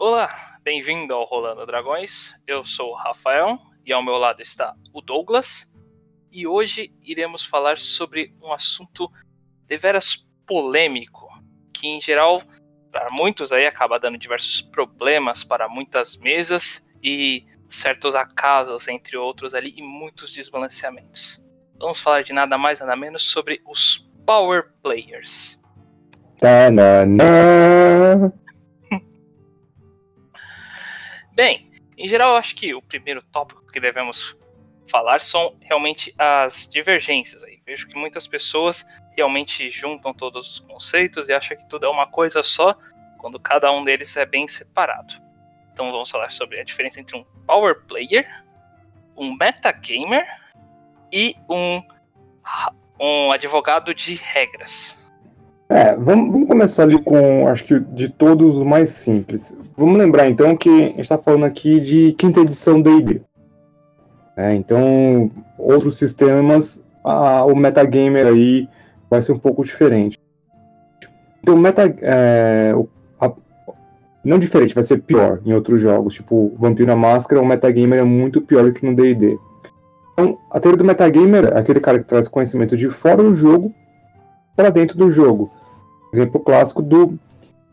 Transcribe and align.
Olá, 0.00 0.28
bem-vindo 0.62 1.12
ao 1.12 1.24
Rolando 1.24 1.66
Dragões. 1.66 2.32
Eu 2.46 2.64
sou 2.64 2.92
o 2.92 2.94
Rafael 2.94 3.58
e 3.84 3.92
ao 3.92 4.00
meu 4.00 4.14
lado 4.14 4.40
está 4.40 4.72
o 4.92 5.00
Douglas. 5.00 5.68
E 6.30 6.46
hoje 6.46 6.92
iremos 7.02 7.44
falar 7.44 7.80
sobre 7.80 8.32
um 8.40 8.52
assunto 8.52 9.10
deveras 9.66 10.24
polêmico, 10.46 11.28
que 11.72 11.88
em 11.88 12.00
geral 12.00 12.40
para 12.92 13.08
muitos 13.10 13.50
aí 13.50 13.66
acaba 13.66 13.98
dando 13.98 14.16
diversos 14.16 14.60
problemas 14.60 15.42
para 15.42 15.68
muitas 15.68 16.16
mesas 16.16 16.86
e 17.02 17.44
certos 17.68 18.14
acasos 18.14 18.86
entre 18.86 19.16
outros 19.16 19.52
ali 19.52 19.74
e 19.76 19.82
muitos 19.82 20.32
desbalanceamentos. 20.32 21.44
Vamos 21.76 22.00
falar 22.00 22.22
de 22.22 22.32
nada 22.32 22.56
mais 22.56 22.78
nada 22.78 22.94
menos 22.94 23.28
sobre 23.28 23.60
os 23.66 24.08
power 24.24 24.70
players. 24.80 25.60
Bem, 31.38 31.70
em 31.96 32.08
geral, 32.08 32.34
acho 32.34 32.56
que 32.56 32.74
o 32.74 32.82
primeiro 32.82 33.22
tópico 33.22 33.64
que 33.70 33.78
devemos 33.78 34.36
falar 34.90 35.20
são 35.20 35.54
realmente 35.60 36.12
as 36.18 36.68
divergências. 36.68 37.44
Aí. 37.44 37.60
Vejo 37.64 37.86
que 37.86 37.96
muitas 37.96 38.26
pessoas 38.26 38.84
realmente 39.16 39.70
juntam 39.70 40.12
todos 40.12 40.54
os 40.54 40.58
conceitos 40.58 41.28
e 41.28 41.32
acham 41.32 41.56
que 41.56 41.68
tudo 41.68 41.86
é 41.86 41.88
uma 41.88 42.08
coisa 42.08 42.42
só, 42.42 42.76
quando 43.18 43.38
cada 43.38 43.70
um 43.70 43.84
deles 43.84 44.16
é 44.16 44.26
bem 44.26 44.48
separado. 44.48 45.14
Então 45.72 45.92
vamos 45.92 46.10
falar 46.10 46.32
sobre 46.32 46.58
a 46.58 46.64
diferença 46.64 46.98
entre 46.98 47.16
um 47.16 47.24
power 47.46 47.82
player, 47.86 48.28
um 49.16 49.36
metagamer 49.36 50.26
e 51.12 51.36
um, 51.48 51.80
um 52.98 53.30
advogado 53.30 53.94
de 53.94 54.16
regras. 54.16 54.98
É, 55.68 55.94
vamos, 55.94 56.32
vamos, 56.32 56.48
começar 56.48 56.82
ali 56.82 57.00
com, 57.00 57.46
acho 57.46 57.62
que 57.62 57.78
de 57.78 58.08
todos 58.08 58.56
os 58.56 58.64
mais 58.64 58.88
simples. 58.88 59.54
Vamos 59.78 59.96
lembrar 59.96 60.28
então 60.28 60.56
que 60.56 60.68
a 60.68 60.86
gente 60.86 61.00
está 61.02 61.16
falando 61.16 61.44
aqui 61.44 61.78
de 61.78 62.12
quinta 62.14 62.40
edição 62.40 62.82
D&D. 62.82 63.20
É, 64.36 64.52
então, 64.52 65.30
outros 65.56 65.96
sistemas, 65.96 66.82
a, 67.04 67.44
o 67.44 67.54
metagamer 67.54 68.26
aí 68.26 68.68
vai 69.08 69.22
ser 69.22 69.30
um 69.30 69.38
pouco 69.38 69.64
diferente. 69.64 70.18
Então, 71.40 71.56
meta, 71.56 71.96
é, 72.02 72.74
a, 73.20 73.32
não 74.24 74.40
diferente, 74.40 74.74
vai 74.74 74.82
ser 74.82 75.00
pior 75.00 75.40
em 75.46 75.52
outros 75.52 75.80
jogos, 75.80 76.14
tipo 76.14 76.56
Vampiro 76.58 76.88
na 76.88 76.96
Máscara, 76.96 77.40
o 77.40 77.46
metagamer 77.46 78.00
é 78.00 78.04
muito 78.04 78.40
pior 78.40 78.72
que 78.72 78.84
no 78.84 78.96
D&D. 78.96 79.38
Então, 80.12 80.36
a 80.50 80.58
teoria 80.58 80.78
do 80.78 80.84
metagamer 80.84 81.52
é 81.54 81.56
aquele 81.56 81.78
cara 81.78 82.00
que 82.00 82.08
traz 82.08 82.26
conhecimento 82.26 82.76
de 82.76 82.90
fora 82.90 83.22
do 83.22 83.32
jogo 83.32 83.72
para 84.56 84.70
dentro 84.70 84.98
do 84.98 85.08
jogo. 85.08 85.52
Exemplo 86.12 86.40
clássico 86.40 86.82
do 86.82 87.16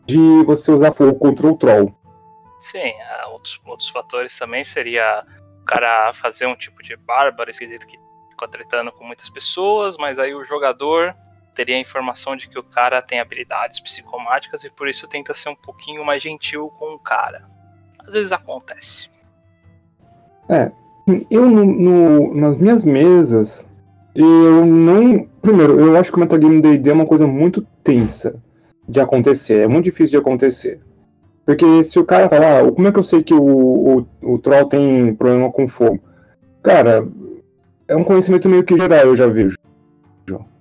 de 0.06 0.44
você 0.44 0.70
usar 0.70 0.92
fogo 0.92 1.18
contra 1.18 1.46
o 1.46 1.56
troll. 1.56 1.92
Sim, 2.60 2.92
outros, 3.32 3.60
outros 3.66 3.88
fatores 3.88 4.36
também 4.38 4.64
seria 4.64 5.24
o 5.62 5.64
cara 5.64 6.12
fazer 6.12 6.46
um 6.46 6.56
tipo 6.56 6.82
de 6.82 6.96
bárbaro 6.96 7.50
esquisito 7.50 7.86
que 7.86 7.98
ficou 8.30 8.48
tretando 8.48 8.92
com 8.92 9.04
muitas 9.04 9.28
pessoas, 9.28 9.96
mas 9.96 10.18
aí 10.18 10.34
o 10.34 10.44
jogador 10.44 11.14
teria 11.54 11.76
a 11.76 11.80
informação 11.80 12.36
de 12.36 12.48
que 12.48 12.58
o 12.58 12.62
cara 12.62 13.02
tem 13.02 13.18
habilidades 13.18 13.80
psicomáticas 13.80 14.62
e 14.62 14.70
por 14.70 14.88
isso 14.88 15.08
tenta 15.08 15.34
ser 15.34 15.48
um 15.48 15.54
pouquinho 15.56 16.04
mais 16.04 16.22
gentil 16.22 16.70
com 16.78 16.94
o 16.94 16.98
cara. 16.98 17.44
Às 17.98 18.14
vezes 18.14 18.30
acontece. 18.30 19.10
É, 20.48 20.70
eu 21.30 21.48
no, 21.48 21.64
no, 21.64 22.34
nas 22.34 22.56
minhas 22.56 22.84
mesas, 22.84 23.66
eu 24.14 24.64
não. 24.64 25.26
Primeiro, 25.42 25.80
eu 25.80 25.96
acho 25.96 26.12
que 26.12 26.16
o 26.16 26.20
metagame 26.20 26.60
D&D 26.60 26.90
é 26.90 26.92
uma 26.92 27.06
coisa 27.06 27.26
muito 27.26 27.62
tensa 27.82 28.40
de 28.88 29.00
acontecer. 29.00 29.60
É 29.60 29.68
muito 29.68 29.84
difícil 29.84 30.12
de 30.12 30.16
acontecer. 30.18 30.80
Porque 31.44 31.84
se 31.84 31.98
o 31.98 32.04
cara 32.04 32.28
falar, 32.28 32.60
ah, 32.60 32.72
como 32.72 32.88
é 32.88 32.92
que 32.92 32.98
eu 32.98 33.04
sei 33.04 33.22
que 33.22 33.32
o, 33.34 33.40
o, 33.40 34.06
o 34.34 34.38
troll 34.38 34.66
tem 34.66 35.14
problema 35.14 35.50
com 35.50 35.68
fogo? 35.68 36.00
Cara, 36.62 37.06
é 37.86 37.96
um 37.96 38.02
conhecimento 38.02 38.48
meio 38.48 38.64
que 38.64 38.76
geral, 38.76 39.06
eu 39.06 39.16
já 39.16 39.28
vejo. 39.28 39.56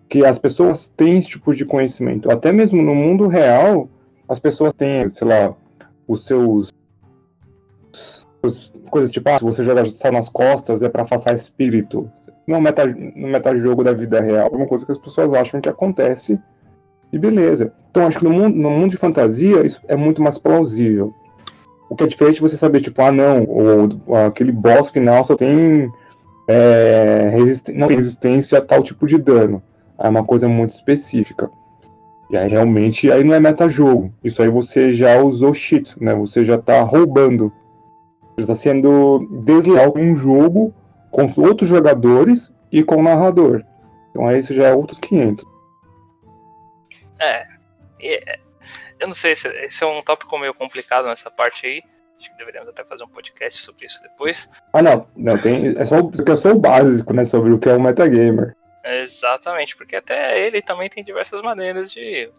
Que 0.07 0.23
as 0.23 0.37
pessoas 0.37 0.87
têm 0.95 1.17
esse 1.17 1.29
tipo 1.29 1.53
de 1.53 1.65
conhecimento. 1.65 2.31
Até 2.31 2.51
mesmo 2.51 2.81
no 2.83 2.93
mundo 2.93 3.27
real, 3.27 3.89
as 4.29 4.37
pessoas 4.37 4.73
têm, 4.73 5.09
sei 5.09 5.27
lá, 5.27 5.55
os 6.07 6.25
seus. 6.25 6.69
coisas 8.91 9.09
tipo, 9.09 9.27
ah, 9.29 9.39
se 9.39 9.43
você 9.43 9.63
joga 9.63 9.83
sal 9.85 10.11
nas 10.11 10.29
costas 10.29 10.83
é 10.83 10.87
para 10.87 11.01
afastar 11.01 11.33
espírito 11.33 12.09
no, 12.47 12.61
meta, 12.61 12.85
no 12.85 13.27
metajogo 13.27 13.83
da 13.83 13.91
vida 13.91 14.21
real. 14.21 14.49
É 14.53 14.55
uma 14.55 14.67
coisa 14.67 14.85
que 14.85 14.91
as 14.91 14.97
pessoas 14.97 15.33
acham 15.33 15.59
que 15.59 15.69
acontece 15.69 16.39
e 17.11 17.17
beleza. 17.17 17.73
Então 17.89 18.07
acho 18.07 18.19
que 18.19 18.25
no 18.25 18.31
mundo, 18.31 18.55
no 18.55 18.69
mundo 18.69 18.91
de 18.91 18.97
fantasia 18.97 19.65
isso 19.65 19.81
é 19.87 19.95
muito 19.95 20.21
mais 20.21 20.37
plausível. 20.37 21.13
O 21.89 21.95
que 21.95 22.03
é 22.03 22.07
diferente 22.07 22.35
de 22.35 22.41
você 22.41 22.57
saber, 22.57 22.81
tipo, 22.81 23.01
ah 23.01 23.11
não, 23.11 23.43
o, 23.43 24.15
aquele 24.15 24.51
boss 24.51 24.89
final 24.89 25.23
só 25.23 25.35
tem, 25.35 25.89
é, 26.47 27.31
não 27.73 27.87
resistência 27.87 28.57
a 28.57 28.61
tal 28.61 28.83
tipo 28.83 29.05
de 29.05 29.17
dano. 29.17 29.61
É 29.97 30.09
uma 30.09 30.23
coisa 30.23 30.49
muito 30.49 30.71
específica. 30.71 31.49
E 32.29 32.35
aí 32.35 32.49
realmente 32.49 33.11
aí 33.11 33.23
não 33.23 33.35
é 33.35 33.39
metajogo. 33.39 34.11
Isso 34.23 34.41
aí 34.41 34.49
você 34.49 34.91
já 34.91 35.21
usou 35.21 35.53
cheat, 35.53 35.95
né? 36.03 36.13
Você 36.15 36.43
já 36.43 36.57
tá 36.57 36.81
roubando. 36.81 37.51
Você 38.35 38.41
está 38.41 38.55
sendo 38.55 39.27
desleal 39.45 39.91
com 39.91 40.01
um 40.01 40.15
jogo 40.15 40.73
com 41.15 41.31
outros 41.41 41.69
jogadores 41.69 42.53
e 42.69 42.83
com 42.83 42.97
o 42.97 43.03
narrador. 43.03 43.63
Então 44.09 44.27
aí 44.27 44.39
isso 44.39 44.53
já 44.53 44.67
é 44.67 44.75
outros 44.75 44.99
500. 44.99 45.45
É, 47.19 47.47
é, 48.01 48.39
eu 48.99 49.07
não 49.07 49.13
sei, 49.13 49.33
esse, 49.33 49.47
esse 49.47 49.83
é 49.83 49.87
um 49.87 50.01
tópico 50.01 50.37
meio 50.37 50.53
complicado 50.53 51.05
nessa 51.05 51.29
parte 51.29 51.65
aí. 51.65 51.83
Acho 52.19 52.31
que 52.31 52.37
deveríamos 52.37 52.69
até 52.69 52.83
fazer 52.83 53.03
um 53.03 53.09
podcast 53.09 53.61
sobre 53.61 53.85
isso 53.85 54.01
depois. 54.01 54.49
Ah, 54.73 54.81
não, 54.81 55.07
não 55.15 55.39
tem, 55.39 55.77
é 55.77 55.85
só, 55.85 55.97
é 55.97 56.35
só 56.35 56.51
o 56.51 56.59
básico, 56.59 57.13
né, 57.13 57.25
sobre 57.25 57.51
o 57.51 57.59
que 57.59 57.69
é 57.69 57.73
o 57.73 57.81
metagamer. 57.81 58.55
Exatamente, 58.83 59.75
porque 59.75 59.95
até 59.95 60.39
ele 60.39 60.61
também 60.61 60.89
tem 60.89 61.03
diversas 61.03 61.41
maneiras 61.41 61.91
de, 61.91 62.31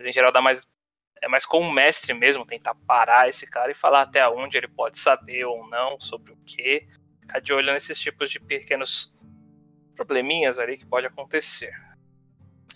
em 0.00 0.12
geral, 0.12 0.32
dar 0.32 0.40
mais 0.40 0.66
é 1.20 1.28
mais 1.28 1.44
com 1.44 1.60
o 1.60 1.72
mestre 1.72 2.14
mesmo, 2.14 2.46
tentar 2.46 2.74
parar 2.86 3.28
esse 3.28 3.46
cara 3.46 3.72
e 3.72 3.74
falar 3.74 4.02
até 4.02 4.26
onde 4.28 4.56
ele 4.56 4.68
pode 4.68 4.98
saber 4.98 5.44
ou 5.44 5.68
não 5.68 5.98
sobre 6.00 6.32
o 6.32 6.36
que 6.46 6.86
ficar 7.20 7.40
de 7.40 7.52
olho 7.52 7.72
nesses 7.72 7.98
tipos 7.98 8.30
de 8.30 8.40
pequenos 8.40 9.14
probleminhas 9.94 10.58
ali 10.58 10.76
que 10.76 10.86
pode 10.86 11.06
acontecer. 11.06 11.72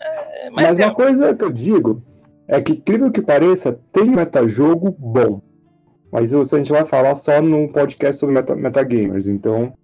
É, 0.01 0.49
mas, 0.49 0.67
mas 0.67 0.79
é... 0.79 0.85
uma 0.85 0.93
coisa 0.93 1.35
que 1.35 1.43
eu 1.43 1.51
digo 1.51 2.03
é 2.47 2.61
que, 2.61 2.73
incrível 2.73 3.11
que 3.11 3.21
pareça, 3.21 3.79
tem 3.91 4.05
metajogo 4.05 4.91
bom. 4.91 5.41
Mas 6.11 6.31
isso 6.31 6.55
a 6.55 6.57
gente 6.59 6.71
vai 6.71 6.85
falar 6.85 7.15
só 7.15 7.41
no 7.41 7.71
podcast 7.71 8.19
sobre 8.19 8.35
meta, 8.35 8.55
metagamers, 8.55 9.27
então. 9.27 9.75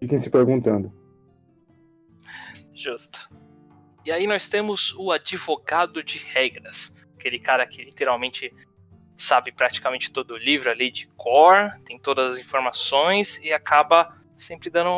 Fiquem 0.00 0.18
se 0.18 0.30
perguntando. 0.30 0.92
Justo. 2.74 3.28
E 4.04 4.12
aí 4.12 4.26
nós 4.26 4.48
temos 4.48 4.94
o 4.94 5.10
advogado 5.10 6.02
de 6.02 6.18
regras. 6.18 6.94
Aquele 7.18 7.38
cara 7.38 7.66
que 7.66 7.82
literalmente 7.82 8.54
sabe 9.16 9.50
praticamente 9.50 10.12
todo 10.12 10.34
o 10.34 10.38
livro 10.38 10.70
ali 10.70 10.90
de 10.90 11.08
core, 11.16 11.72
tem 11.84 11.98
todas 11.98 12.34
as 12.34 12.38
informações 12.38 13.38
e 13.42 13.52
acaba 13.52 14.14
sempre 14.36 14.70
dando 14.70 14.90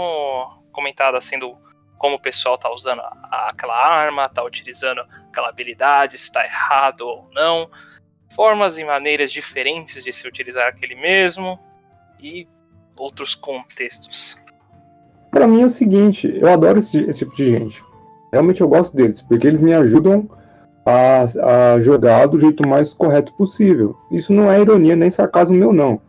comentada 0.73 1.21
sendo 1.21 1.57
como 1.99 2.17
o 2.17 2.21
pessoal 2.21 2.57
tá 2.57 2.71
usando 2.73 3.01
a, 3.01 3.49
aquela 3.51 3.75
arma, 3.75 4.23
tá 4.25 4.43
utilizando 4.43 5.03
aquela 5.29 5.49
habilidade, 5.49 6.17
se 6.17 6.31
tá 6.31 6.45
errado 6.45 7.03
ou 7.03 7.29
não, 7.33 7.69
formas 8.35 8.79
e 8.79 8.85
maneiras 8.85 9.31
diferentes 9.31 10.05
de 10.05 10.13
se 10.13 10.27
utilizar 10.27 10.69
aquele 10.69 10.95
mesmo 10.95 11.59
e 12.21 12.47
outros 12.99 13.35
contextos. 13.35 14.37
Para 15.31 15.47
mim 15.47 15.63
é 15.63 15.67
o 15.67 15.71
seguinte, 15.71 16.33
eu 16.41 16.49
adoro 16.49 16.79
esse, 16.79 17.05
esse 17.05 17.21
tipo 17.21 17.37
de 17.37 17.51
gente. 17.51 17.85
Realmente 18.33 18.61
eu 18.61 18.69
gosto 18.69 18.97
deles, 18.97 19.21
porque 19.23 19.47
eles 19.47 19.61
me 19.61 19.75
ajudam 19.75 20.29
a, 20.85 21.75
a 21.75 21.81
jogar 21.81 22.27
do 22.27 22.41
jeito 22.41 22.67
mais 22.67 22.95
correto 22.95 23.33
possível. 23.35 23.97
Isso 24.11 24.33
não 24.33 24.51
é 24.51 24.61
ironia 24.61 24.97
nem 24.97 25.11
sarcasmo 25.11 25.57
meu, 25.57 25.73
não. 25.73 26.01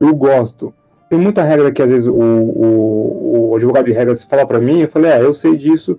Eu 0.00 0.14
gosto. 0.14 0.74
Tem 1.10 1.18
muita 1.18 1.42
regra 1.42 1.70
que 1.70 1.82
às 1.82 1.88
vezes 1.88 2.06
o, 2.06 2.14
o, 2.14 3.41
o 3.52 3.56
advogado 3.56 3.84
de 3.84 3.92
regras 3.92 4.24
fala 4.24 4.46
para 4.46 4.58
mim, 4.58 4.80
eu 4.80 4.88
falei, 4.88 5.12
ah, 5.12 5.20
eu 5.20 5.34
sei 5.34 5.56
disso, 5.56 5.98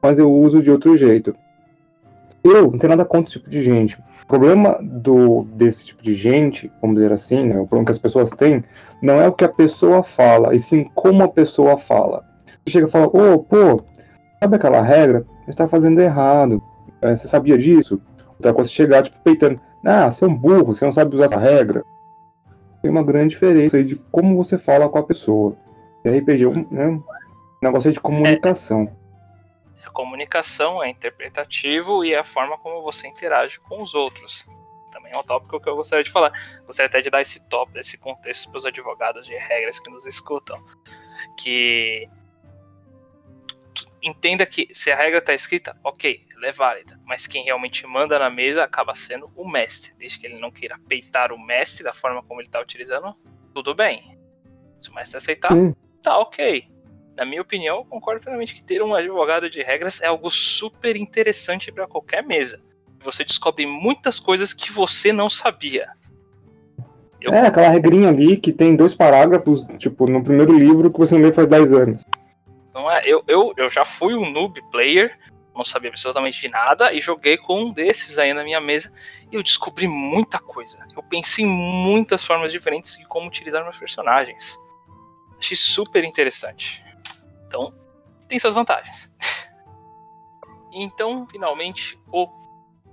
mas 0.00 0.20
eu 0.20 0.32
uso 0.32 0.62
de 0.62 0.70
outro 0.70 0.96
jeito. 0.96 1.34
Eu 2.44 2.70
não 2.70 2.78
tenho 2.78 2.90
nada 2.90 3.04
contra 3.04 3.28
esse 3.28 3.38
tipo 3.38 3.50
de 3.50 3.60
gente. 3.60 3.98
O 4.22 4.26
problema 4.26 4.78
do, 4.80 5.44
desse 5.56 5.86
tipo 5.86 6.02
de 6.02 6.14
gente, 6.14 6.70
vamos 6.80 6.96
dizer 6.96 7.12
assim, 7.12 7.46
né, 7.46 7.54
o 7.54 7.66
problema 7.66 7.86
que 7.86 7.92
as 7.92 7.98
pessoas 7.98 8.30
têm, 8.30 8.62
não 9.02 9.20
é 9.20 9.26
o 9.26 9.32
que 9.32 9.44
a 9.44 9.48
pessoa 9.48 10.04
fala, 10.04 10.54
e 10.54 10.60
sim 10.60 10.84
como 10.94 11.24
a 11.24 11.28
pessoa 11.28 11.76
fala. 11.76 12.24
Você 12.64 12.72
chega 12.74 12.86
e 12.86 12.90
fala, 12.90 13.08
ô, 13.08 13.34
oh, 13.34 13.38
pô, 13.40 13.82
sabe 14.40 14.56
aquela 14.56 14.80
regra? 14.80 15.26
Você 15.44 15.50
está 15.50 15.66
fazendo 15.66 16.00
errado. 16.00 16.62
É, 17.00 17.16
você 17.16 17.26
sabia 17.26 17.58
disso? 17.58 18.00
Outra 18.28 18.54
coisa 18.54 18.70
é 18.70 18.72
chegar, 18.72 19.02
tipo, 19.02 19.18
peitando. 19.24 19.60
Ah, 19.84 20.10
você 20.10 20.24
é 20.24 20.28
um 20.28 20.34
burro, 20.34 20.72
você 20.72 20.84
não 20.84 20.92
sabe 20.92 21.16
usar 21.16 21.24
essa 21.24 21.38
regra. 21.38 21.84
Tem 22.80 22.90
uma 22.90 23.02
grande 23.02 23.30
diferença 23.30 23.76
aí 23.76 23.84
de 23.84 23.96
como 24.12 24.36
você 24.36 24.56
fala 24.56 24.88
com 24.88 24.98
a 24.98 25.02
pessoa. 25.02 25.56
RPG 26.04 26.44
é 26.44 26.48
um, 26.48 26.68
né, 26.70 26.86
um 26.88 27.02
negócio 27.62 27.92
de 27.92 28.00
comunicação. 28.00 28.90
É, 29.82 29.86
a 29.86 29.90
comunicação 29.90 30.82
é 30.82 30.90
interpretativo 30.90 32.04
e 32.04 32.14
é 32.14 32.18
a 32.18 32.24
forma 32.24 32.58
como 32.58 32.82
você 32.82 33.06
interage 33.06 33.58
com 33.60 33.82
os 33.82 33.94
outros. 33.94 34.46
Também 34.90 35.12
também 35.12 35.12
é 35.12 35.18
um 35.18 35.22
tópico 35.22 35.60
que 35.60 35.68
eu 35.68 35.76
gostaria 35.76 36.04
de 36.04 36.10
falar. 36.10 36.32
Gostaria 36.66 36.88
até 36.88 37.00
de 37.00 37.10
dar 37.10 37.20
esse 37.20 37.40
tópico, 37.40 37.78
esse 37.78 37.98
contexto 37.98 38.50
para 38.50 38.58
os 38.58 38.66
advogados 38.66 39.26
de 39.26 39.34
regras 39.34 39.78
que 39.78 39.90
nos 39.90 40.06
escutam. 40.06 40.58
Que 41.36 42.08
entenda 44.02 44.44
que 44.46 44.68
se 44.72 44.90
a 44.90 44.96
regra 44.96 45.18
está 45.18 45.34
escrita, 45.34 45.78
ok, 45.84 46.26
ela 46.34 46.46
é 46.46 46.52
válida, 46.52 46.98
mas 47.04 47.26
quem 47.26 47.44
realmente 47.44 47.86
manda 47.86 48.18
na 48.18 48.28
mesa 48.28 48.64
acaba 48.64 48.94
sendo 48.94 49.30
o 49.36 49.48
mestre. 49.48 49.92
Desde 49.98 50.18
que 50.18 50.26
ele 50.26 50.38
não 50.38 50.50
queira 50.50 50.78
peitar 50.88 51.32
o 51.32 51.38
mestre 51.38 51.84
da 51.84 51.92
forma 51.92 52.22
como 52.22 52.40
ele 52.40 52.48
está 52.48 52.60
utilizando, 52.60 53.14
tudo 53.54 53.74
bem. 53.74 54.18
Se 54.80 54.90
o 54.90 54.94
mestre 54.94 55.18
aceitar, 55.18 55.52
hum. 55.52 55.74
Tá 56.02 56.18
ok. 56.18 56.64
Na 57.16 57.24
minha 57.24 57.42
opinião, 57.42 57.84
concordo 57.84 58.20
plenamente 58.22 58.54
que 58.54 58.62
ter 58.62 58.82
um 58.82 58.94
advogado 58.94 59.48
de 59.48 59.62
regras 59.62 60.00
é 60.00 60.06
algo 60.06 60.30
super 60.30 60.96
interessante 60.96 61.70
para 61.70 61.86
qualquer 61.86 62.22
mesa. 62.22 62.62
Você 63.04 63.24
descobre 63.24 63.66
muitas 63.66 64.18
coisas 64.18 64.52
que 64.52 64.72
você 64.72 65.12
não 65.12 65.28
sabia. 65.28 65.90
Eu... 67.20 67.32
É, 67.32 67.46
aquela 67.46 67.68
regrinha 67.68 68.08
ali 68.08 68.36
que 68.36 68.52
tem 68.52 68.74
dois 68.74 68.94
parágrafos, 68.94 69.64
tipo, 69.78 70.08
no 70.10 70.24
primeiro 70.24 70.52
livro 70.58 70.90
que 70.90 70.98
você 70.98 71.14
não 71.14 71.22
lê 71.22 71.32
faz 71.32 71.48
10 71.48 71.72
anos. 71.72 72.04
Não 72.74 72.90
é, 72.90 73.02
eu, 73.04 73.22
eu, 73.28 73.52
eu 73.56 73.70
já 73.70 73.84
fui 73.84 74.14
um 74.14 74.30
noob 74.30 74.60
player, 74.70 75.16
não 75.54 75.64
sabia 75.64 75.90
absolutamente 75.90 76.40
de 76.40 76.48
nada, 76.48 76.92
e 76.92 77.00
joguei 77.00 77.36
com 77.36 77.64
um 77.64 77.72
desses 77.72 78.18
aí 78.18 78.32
na 78.32 78.42
minha 78.42 78.60
mesa, 78.60 78.90
e 79.30 79.36
eu 79.36 79.42
descobri 79.42 79.86
muita 79.86 80.38
coisa. 80.38 80.78
Eu 80.96 81.02
pensei 81.02 81.44
em 81.44 81.48
muitas 81.48 82.24
formas 82.24 82.50
diferentes 82.50 82.96
de 82.96 83.04
como 83.06 83.28
utilizar 83.28 83.62
meus 83.62 83.78
personagens. 83.78 84.58
Super 85.56 86.04
interessante. 86.04 86.82
Então, 87.46 87.74
tem 88.28 88.38
suas 88.38 88.54
vantagens. 88.54 89.10
então, 90.72 91.26
finalmente, 91.26 91.98
o 92.08 92.28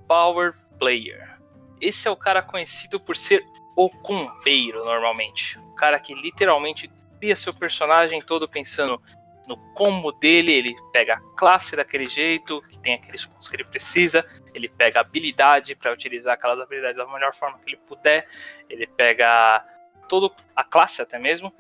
Power 0.08 0.56
Player. 0.80 1.38
Esse 1.80 2.08
é 2.08 2.12
o 2.12 2.18
cara 2.18 2.42
conhecido 2.42 3.00
por 3.00 3.16
ser 3.16 3.46
o 3.76 3.90
compeiro, 3.90 4.84
normalmente. 4.84 5.58
O 5.60 5.76
cara 5.76 6.00
que 6.00 6.14
literalmente 6.14 6.92
cria 7.20 7.36
seu 7.36 7.54
personagem 7.54 8.22
todo 8.22 8.50
pensando 8.50 9.02
no 9.48 9.58
como 9.74 10.12
dele, 10.12 10.52
ele 10.52 10.76
pega 10.92 11.16
a 11.16 11.22
classe 11.36 11.76
daquele 11.76 12.08
jeito, 12.08 12.62
que 12.70 12.78
tem 12.78 12.94
aqueles 12.94 13.26
pontos 13.26 13.50
que 13.50 13.56
ele 13.56 13.64
precisa, 13.64 14.24
ele 14.54 14.70
pega 14.70 15.00
a 15.00 15.02
habilidade 15.02 15.76
para 15.76 15.92
utilizar 15.92 16.36
aquelas 16.36 16.60
habilidades 16.60 16.98
da 16.98 17.12
melhor 17.12 17.34
forma 17.34 17.58
que 17.60 17.72
ele 17.72 17.82
puder, 17.88 18.28
ele 18.70 18.86
pega 18.86 19.66
todo 20.08 20.34
a 20.56 20.64
classe 20.64 21.02
até 21.02 21.18
mesmo, 21.18 21.54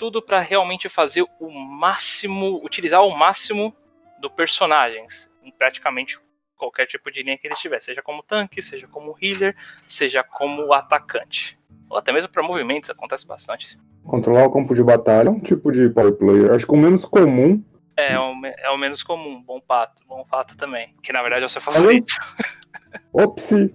tudo 0.00 0.22
para 0.22 0.40
realmente 0.40 0.88
fazer 0.88 1.26
o 1.38 1.50
máximo, 1.50 2.58
utilizar 2.64 3.04
o 3.04 3.14
máximo 3.14 3.76
do 4.18 4.30
personagem, 4.30 5.06
em 5.44 5.52
praticamente 5.52 6.18
qualquer 6.56 6.86
tipo 6.86 7.10
de 7.10 7.22
linha 7.22 7.36
que 7.36 7.46
ele 7.46 7.52
estiver, 7.52 7.82
seja 7.82 8.00
como 8.00 8.22
tanque, 8.22 8.62
seja 8.62 8.88
como 8.88 9.14
healer, 9.20 9.54
seja 9.86 10.24
como 10.24 10.72
atacante. 10.72 11.58
Ou 11.90 11.98
até 11.98 12.12
mesmo 12.12 12.32
para 12.32 12.42
movimentos, 12.42 12.88
acontece 12.88 13.26
bastante. 13.26 13.78
Controlar 14.02 14.46
o 14.46 14.50
campo 14.50 14.74
de 14.74 14.82
batalha 14.82 15.28
é 15.28 15.30
um 15.30 15.38
tipo 15.38 15.70
de 15.70 15.90
power 15.90 16.14
player. 16.14 16.50
Acho 16.50 16.66
que 16.66 16.72
o 16.72 16.78
menos 16.78 17.04
comum. 17.04 17.62
É, 17.94 18.14
é 18.14 18.18
o, 18.18 18.32
é 18.46 18.70
o 18.70 18.78
menos 18.78 19.02
comum. 19.02 19.42
Bom 19.42 19.60
pato. 19.60 20.02
Bom 20.08 20.24
fato 20.24 20.56
também. 20.56 20.94
Que 21.02 21.12
na 21.12 21.20
verdade 21.20 21.42
é 21.42 21.46
o 21.46 21.50
seu 21.50 21.60
favorito. 21.60 22.14
Ops! 23.12 23.50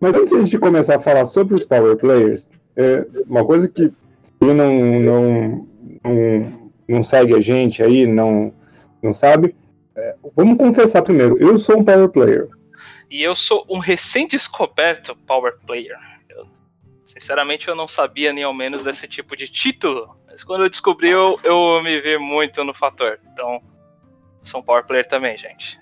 Mas 0.00 0.14
antes 0.14 0.30
de 0.30 0.36
a 0.36 0.42
gente 0.42 0.58
começar 0.58 0.96
a 0.96 1.00
falar 1.00 1.26
sobre 1.26 1.54
os 1.54 1.66
power 1.66 1.98
players, 1.98 2.50
é 2.76 3.06
uma 3.26 3.44
coisa 3.44 3.68
que 3.68 3.92
quem 4.42 4.54
não, 4.54 4.74
não, 4.74 5.68
não, 6.02 6.72
não 6.88 7.04
segue 7.04 7.32
a 7.32 7.40
gente 7.40 7.80
aí, 7.80 8.08
não, 8.08 8.52
não 9.00 9.14
sabe, 9.14 9.54
é, 9.94 10.16
vamos 10.34 10.58
confessar 10.58 11.02
primeiro. 11.02 11.38
Eu 11.38 11.60
sou 11.60 11.78
um 11.78 11.84
power 11.84 12.08
player. 12.08 12.48
E 13.08 13.22
eu 13.22 13.36
sou 13.36 13.64
um 13.70 13.78
recém-descoberto 13.78 15.14
power 15.28 15.54
player. 15.64 15.96
Sinceramente, 17.04 17.68
eu 17.68 17.76
não 17.76 17.86
sabia 17.86 18.32
nem 18.32 18.42
ao 18.42 18.52
menos 18.52 18.82
desse 18.82 19.06
tipo 19.06 19.36
de 19.36 19.46
título. 19.46 20.16
Mas 20.26 20.42
quando 20.42 20.64
eu 20.64 20.70
descobri, 20.70 21.10
eu, 21.10 21.38
eu 21.44 21.80
me 21.80 22.00
vi 22.00 22.18
muito 22.18 22.64
no 22.64 22.74
fator. 22.74 23.20
Então, 23.32 23.62
sou 24.42 24.60
um 24.60 24.64
power 24.64 24.84
player 24.84 25.06
também, 25.06 25.36
gente. 25.38 25.78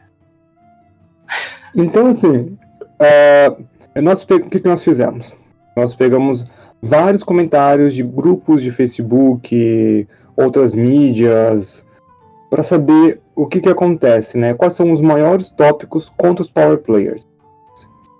Então, 1.74 2.08
assim, 2.08 2.58
uh, 2.98 4.00
nós, 4.02 4.22
o 4.22 4.26
que, 4.26 4.60
que 4.60 4.68
nós 4.68 4.84
fizemos? 4.84 5.34
Nós 5.74 5.94
pegamos 5.94 6.50
vários 6.82 7.22
comentários 7.22 7.94
de 7.94 8.02
grupos 8.02 8.62
de 8.62 8.70
Facebook, 8.70 10.06
outras 10.36 10.72
mídias, 10.72 11.84
para 12.48 12.62
saber 12.62 13.20
o 13.34 13.46
que, 13.46 13.60
que 13.60 13.68
acontece, 13.68 14.36
né? 14.36 14.54
Quais 14.54 14.74
são 14.74 14.92
os 14.92 15.00
maiores 15.00 15.48
tópicos 15.50 16.12
contra 16.16 16.42
os 16.42 16.50
power 16.50 16.78
players. 16.78 17.24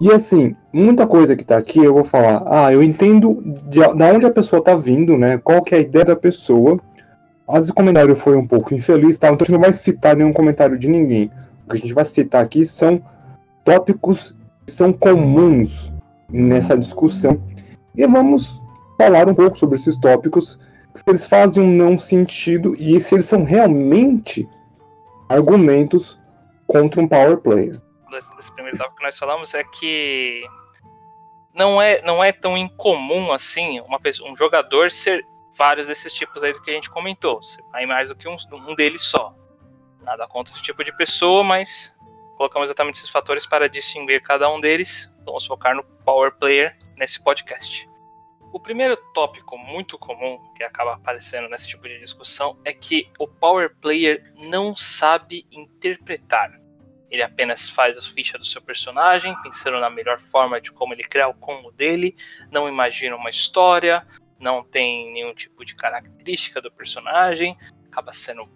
E 0.00 0.10
assim, 0.10 0.56
muita 0.72 1.06
coisa 1.06 1.36
que 1.36 1.44
tá 1.44 1.58
aqui 1.58 1.78
eu 1.78 1.92
vou 1.92 2.04
falar, 2.04 2.42
ah, 2.46 2.72
eu 2.72 2.82
entendo 2.82 3.42
de, 3.68 3.80
de 3.80 4.04
onde 4.04 4.24
a 4.24 4.30
pessoa 4.30 4.62
tá 4.62 4.74
vindo, 4.74 5.18
né? 5.18 5.36
Qual 5.36 5.62
que 5.62 5.74
é 5.74 5.78
a 5.78 5.82
ideia 5.82 6.06
da 6.06 6.16
pessoa. 6.16 6.80
Às 7.46 7.56
vezes 7.56 7.70
o 7.70 7.74
comentário 7.74 8.16
foi 8.16 8.36
um 8.36 8.46
pouco 8.46 8.72
infeliz, 8.72 9.18
tá? 9.18 9.26
Então 9.26 9.36
a 9.36 9.44
gente 9.44 9.52
não 9.52 9.60
vai 9.60 9.72
citar 9.72 10.16
nenhum 10.16 10.32
comentário 10.32 10.78
de 10.78 10.88
ninguém. 10.88 11.30
O 11.66 11.70
que 11.70 11.76
a 11.76 11.80
gente 11.80 11.92
vai 11.92 12.04
citar 12.04 12.42
aqui 12.42 12.64
são 12.64 13.02
tópicos 13.64 14.34
que 14.64 14.72
são 14.72 14.92
comuns 14.92 15.92
nessa 16.30 16.78
discussão. 16.78 17.38
E 17.94 18.06
vamos 18.06 18.60
falar 18.98 19.28
um 19.28 19.34
pouco 19.34 19.58
sobre 19.58 19.76
esses 19.76 19.96
tópicos, 19.98 20.58
se 20.94 21.02
eles 21.06 21.26
fazem 21.26 21.62
um 21.62 21.70
não 21.70 21.98
sentido 21.98 22.74
e 22.78 23.00
se 23.00 23.14
eles 23.14 23.26
são 23.26 23.44
realmente 23.44 24.48
argumentos 25.28 26.18
contra 26.66 27.00
um 27.00 27.08
power 27.08 27.38
player 27.38 27.80
desse 28.18 28.52
primeiro 28.52 28.76
tópico 28.76 28.96
que 28.96 29.04
nós 29.04 29.18
falamos 29.18 29.54
é 29.54 29.62
que 29.62 30.44
não 31.54 31.80
é, 31.80 32.02
não 32.02 32.22
é 32.22 32.32
tão 32.32 32.56
incomum 32.56 33.32
assim 33.32 33.80
uma 33.80 34.00
pessoa, 34.00 34.30
um 34.30 34.36
jogador 34.36 34.90
ser 34.90 35.24
vários 35.56 35.88
desses 35.88 36.12
tipos 36.12 36.42
aí 36.42 36.52
do 36.52 36.62
que 36.62 36.70
a 36.70 36.74
gente 36.74 36.90
comentou. 36.90 37.40
Aí 37.72 37.86
mais 37.86 38.08
do 38.08 38.16
que 38.16 38.28
um, 38.28 38.36
um 38.52 38.74
deles 38.74 39.02
só. 39.02 39.34
Nada 40.02 40.26
contra 40.26 40.52
esse 40.52 40.62
tipo 40.62 40.82
de 40.82 40.96
pessoa, 40.96 41.44
mas 41.44 41.94
colocamos 42.36 42.66
exatamente 42.66 42.96
esses 42.96 43.10
fatores 43.10 43.46
para 43.46 43.68
distinguir 43.68 44.22
cada 44.22 44.50
um 44.50 44.60
deles. 44.60 45.12
Vamos 45.24 45.44
focar 45.44 45.74
no 45.74 45.84
Power 46.04 46.32
Player 46.36 46.76
nesse 47.00 47.18
podcast. 47.24 47.88
O 48.52 48.60
primeiro 48.60 48.94
tópico 49.14 49.56
muito 49.56 49.98
comum 49.98 50.38
que 50.54 50.62
acaba 50.62 50.94
aparecendo 50.94 51.48
nesse 51.48 51.66
tipo 51.66 51.88
de 51.88 51.98
discussão 51.98 52.60
é 52.62 52.74
que 52.74 53.10
o 53.18 53.26
Power 53.26 53.74
Player 53.76 54.22
não 54.48 54.76
sabe 54.76 55.46
interpretar. 55.50 56.60
Ele 57.10 57.22
apenas 57.22 57.68
faz 57.68 57.96
as 57.96 58.06
fichas 58.06 58.38
do 58.38 58.46
seu 58.46 58.60
personagem, 58.60 59.34
pensando 59.42 59.80
na 59.80 59.88
melhor 59.88 60.20
forma 60.20 60.60
de 60.60 60.70
como 60.70 60.92
ele 60.92 61.02
criar 61.02 61.28
o 61.28 61.34
combo 61.34 61.72
dele, 61.72 62.14
não 62.52 62.68
imagina 62.68 63.16
uma 63.16 63.30
história, 63.30 64.06
não 64.38 64.62
tem 64.62 65.10
nenhum 65.12 65.34
tipo 65.34 65.64
de 65.64 65.74
característica 65.74 66.60
do 66.60 66.70
personagem, 66.70 67.56
acaba 67.86 68.12
sendo 68.12 68.48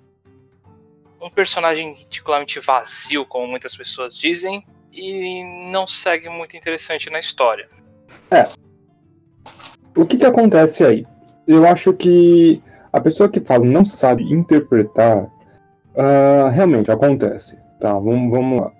um 1.20 1.30
personagem 1.30 1.94
ridiculamente 1.94 2.60
vazio, 2.60 3.24
como 3.24 3.46
muitas 3.46 3.76
pessoas 3.76 4.16
dizem, 4.16 4.66
e 4.92 5.42
não 5.70 5.86
segue 5.86 6.28
muito 6.28 6.56
interessante 6.56 7.08
na 7.10 7.18
história. 7.18 7.68
É. 8.34 8.48
O 9.96 10.04
que, 10.04 10.16
que 10.18 10.26
acontece 10.26 10.84
aí? 10.84 11.06
Eu 11.46 11.66
acho 11.66 11.92
que 11.92 12.60
a 12.92 13.00
pessoa 13.00 13.28
que 13.28 13.40
fala 13.40 13.64
não 13.64 13.84
sabe 13.84 14.24
interpretar, 14.32 15.24
uh, 15.24 16.48
realmente 16.52 16.90
acontece. 16.90 17.56
Tá, 17.80 17.92
vamos, 17.92 18.30
vamos 18.30 18.62
lá. 18.62 18.72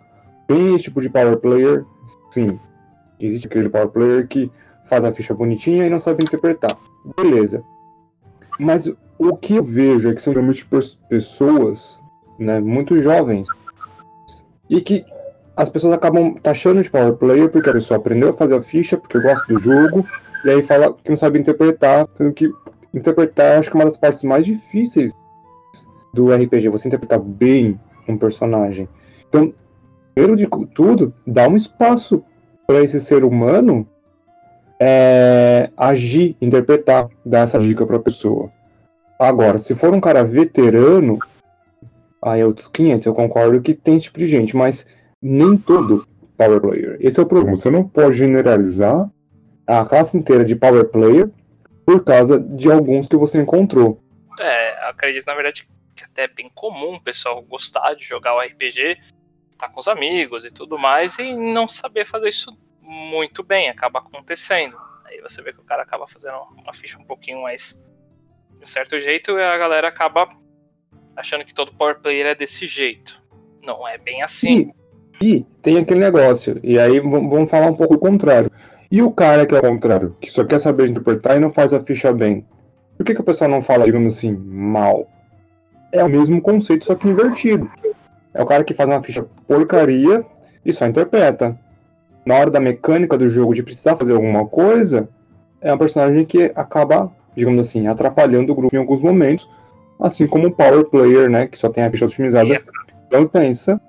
Tem 0.49 0.75
esse 0.75 0.85
tipo 0.85 1.01
de 1.01 1.09
power 1.09 1.37
player? 1.37 1.85
Sim. 2.31 2.59
Existe 3.21 3.47
aquele 3.47 3.69
power 3.69 3.89
player 3.89 4.27
que 4.27 4.51
faz 4.87 5.05
a 5.05 5.13
ficha 5.13 5.35
bonitinha 5.35 5.87
e 5.87 5.91
não 5.91 6.01
sabe 6.01 6.25
interpretar. 6.25 6.77
Beleza. 7.17 7.63
Mas 8.59 8.91
o 9.19 9.37
que 9.37 9.55
eu 9.57 9.63
vejo 9.63 10.11
é 10.11 10.15
que 10.15 10.23
são 10.23 10.33
geralmente 10.33 10.67
pessoas 11.09 12.01
né, 12.39 12.61
muito 12.61 13.01
jovens 13.01 13.47
e 14.69 14.81
que 14.81 15.05
as 15.57 15.69
pessoas 15.69 15.93
acabam 15.93 16.35
taxando 16.35 16.83
de 16.83 16.91
power 16.91 17.15
player 17.15 17.49
porque 17.49 17.71
a 17.71 17.75
pessoa 17.75 17.99
aprendeu 17.99 18.31
a 18.31 18.35
fazer 18.35 18.57
a 18.57 18.63
ficha, 18.63 18.97
porque 18.97 19.21
gosta 19.21 19.53
do 19.53 19.59
jogo, 19.61 20.07
e 20.45 20.51
aí 20.51 20.63
fala 20.63 20.93
que 20.93 21.11
não 21.11 21.17
sabe 21.17 21.39
interpretar, 21.39 22.07
sendo 22.15 22.33
que 22.33 22.51
interpretar 22.93 23.59
acho 23.59 23.71
que 23.71 23.77
é 23.77 23.79
uma 23.81 23.85
das 23.85 23.97
partes 23.97 24.23
mais 24.23 24.45
difíceis 24.45 25.13
do 26.13 26.33
RPG, 26.33 26.69
você 26.69 26.89
interpretar 26.89 27.19
bem 27.19 27.79
um 28.09 28.17
personagem. 28.17 28.89
Então, 29.29 29.53
primeiro 30.15 30.37
de 30.37 30.49
tudo, 30.75 31.13
dá 31.27 31.49
um 31.49 31.57
espaço 31.57 32.25
para 32.67 32.83
esse 32.83 33.01
ser 33.01 33.25
humano 33.25 33.87
é, 34.81 35.71
agir, 35.77 36.37
interpretar, 36.41 37.09
dar 37.25 37.41
essa 37.41 37.59
dica 37.59 37.87
para 37.87 37.97
a 37.97 38.01
pessoa. 38.01 38.51
Agora, 39.19 39.59
se 39.59 39.75
for 39.75 39.93
um 39.95 40.01
cara 40.01 40.25
veterano, 40.25 41.19
aí 42.21 42.41
é 42.41 42.47
outros 42.47 42.69
500, 42.69 43.07
eu 43.07 43.15
concordo 43.15 43.61
que 43.61 43.75
tem 43.75 43.97
esse 43.97 44.05
tipo 44.05 44.19
de 44.19 44.27
gente, 44.27 44.57
mas 44.57 44.87
nem 45.25 45.57
todo 45.57 46.07
power 46.37 46.61
player. 46.61 46.99
Esse 47.01 47.19
é 47.19 47.23
o 47.23 47.27
problema. 47.27 47.57
Você 47.57 47.71
não 47.71 47.89
pode 47.89 48.19
generalizar 48.19 49.11
a 49.67 49.85
classe 49.87 50.17
inteira 50.19 50.45
de 50.45 50.55
power 50.55 50.85
player 50.85 51.31
por 51.87 52.05
causa 52.05 52.39
de 52.39 52.71
alguns 52.71 53.09
que 53.09 53.17
você 53.17 53.41
encontrou. 53.41 53.99
É, 54.39 54.89
acredito 54.89 55.27
na 55.27 55.35
verdade 55.35 55.67
que 55.95 56.05
até 56.05 56.25
é 56.25 56.29
bem 56.29 56.51
comum 56.55 56.97
o 56.97 57.01
pessoal 57.01 57.41
gostar 57.41 57.95
de 57.95 58.05
jogar 58.05 58.35
o 58.35 58.41
RPG, 58.41 58.99
tá 59.57 59.69
com 59.69 59.81
os 59.81 59.89
amigos 59.89 60.45
e 60.45 60.51
tudo 60.51 60.79
mais, 60.79 61.19
e 61.19 61.35
não 61.35 61.69
saber 61.69 62.05
fazer 62.05 62.29
isso 62.29 62.55
muito 62.83 63.43
bem, 63.43 63.71
acaba 63.71 64.01
acontecendo. 64.01 64.77
Aí 65.05 65.21
você 65.21 65.41
vê 65.41 65.53
que 65.53 65.61
o 65.61 65.65
cara 65.65 65.83
acaba 65.83 66.07
fazendo 66.07 66.37
uma 66.57 66.75
ficha 66.75 66.99
um 66.99 67.05
pouquinho 67.05 67.43
mais 67.43 67.79
de 68.59 68.65
um 68.65 68.67
certo 68.67 69.01
jeito 69.01 69.39
e 69.39 69.43
a 69.43 69.57
galera 69.57 69.89
acaba 69.89 70.29
achando 71.17 71.45
que 71.45 71.55
todo 71.55 71.75
power 71.75 72.01
player 72.01 72.27
é 72.27 72.35
desse 72.35 72.67
jeito. 72.67 73.23
Não 73.63 73.87
é 73.87 73.97
bem 73.97 74.23
assim. 74.23 74.61
E, 74.61 74.84
e 75.21 75.45
tem 75.63 75.79
aquele 75.79 76.01
negócio, 76.01 76.59
e 76.63 76.79
aí 76.79 77.01
vamos 77.01 77.51
falar 77.51 77.67
um 77.67 77.75
pouco 77.75 77.95
o 77.95 77.99
contrário. 77.99 78.51
E 78.91 79.03
o 79.03 79.11
cara 79.11 79.47
que 79.47 79.55
é 79.55 79.59
o 79.59 79.63
contrário, 79.63 80.17
que 80.21 80.31
só 80.31 80.45
quer 80.45 80.61
saber 80.61 80.89
interpretar 80.89 81.37
e 81.37 81.41
não 81.41 81.51
faz 81.51 81.73
a 81.73 81.81
ficha 81.81 82.13
bem? 82.13 82.45
Por 82.97 83.05
que, 83.05 83.15
que 83.15 83.21
o 83.21 83.25
pessoal 83.25 83.51
não 83.51 83.63
fala, 83.63 83.85
digamos 83.85 84.17
assim, 84.17 84.33
mal? 84.33 85.09
É 85.93 86.03
o 86.05 86.09
mesmo 86.09 86.41
conceito, 86.41 86.85
só 86.85 86.95
que 86.95 87.09
invertido. 87.09 87.69
É 88.33 88.43
o 88.43 88.47
cara 88.47 88.65
que 88.65 88.75
faz 88.75 88.89
uma 88.89 89.03
ficha 89.03 89.25
porcaria 89.49 90.25
e 90.65 90.73
só 90.73 90.87
interpreta. 90.87 91.59
Na 92.25 92.37
hora 92.37 92.51
da 92.51 92.61
mecânica 92.61 93.19
do 93.19 93.29
jogo 93.29 93.55
de 93.55 93.63
precisar 93.63 93.97
fazer 93.97 94.13
alguma 94.13 94.47
coisa, 94.47 95.09
é 95.61 95.73
um 95.73 95.79
personagem 95.79 96.25
que 96.25 96.53
acaba, 96.55 97.11
digamos 97.37 97.67
assim, 97.67 97.87
atrapalhando 97.87 98.53
o 98.53 98.55
grupo 98.55 98.75
em 98.75 98.79
alguns 98.79 99.03
momentos, 99.03 99.49
assim 99.99 100.27
como 100.27 100.49
o 100.49 100.53
Power 100.53 100.85
Player, 100.85 101.29
né, 101.31 101.47
que 101.47 101.59
só 101.59 101.69
tem 101.69 101.85
a 101.85 101.91
ficha 101.91 102.07
otimizada, 102.07 102.63
não 103.11 103.27
pensa 103.27 103.81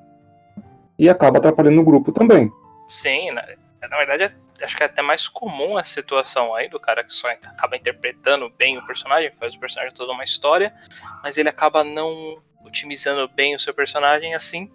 e 0.97 1.09
acaba 1.09 1.37
atrapalhando 1.37 1.81
o 1.81 1.85
grupo 1.85 2.11
também. 2.11 2.51
Sim, 2.87 3.31
na, 3.31 3.45
na 3.89 3.97
verdade 3.97 4.23
é 4.23 4.45
acho 4.63 4.75
que 4.75 4.83
é 4.83 4.85
até 4.85 5.01
mais 5.01 5.27
comum 5.27 5.77
a 5.77 5.83
situação 5.83 6.55
aí 6.55 6.69
do 6.69 6.79
cara 6.79 7.03
que 7.03 7.11
só 7.11 7.29
acaba 7.29 7.75
interpretando 7.75 8.49
bem 8.49 8.77
o 8.77 8.85
personagem, 8.85 9.31
faz 9.39 9.55
o 9.55 9.59
personagem 9.59 9.93
toda 9.93 10.13
uma 10.13 10.23
história, 10.23 10.73
mas 11.21 11.37
ele 11.37 11.49
acaba 11.49 11.83
não 11.83 12.37
otimizando 12.63 13.27
bem 13.27 13.55
o 13.55 13.59
seu 13.59 13.73
personagem 13.73 14.33
assim. 14.33 14.71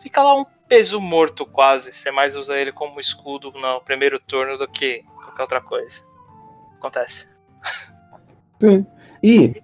Fica 0.00 0.22
lá 0.22 0.34
um 0.34 0.44
peso 0.68 1.00
morto 1.00 1.44
quase. 1.44 1.92
Você 1.92 2.10
mais 2.10 2.36
usa 2.36 2.56
ele 2.56 2.72
como 2.72 3.00
escudo 3.00 3.52
no 3.52 3.80
primeiro 3.80 4.18
turno 4.18 4.56
do 4.56 4.68
que 4.68 5.04
qualquer 5.24 5.42
outra 5.42 5.60
coisa. 5.60 6.02
Acontece. 6.78 7.28
Sim. 8.60 8.86
E 9.22 9.62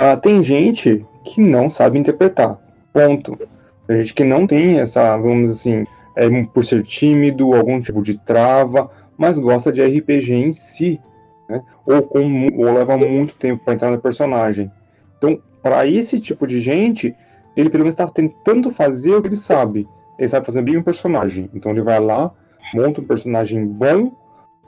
uh, 0.00 0.20
tem 0.20 0.42
gente 0.42 1.06
que 1.24 1.40
não 1.40 1.70
sabe 1.70 1.98
interpretar. 1.98 2.58
Ponto. 2.92 3.38
Tem 3.86 4.00
gente 4.00 4.14
que 4.14 4.24
não 4.24 4.46
tem 4.46 4.78
essa, 4.78 5.16
vamos 5.16 5.50
assim, 5.50 5.86
é, 6.16 6.44
por 6.44 6.64
ser 6.64 6.82
tímido, 6.82 7.54
algum 7.54 7.80
tipo 7.80 8.02
de 8.02 8.18
trava, 8.18 8.90
mas 9.16 9.38
gosta 9.38 9.72
de 9.72 9.82
RPG 9.82 10.34
em 10.34 10.52
si, 10.52 11.00
né? 11.48 11.62
ou, 11.84 12.02
com, 12.02 12.48
ou 12.56 12.72
leva 12.72 12.96
muito 12.96 13.34
tempo 13.34 13.64
para 13.64 13.74
entrar 13.74 13.90
no 13.90 14.00
personagem. 14.00 14.70
Então, 15.18 15.40
para 15.62 15.86
esse 15.86 16.20
tipo 16.20 16.46
de 16.46 16.60
gente, 16.60 17.14
ele 17.56 17.70
pelo 17.70 17.84
menos 17.84 17.94
está 17.94 18.06
tentando 18.06 18.70
fazer 18.70 19.14
o 19.14 19.22
que 19.22 19.28
ele 19.28 19.36
sabe. 19.36 19.88
Ele 20.18 20.28
sabe 20.28 20.46
fazer 20.46 20.62
bem 20.62 20.76
um 20.76 20.82
personagem. 20.82 21.50
Então 21.54 21.72
ele 21.72 21.82
vai 21.82 22.00
lá, 22.00 22.32
monta 22.74 23.00
um 23.00 23.04
personagem 23.04 23.66
bom, 23.66 24.12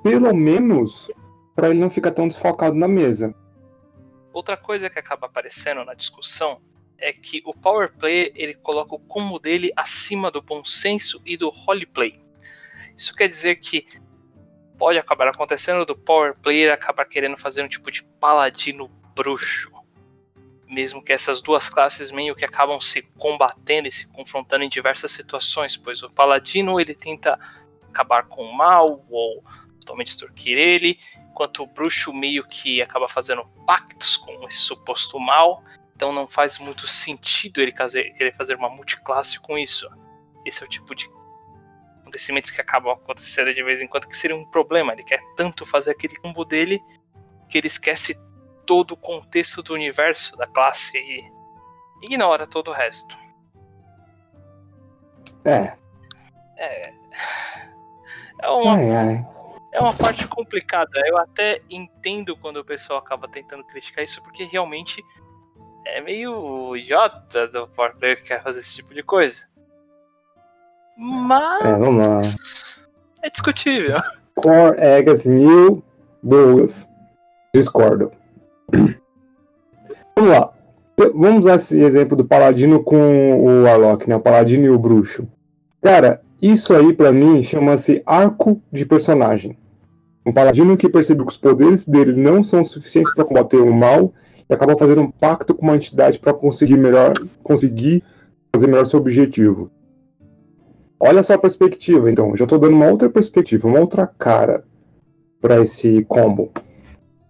pelo 0.03 0.35
menos 0.35 1.11
para 1.55 1.71
ele 1.71 1.81
não 1.81 1.91
ficar 1.91 2.13
tão 2.13 2.29
desfocado 2.29 2.77
na 2.77 2.89
mesa. 2.89 3.35
Outra 4.33 4.57
coisa 4.57 4.89
que 4.89 4.99
acaba 4.99 5.27
aparecendo 5.27 5.85
na 5.85 5.95
discussão 5.95 6.59
é 6.99 7.13
que 7.13 7.41
o 7.47 7.55
power 7.55 7.93
play 7.97 8.33
ele 8.35 8.55
coloca 8.55 8.95
o 8.95 8.99
combo 8.99 9.39
dele 9.39 9.73
acima 9.77 10.31
do 10.31 10.43
bom 10.43 10.65
senso 10.65 11.23
e 11.25 11.37
do 11.37 11.49
roleplay. 11.49 12.21
Isso 12.97 13.15
quer 13.15 13.29
dizer 13.29 13.57
que 13.57 13.87
pode 14.77 14.99
acabar 14.99 15.29
acontecendo 15.29 15.87
do 15.87 15.97
power 15.97 16.35
player 16.35 16.73
acabar 16.73 17.05
querendo 17.05 17.37
fazer 17.37 17.63
um 17.63 17.69
tipo 17.69 17.91
de 17.91 18.03
paladino 18.03 18.89
bruxo. 19.15 19.71
Mesmo 20.67 21.03
que 21.03 21.13
essas 21.13 21.41
duas 21.41 21.69
classes 21.69 22.11
meio 22.11 22.35
que 22.35 22.45
acabam 22.45 22.81
se 22.81 23.03
combatendo 23.17 23.89
e 23.89 23.93
se 23.93 24.07
confrontando 24.09 24.65
em 24.65 24.69
diversas 24.69 25.11
situações, 25.13 25.77
pois 25.77 26.03
o 26.03 26.11
paladino 26.11 26.79
ele 26.81 26.95
tenta 26.95 27.39
acabar 27.89 28.25
com 28.25 28.45
o 28.45 28.57
mal 28.57 29.05
ou 29.09 29.43
totalmente 29.81 30.09
extorquir 30.09 30.59
ele, 30.59 30.99
enquanto 31.31 31.63
o 31.63 31.67
bruxo 31.67 32.13
meio 32.13 32.45
que 32.45 32.83
acaba 32.83 33.09
fazendo 33.09 33.47
pactos 33.67 34.17
com 34.17 34.47
esse 34.47 34.59
suposto 34.59 35.19
mal 35.19 35.65
então 35.99 36.13
não 36.13 36.29
faz 36.29 36.61
muito 36.61 36.87
sentido 36.87 37.61
ele 37.61 37.73
querer 37.73 38.33
fazer 38.33 38.55
uma 38.55 38.71
multiclasse 38.71 39.41
com 39.41 39.59
isso. 39.59 39.91
Esse 40.47 40.63
é 40.63 40.65
o 40.65 40.69
tipo 40.69 40.95
de 40.95 41.11
acontecimentos 42.03 42.53
que 42.53 42.61
acabam 42.61 42.93
acontecendo 42.93 43.53
de 43.53 43.61
vez 43.65 43.83
em 43.83 43.89
quando 43.89 44.07
que 44.07 44.17
seria 44.17 44.37
um 44.37 44.45
problema. 44.45 44.93
Ele 44.93 45.03
quer 45.03 45.21
tanto 45.37 45.67
fazer 45.67 45.91
aquele 45.91 46.15
combo 46.15 46.45
dele 46.45 46.81
que 47.49 47.59
ele 47.59 47.67
esquece 47.67 48.17
todo 48.65 48.93
o 48.93 48.97
contexto 48.97 49.61
do 49.61 49.75
universo 49.75 50.37
da 50.37 50.47
classe 50.47 50.97
e 50.97 51.25
ignora 52.01 52.47
todo 52.47 52.71
o 52.71 52.75
resto. 52.75 53.19
É. 55.45 55.77
É. 56.59 56.93
É 58.41 58.49
uma, 58.51 58.77
ai, 58.77 58.91
ai. 58.93 59.27
é 59.73 59.81
uma 59.81 59.97
parte 59.97 60.29
complicada. 60.29 61.03
Eu 61.09 61.19
até 61.19 61.61
entendo 61.69 62.37
quando 62.37 62.59
o 62.59 62.65
pessoal 62.65 63.01
acaba 63.01 63.27
tentando 63.27 63.65
criticar 63.65 64.05
isso, 64.05 64.23
porque 64.23 64.45
realmente 64.45 65.05
é 65.95 66.01
meio 66.01 66.77
idiota 66.77 67.49
do 67.49 67.67
Power 67.69 67.95
Player 67.97 68.17
que 68.17 68.29
quer 68.29 68.43
fazer 68.43 68.61
esse 68.61 68.75
tipo 68.75 68.95
de 68.95 69.03
coisa. 69.03 69.39
Mas. 70.97 71.65
É, 71.65 71.73
vamos 71.77 72.07
lá. 72.07 72.21
É 73.23 73.31
discutível. 73.31 73.97
Score 74.39 74.79
Egas 74.79 75.25
Mil 75.25 75.83
Douglas. 76.23 76.89
Discordo. 77.55 78.13
Vamos 80.17 80.31
lá. 80.33 80.53
Vamos 81.15 81.45
usar 81.45 81.55
esse 81.55 81.81
exemplo 81.81 82.17
do 82.17 82.25
Paladino 82.25 82.83
com 82.83 83.41
o 83.41 83.63
Warlock, 83.63 84.09
né? 84.09 84.17
O 84.17 84.21
Paladino 84.21 84.67
e 84.67 84.71
o 84.71 84.79
Bruxo. 84.79 85.29
Cara, 85.81 86.21
isso 86.43 86.75
aí 86.75 86.93
para 86.93 87.13
mim 87.13 87.41
chama-se 87.41 88.03
arco 88.05 88.61
de 88.73 88.85
personagem. 88.85 89.57
Um 90.27 90.33
Paladino 90.33 90.77
que 90.77 90.89
percebe 90.89 91.23
que 91.23 91.31
os 91.31 91.37
poderes 91.37 91.87
dele 91.87 92.21
não 92.21 92.43
são 92.43 92.65
suficientes 92.65 93.15
para 93.15 93.25
combater 93.25 93.59
o 93.59 93.73
mal 93.73 94.13
e 94.49 94.55
acaba 94.55 94.77
fazendo 94.77 95.03
um 95.03 95.11
pacto 95.11 95.55
com 95.55 95.63
uma 95.63 95.77
entidade 95.77 96.19
para 96.19 96.33
conseguir 96.33 96.77
melhor, 96.77 97.13
conseguir 97.43 98.03
fazer 98.53 98.67
melhor 98.67 98.87
seu 98.87 98.99
objetivo. 98.99 99.71
Olha 101.01 101.23
só 101.23 101.35
a 101.35 101.39
perspectiva, 101.39 102.11
então. 102.11 102.35
Já 102.35 102.45
estou 102.45 102.59
dando 102.59 102.75
uma 102.75 102.91
outra 102.91 103.09
perspectiva, 103.09 103.69
uma 103.69 103.79
outra 103.79 104.07
cara 104.07 104.65
para 105.41 105.61
esse 105.61 106.05
combo. 106.09 106.51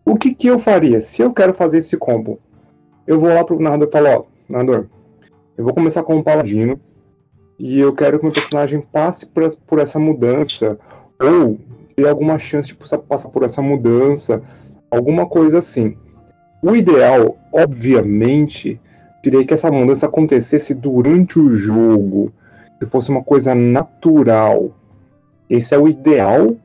O 0.04 0.16
que, 0.16 0.34
que 0.34 0.46
eu 0.46 0.58
faria 0.58 1.00
se 1.00 1.20
eu 1.20 1.32
quero 1.32 1.52
fazer 1.52 1.78
esse 1.78 1.96
combo? 1.96 2.40
Eu 3.06 3.20
vou 3.20 3.28
lá 3.28 3.44
pro 3.44 3.60
narrador 3.60 3.88
e 3.88 3.92
falo, 3.92 4.08
ó, 4.08 4.24
narrador, 4.48 4.86
eu 5.56 5.64
vou 5.64 5.74
começar 5.74 6.02
com 6.02 6.16
um 6.16 6.22
paladino 6.22 6.80
e 7.58 7.78
eu 7.78 7.92
quero 7.92 8.18
que 8.18 8.24
meu 8.24 8.32
personagem 8.32 8.80
passe 8.80 9.26
por, 9.26 9.54
por 9.66 9.78
essa 9.80 9.98
mudança 9.98 10.78
ou 11.20 11.58
ter 11.94 12.08
alguma 12.08 12.38
chance 12.38 12.68
de 12.68 12.74
passar 12.74 13.28
por 13.28 13.42
essa 13.42 13.60
mudança, 13.60 14.40
alguma 14.90 15.26
coisa 15.26 15.58
assim. 15.58 15.96
O 16.62 16.74
ideal, 16.74 17.36
obviamente, 17.52 18.80
seria 19.22 19.44
que 19.44 19.54
essa 19.54 19.70
mudança 19.70 20.06
acontecesse 20.06 20.74
durante 20.74 21.38
o 21.38 21.54
jogo, 21.56 22.32
que 22.78 22.86
fosse 22.86 23.10
uma 23.10 23.22
coisa 23.22 23.54
natural. 23.54 24.70
Esse 25.48 25.74
é 25.74 25.78
o 25.78 25.88
ideal 25.88 26.56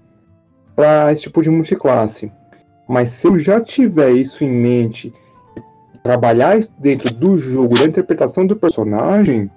para 0.75 1.11
esse 1.11 1.23
tipo 1.23 1.41
de 1.41 1.49
multiclasse. 1.49 2.31
Mas 2.87 3.09
se 3.09 3.27
eu 3.27 3.37
já 3.37 3.61
tiver 3.61 4.11
isso 4.11 4.43
em 4.43 4.49
mente, 4.49 5.13
trabalhar 6.01 6.59
dentro 6.79 7.13
do 7.13 7.37
jogo, 7.37 7.77
da 7.77 7.85
interpretação 7.85 8.45
do 8.45 8.55
personagem, 8.55 9.49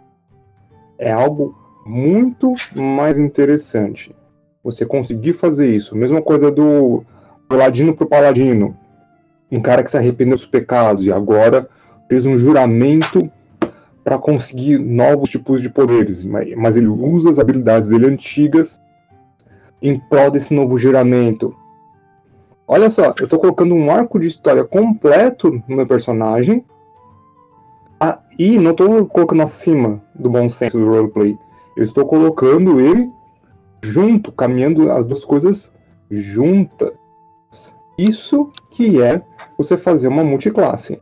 é 0.99 1.11
algo 1.11 1.55
muito 1.85 2.53
mais 2.75 3.19
interessante. 3.19 4.15
Você 4.63 4.85
conseguir 4.85 5.33
fazer 5.33 5.75
isso. 5.75 5.97
Mesma 5.97 6.21
coisa 6.21 6.51
do 6.51 7.05
Paladino 7.49 7.95
pro 7.95 8.07
Paladino 8.07 8.77
um 9.51 9.61
cara 9.61 9.83
que 9.83 9.91
se 9.91 9.97
arrependeu 9.97 10.37
dos 10.37 10.47
pecados 10.47 11.05
e 11.05 11.13
agora 11.13 11.69
fez 12.09 12.27
um 12.27 12.37
juramento 12.37 13.31
para 14.05 14.19
conseguir 14.19 14.79
novos 14.79 15.31
tipos 15.31 15.61
de 15.61 15.69
poderes, 15.69 16.23
mas 16.25 16.77
ele 16.77 16.87
usa 16.87 17.31
as 17.31 17.39
habilidades 17.39 17.89
dele 17.89 18.07
antigas 18.07 18.81
em 19.83 19.99
prol 19.99 20.31
desse 20.31 20.55
novo 20.55 20.79
juramento. 20.79 21.55
Olha 22.69 22.91
só, 22.91 23.15
eu 23.19 23.25
estou 23.25 23.39
colocando 23.39 23.75
um 23.75 23.91
arco 23.91 24.19
de 24.19 24.29
história 24.29 24.65
completo 24.65 25.63
no 25.69 25.77
meu 25.77 25.87
personagem 25.87 26.65
ah, 28.01 28.21
e 28.39 28.59
não 28.59 28.73
estou 28.73 29.07
colocando 29.07 29.43
acima 29.43 30.03
do 30.15 30.29
bom 30.29 30.49
senso 30.49 30.79
do 30.79 30.87
roleplay. 30.87 31.37
Eu 31.77 31.85
estou 31.85 32.07
colocando 32.07 32.81
ele 32.81 33.11
junto, 33.83 34.33
caminhando 34.33 34.91
as 34.91 35.07
duas 35.07 35.25
coisas 35.25 35.73
juntas. 36.11 36.93
Isso 37.99 38.53
que 38.71 39.03
é 39.03 39.23
você 39.57 39.77
fazer 39.77 40.09
uma 40.09 40.25
multiclasse. 40.25 41.01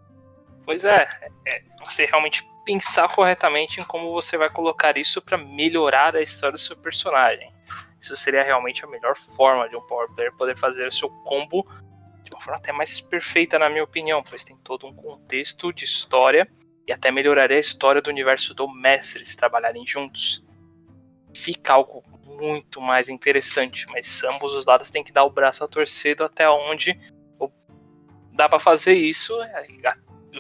Pois 0.64 0.84
é, 0.84 1.08
é 1.46 1.62
você 1.84 2.06
realmente 2.06 2.46
pensar 2.64 3.08
corretamente 3.14 3.80
em 3.80 3.84
como 3.84 4.12
você 4.12 4.38
vai 4.38 4.48
colocar 4.48 4.96
isso 4.96 5.20
para 5.20 5.36
melhorar 5.36 6.16
a 6.16 6.22
história 6.22 6.54
do 6.54 6.58
seu 6.58 6.76
personagem. 6.76 7.52
Isso 8.00 8.16
seria 8.16 8.42
realmente 8.42 8.84
a 8.84 8.88
melhor 8.88 9.16
forma 9.16 9.68
de 9.68 9.76
um 9.76 9.80
power 9.82 10.08
player 10.10 10.32
poder 10.34 10.56
fazer 10.56 10.86
o 10.86 10.92
seu 10.92 11.08
combo 11.24 11.66
de 12.22 12.30
uma 12.32 12.40
forma 12.40 12.58
até 12.58 12.72
mais 12.72 13.00
perfeita, 13.00 13.58
na 13.58 13.68
minha 13.68 13.84
opinião, 13.84 14.22
pois 14.22 14.44
tem 14.44 14.56
todo 14.56 14.86
um 14.86 14.94
contexto 14.94 15.72
de 15.72 15.84
história 15.84 16.50
e 16.86 16.92
até 16.92 17.10
melhoraria 17.10 17.58
a 17.58 17.60
história 17.60 18.00
do 18.00 18.10
universo 18.10 18.54
do 18.54 18.68
mestre 18.68 19.24
se 19.26 19.36
trabalharem 19.36 19.86
juntos. 19.86 20.42
Fica 21.34 21.74
algo 21.74 22.02
muito 22.26 22.80
mais 22.80 23.08
interessante, 23.08 23.86
mas 23.90 24.22
ambos 24.24 24.52
os 24.52 24.66
lados 24.66 24.90
têm 24.90 25.04
que 25.04 25.12
dar 25.12 25.24
o 25.24 25.30
braço 25.30 25.64
a 25.64 25.68
torcer 25.68 26.20
até 26.22 26.48
onde 26.48 26.98
dá 28.34 28.48
para 28.48 28.58
fazer 28.58 28.94
isso, 28.94 29.32
é, 29.42 29.62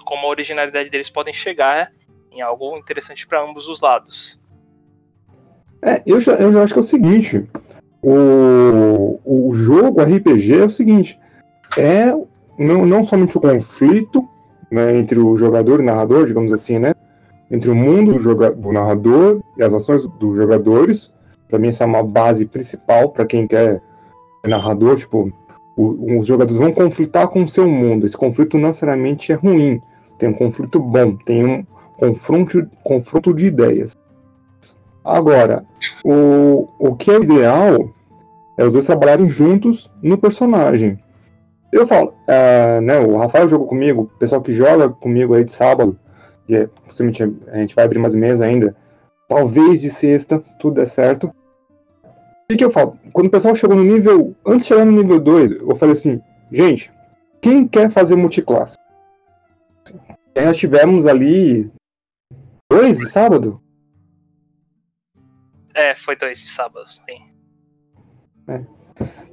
como 0.04 0.26
a 0.26 0.30
originalidade 0.30 0.90
deles 0.90 1.08
podem 1.08 1.32
chegar 1.32 1.92
em 2.32 2.40
algo 2.40 2.76
interessante 2.76 3.26
para 3.26 3.42
ambos 3.42 3.68
os 3.68 3.80
lados. 3.80 4.40
É, 5.82 6.02
eu 6.04 6.18
já, 6.18 6.32
eu 6.34 6.52
já 6.52 6.62
acho 6.62 6.72
que 6.72 6.78
é 6.80 6.82
o 6.82 6.84
seguinte: 6.84 7.48
o, 8.02 9.20
o 9.24 9.54
jogo 9.54 10.02
RPG 10.02 10.54
é 10.54 10.64
o 10.64 10.70
seguinte, 10.70 11.18
é 11.78 12.06
não, 12.58 12.84
não 12.84 13.04
somente 13.04 13.36
o 13.36 13.40
conflito 13.40 14.28
né, 14.70 14.96
entre 14.96 15.18
o 15.18 15.36
jogador 15.36 15.78
e 15.78 15.82
o 15.82 15.86
narrador, 15.86 16.26
digamos 16.26 16.52
assim, 16.52 16.78
né? 16.78 16.94
Entre 17.50 17.70
o 17.70 17.74
mundo 17.74 18.14
do, 18.14 18.54
do 18.54 18.72
narrador 18.72 19.40
e 19.56 19.62
as 19.62 19.72
ações 19.72 20.06
dos 20.18 20.36
jogadores. 20.36 21.12
Para 21.48 21.58
mim, 21.58 21.68
essa 21.68 21.84
é 21.84 21.86
uma 21.86 22.02
base 22.02 22.46
principal 22.46 23.10
para 23.10 23.26
quem 23.26 23.46
quer 23.46 23.80
narrador. 24.46 24.96
Tipo, 24.96 25.32
o, 25.76 26.18
os 26.18 26.26
jogadores 26.26 26.56
vão 26.56 26.72
conflitar 26.72 27.28
com 27.28 27.44
o 27.44 27.48
seu 27.48 27.68
mundo. 27.68 28.06
Esse 28.06 28.16
conflito 28.16 28.58
não 28.58 28.68
necessariamente 28.68 29.32
é 29.32 29.34
ruim. 29.34 29.80
Tem 30.18 30.28
um 30.28 30.34
conflito 30.34 30.78
bom, 30.80 31.16
tem 31.16 31.44
um 31.44 31.66
confronto, 31.98 32.68
confronto 32.82 33.34
de 33.34 33.46
ideias. 33.46 33.96
Agora, 35.04 35.64
o, 36.04 36.68
o 36.78 36.96
que 36.96 37.10
é 37.10 37.16
ideal 37.16 37.90
é 38.56 38.64
os 38.64 38.72
dois 38.72 38.86
trabalharem 38.86 39.28
juntos 39.28 39.90
no 40.02 40.16
personagem. 40.16 40.98
Eu 41.72 41.86
falo, 41.86 42.14
uh, 42.28 42.80
né, 42.80 42.98
o 43.00 43.16
Rafael 43.16 43.48
jogou 43.48 43.66
comigo, 43.66 44.02
o 44.02 44.18
pessoal 44.18 44.40
que 44.40 44.52
joga 44.52 44.88
comigo 44.88 45.34
aí 45.34 45.44
de 45.44 45.52
sábado, 45.52 45.98
e 46.48 46.54
é, 46.54 46.68
possivelmente 46.86 47.22
a 47.48 47.58
gente 47.58 47.74
vai 47.74 47.84
abrir 47.84 47.98
umas 47.98 48.14
mesas 48.14 48.40
ainda, 48.40 48.76
talvez 49.34 49.80
de 49.80 49.90
sexta, 49.90 50.40
se 50.40 50.56
tudo 50.56 50.76
der 50.76 50.86
certo. 50.86 51.26
O 51.26 52.46
que, 52.48 52.56
que 52.56 52.64
eu 52.64 52.70
falo? 52.70 52.96
Quando 53.12 53.26
o 53.26 53.30
pessoal 53.30 53.52
chegou 53.56 53.76
no 53.76 53.82
nível. 53.82 54.32
Antes 54.46 54.66
de 54.66 54.68
chegar 54.68 54.84
no 54.84 54.92
nível 54.92 55.18
2, 55.18 55.50
eu 55.50 55.74
falei 55.74 55.94
assim, 55.94 56.22
gente, 56.52 56.92
quem 57.42 57.66
quer 57.66 57.90
fazer 57.90 58.14
multiclasse? 58.14 58.76
E 60.36 60.38
aí 60.38 60.46
nós 60.46 60.56
tivemos 60.56 61.04
ali. 61.04 61.68
Dois 62.70 62.98
de 62.98 63.08
sábado? 63.08 63.60
É, 65.74 65.96
foi 65.96 66.14
dois 66.14 66.38
de 66.38 66.48
sábado, 66.48 66.86
sim. 66.88 67.20
É. 68.46 68.64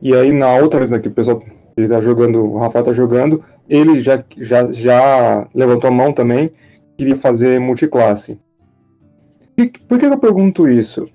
E 0.01 0.15
aí 0.15 0.31
na 0.31 0.55
outra 0.55 0.79
vez 0.79 0.91
aqui, 0.91 1.09
o 1.09 1.13
pessoal 1.13 1.43
ele 1.77 1.87
tá 1.87 2.01
jogando, 2.01 2.43
o 2.43 2.57
Rafael 2.57 2.85
tá 2.85 2.91
jogando, 2.91 3.45
ele 3.69 3.99
já, 3.99 4.23
já, 4.37 4.71
já 4.71 5.47
levantou 5.53 5.89
a 5.89 5.93
mão 5.93 6.11
também, 6.11 6.51
queria 6.97 7.17
fazer 7.17 7.59
multiclasse. 7.59 8.39
Por 9.69 9.99
que 9.99 10.05
eu 10.05 10.17
pergunto 10.17 10.67
isso? 10.67 11.07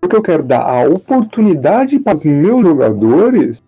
Porque 0.00 0.16
eu 0.16 0.22
quero 0.22 0.42
dar 0.42 0.62
a 0.62 0.88
oportunidade 0.88 1.98
para 1.98 2.16
os 2.16 2.22
meus 2.22 2.62
jogadores 2.62 3.62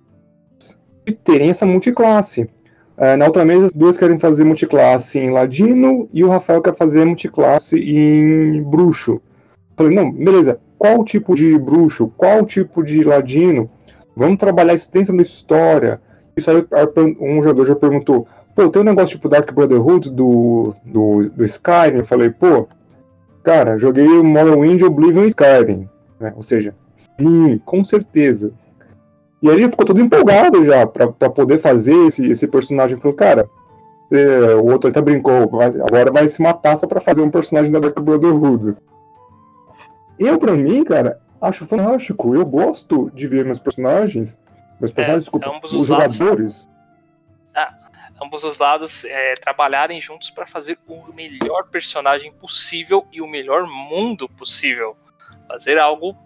de 1.06 1.14
terem 1.14 1.50
essa 1.50 1.66
multiclasse. 1.66 2.48
É, 2.96 3.16
na 3.16 3.26
outra 3.26 3.44
mesa, 3.44 3.66
as 3.66 3.72
duas 3.72 3.96
querem 3.96 4.18
fazer 4.18 4.44
multiclasse 4.44 5.18
em 5.18 5.30
Ladino 5.30 6.08
e 6.12 6.24
o 6.24 6.28
Rafael 6.28 6.60
quer 6.60 6.74
fazer 6.74 7.04
multiclasse 7.04 7.78
em 7.78 8.62
Bruxo. 8.62 9.20
Falei, 9.76 9.94
não, 9.94 10.10
beleza, 10.10 10.58
qual 10.76 11.04
tipo 11.04 11.34
de 11.34 11.56
bruxo, 11.58 12.12
qual 12.16 12.44
tipo 12.44 12.82
de 12.82 13.02
ladino, 13.04 13.70
vamos 14.16 14.38
trabalhar 14.38 14.74
isso 14.74 14.90
dentro 14.90 15.16
da 15.16 15.22
história. 15.22 16.00
Isso 16.36 16.50
aí 16.50 16.64
um 17.20 17.42
jogador 17.42 17.66
já 17.66 17.76
perguntou, 17.76 18.26
pô, 18.54 18.68
tem 18.68 18.82
um 18.82 18.84
negócio 18.84 19.16
tipo 19.16 19.28
Dark 19.28 19.52
Brotherhood 19.52 20.10
do, 20.10 20.74
do, 20.84 21.30
do 21.30 21.44
Skyrim? 21.44 21.98
Eu 21.98 22.06
falei, 22.06 22.30
pô, 22.30 22.68
cara, 23.48 23.78
joguei 23.78 24.06
o 24.06 24.22
Morrowind 24.22 24.82
Oblivion 24.82 25.24
Skyrim. 25.24 25.88
Né? 26.20 26.34
Ou 26.36 26.42
seja, 26.42 26.74
sim, 26.94 27.58
com 27.64 27.82
certeza. 27.82 28.52
E 29.40 29.48
aí 29.48 29.56
ele 29.56 29.70
ficou 29.70 29.86
todo 29.86 30.02
empolgado 30.02 30.66
já 30.66 30.86
para 30.86 31.30
poder 31.30 31.58
fazer 31.58 31.94
esse, 32.08 32.30
esse 32.30 32.46
personagem. 32.46 32.98
Falou, 32.98 33.16
cara, 33.16 33.48
é, 34.12 34.54
o 34.54 34.66
outro 34.66 34.90
até 34.90 35.00
brincou, 35.00 35.48
agora 35.62 36.12
vai 36.12 36.28
se 36.28 36.40
uma 36.40 36.52
taça 36.52 36.86
para 36.86 37.00
fazer 37.00 37.22
um 37.22 37.30
personagem 37.30 37.72
da 37.72 37.80
Dark 37.80 37.98
Brotherhood. 37.98 38.76
Eu, 40.18 40.38
pra 40.38 40.52
mim, 40.52 40.84
cara, 40.84 41.18
acho 41.40 41.66
fantástico. 41.66 42.34
Eu 42.34 42.44
gosto 42.44 43.10
de 43.14 43.26
ver 43.26 43.46
meus 43.46 43.60
personagens. 43.60 44.38
Meus 44.78 44.92
personagens, 44.92 45.22
é, 45.22 45.24
desculpa, 45.24 45.60
os, 45.64 45.72
os 45.72 45.86
jogadores. 45.86 46.68
Ah, 46.68 46.77
ambos 48.22 48.44
os 48.44 48.58
lados 48.58 49.04
é, 49.04 49.34
trabalharem 49.34 50.00
juntos 50.00 50.30
para 50.30 50.46
fazer 50.46 50.78
o 50.86 51.12
melhor 51.12 51.68
personagem 51.68 52.32
possível 52.32 53.06
e 53.12 53.20
o 53.20 53.26
melhor 53.26 53.66
mundo 53.66 54.28
possível. 54.28 54.96
Fazer 55.46 55.78
algo 55.78 56.16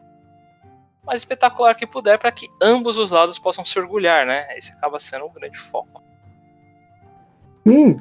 mais 1.05 1.21
espetacular 1.21 1.75
que 1.75 1.87
puder 1.87 2.19
para 2.19 2.33
que 2.33 2.49
ambos 2.61 2.97
os 2.97 3.11
lados 3.11 3.39
possam 3.39 3.65
se 3.65 3.79
orgulhar, 3.79 4.27
né? 4.27 4.47
Esse 4.57 4.73
acaba 4.73 4.99
sendo 4.99 5.27
um 5.27 5.33
grande 5.33 5.59
foco. 5.59 6.03
Sim, 7.67 8.01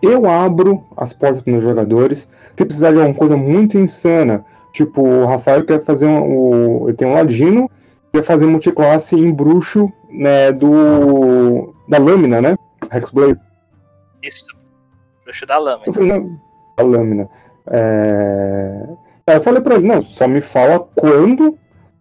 eu 0.00 0.28
abro 0.28 0.86
as 0.96 1.12
portas 1.12 1.42
para 1.42 1.52
meus 1.52 1.64
jogadores. 1.64 2.30
Se 2.56 2.64
precisar 2.64 2.92
de 2.92 2.98
alguma 2.98 3.14
coisa 3.14 3.36
muito 3.36 3.78
insana, 3.78 4.44
Tipo, 4.72 5.02
o 5.02 5.26
Rafael 5.26 5.64
quer 5.64 5.84
fazer 5.84 6.06
um. 6.06 6.88
ele 6.88 6.96
tem 6.96 7.06
um 7.06 7.12
ladino, 7.12 7.70
quer 8.12 8.24
fazer 8.24 8.46
multiclasse 8.46 9.14
em 9.14 9.30
bruxo, 9.30 9.92
né, 10.10 10.50
do. 10.50 11.74
da 11.88 11.98
lâmina, 11.98 12.40
né? 12.40 12.56
Hexblade. 12.92 13.40
Isso. 14.22 14.46
Bruxo 15.24 15.46
da 15.46 15.58
lâmina. 15.58 15.84
Eu 15.86 15.92
falei, 15.92 16.08
não, 16.08 16.40
da 16.76 16.84
lâmina. 16.84 17.28
É... 17.66 18.88
Aí 19.26 19.36
eu 19.36 19.40
falei 19.40 19.60
pra 19.62 19.76
ele, 19.76 19.86
não, 19.86 20.02
só 20.02 20.26
me 20.26 20.40
fala 20.40 20.80
quando 20.80 21.56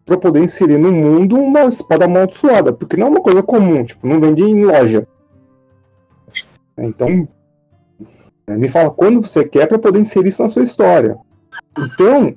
pra 0.06 0.18
poder 0.18 0.42
inserir 0.44 0.78
no 0.78 0.92
mundo 0.92 1.38
uma 1.38 1.66
espada 1.66 2.06
amaldiçoada, 2.06 2.74
porque 2.74 2.98
não 2.98 3.08
é 3.08 3.10
uma 3.12 3.22
coisa 3.22 3.44
comum, 3.44 3.84
tipo, 3.86 4.08
não 4.08 4.20
vende 4.20 4.44
em 4.44 4.66
loja. 4.66 5.08
Então, 6.78 7.28
me 8.48 8.68
fala 8.68 8.90
quando 8.90 9.22
você 9.22 9.46
quer 9.46 9.68
para 9.68 9.78
poder 9.78 10.00
inserir 10.00 10.30
isso 10.30 10.42
na 10.42 10.50
sua 10.50 10.64
história. 10.64 11.18
Então, 11.78 12.36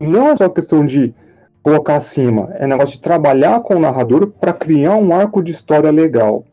não 0.00 0.28
é 0.28 0.36
só 0.36 0.48
questão 0.48 0.86
de 0.86 1.14
colocar 1.62 1.96
acima, 1.96 2.50
é 2.54 2.66
negócio 2.66 2.96
de 2.96 3.02
trabalhar 3.02 3.60
com 3.60 3.76
o 3.76 3.80
narrador 3.80 4.26
para 4.28 4.52
criar 4.52 4.96
um 4.96 5.14
arco 5.14 5.42
de 5.42 5.52
história 5.52 5.90
legal. 5.90 6.44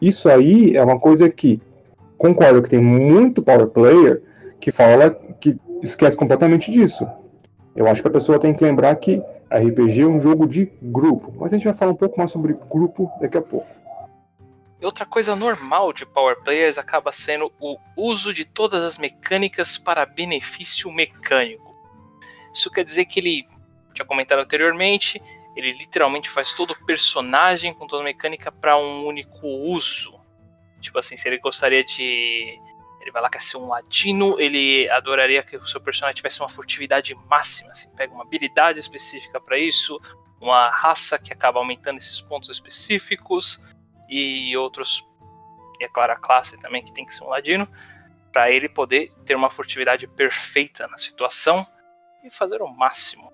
Isso 0.00 0.28
aí 0.28 0.76
é 0.76 0.82
uma 0.82 0.98
coisa 0.98 1.28
que 1.28 1.60
concordo 2.16 2.62
que 2.62 2.70
tem 2.70 2.80
muito 2.80 3.42
power 3.42 3.68
player 3.68 4.22
que 4.60 4.70
fala 4.70 5.10
que 5.40 5.56
esquece 5.82 6.16
completamente 6.16 6.70
disso. 6.70 7.06
Eu 7.74 7.86
acho 7.86 8.02
que 8.02 8.08
a 8.08 8.10
pessoa 8.10 8.38
tem 8.38 8.52
que 8.52 8.64
lembrar 8.64 8.94
que 8.96 9.22
RPG 9.50 10.02
é 10.02 10.06
um 10.06 10.20
jogo 10.20 10.46
de 10.46 10.70
grupo, 10.82 11.32
mas 11.38 11.52
a 11.52 11.56
gente 11.56 11.64
vai 11.64 11.74
falar 11.74 11.92
um 11.92 11.96
pouco 11.96 12.18
mais 12.18 12.30
sobre 12.30 12.56
grupo 12.68 13.10
daqui 13.20 13.38
a 13.38 13.42
pouco. 13.42 13.66
Outra 14.82 15.04
coisa 15.04 15.34
normal 15.34 15.92
de 15.92 16.06
Power 16.06 16.40
Players 16.42 16.78
acaba 16.78 17.12
sendo 17.12 17.50
o 17.60 17.76
uso 17.96 18.32
de 18.32 18.44
todas 18.44 18.82
as 18.82 18.96
mecânicas 18.96 19.76
para 19.76 20.06
benefício 20.06 20.90
mecânico. 20.92 21.74
Isso 22.54 22.70
quer 22.70 22.84
dizer 22.84 23.04
que 23.06 23.18
ele, 23.18 23.48
tinha 23.92 24.06
comentado 24.06 24.40
anteriormente, 24.40 25.20
ele 25.58 25.72
literalmente 25.72 26.30
faz 26.30 26.54
todo 26.54 26.70
o 26.70 26.86
personagem 26.86 27.74
com 27.74 27.84
toda 27.84 28.00
a 28.00 28.04
mecânica 28.04 28.52
para 28.52 28.78
um 28.78 29.04
único 29.04 29.44
uso. 29.44 30.16
Tipo 30.80 31.00
assim, 31.00 31.16
se 31.16 31.26
ele 31.26 31.38
gostaria 31.38 31.82
de. 31.82 32.56
Ele 33.00 33.10
vai 33.10 33.20
lá 33.20 33.28
quer 33.28 33.40
ser 33.40 33.56
um 33.56 33.66
latino, 33.66 34.38
ele 34.38 34.88
adoraria 34.88 35.42
que 35.42 35.56
o 35.56 35.66
seu 35.66 35.80
personagem 35.80 36.14
tivesse 36.14 36.38
uma 36.38 36.48
furtividade 36.48 37.12
máxima. 37.28 37.72
Assim, 37.72 37.90
pega 37.96 38.14
uma 38.14 38.22
habilidade 38.22 38.78
específica 38.78 39.40
para 39.40 39.58
isso, 39.58 40.00
uma 40.40 40.70
raça 40.70 41.18
que 41.18 41.32
acaba 41.32 41.58
aumentando 41.58 41.98
esses 41.98 42.20
pontos 42.20 42.48
específicos 42.50 43.60
e 44.08 44.56
outros. 44.56 45.04
E 45.80 45.84
é 45.84 45.88
claro, 45.88 46.12
a 46.12 46.16
classe 46.16 46.56
também 46.60 46.84
que 46.84 46.92
tem 46.92 47.04
que 47.04 47.12
ser 47.12 47.24
um 47.24 47.30
ladino, 47.30 47.66
para 48.32 48.48
ele 48.48 48.68
poder 48.68 49.12
ter 49.26 49.34
uma 49.34 49.50
furtividade 49.50 50.06
perfeita 50.06 50.86
na 50.86 50.98
situação 50.98 51.66
e 52.22 52.30
fazer 52.30 52.62
o 52.62 52.68
máximo 52.68 53.32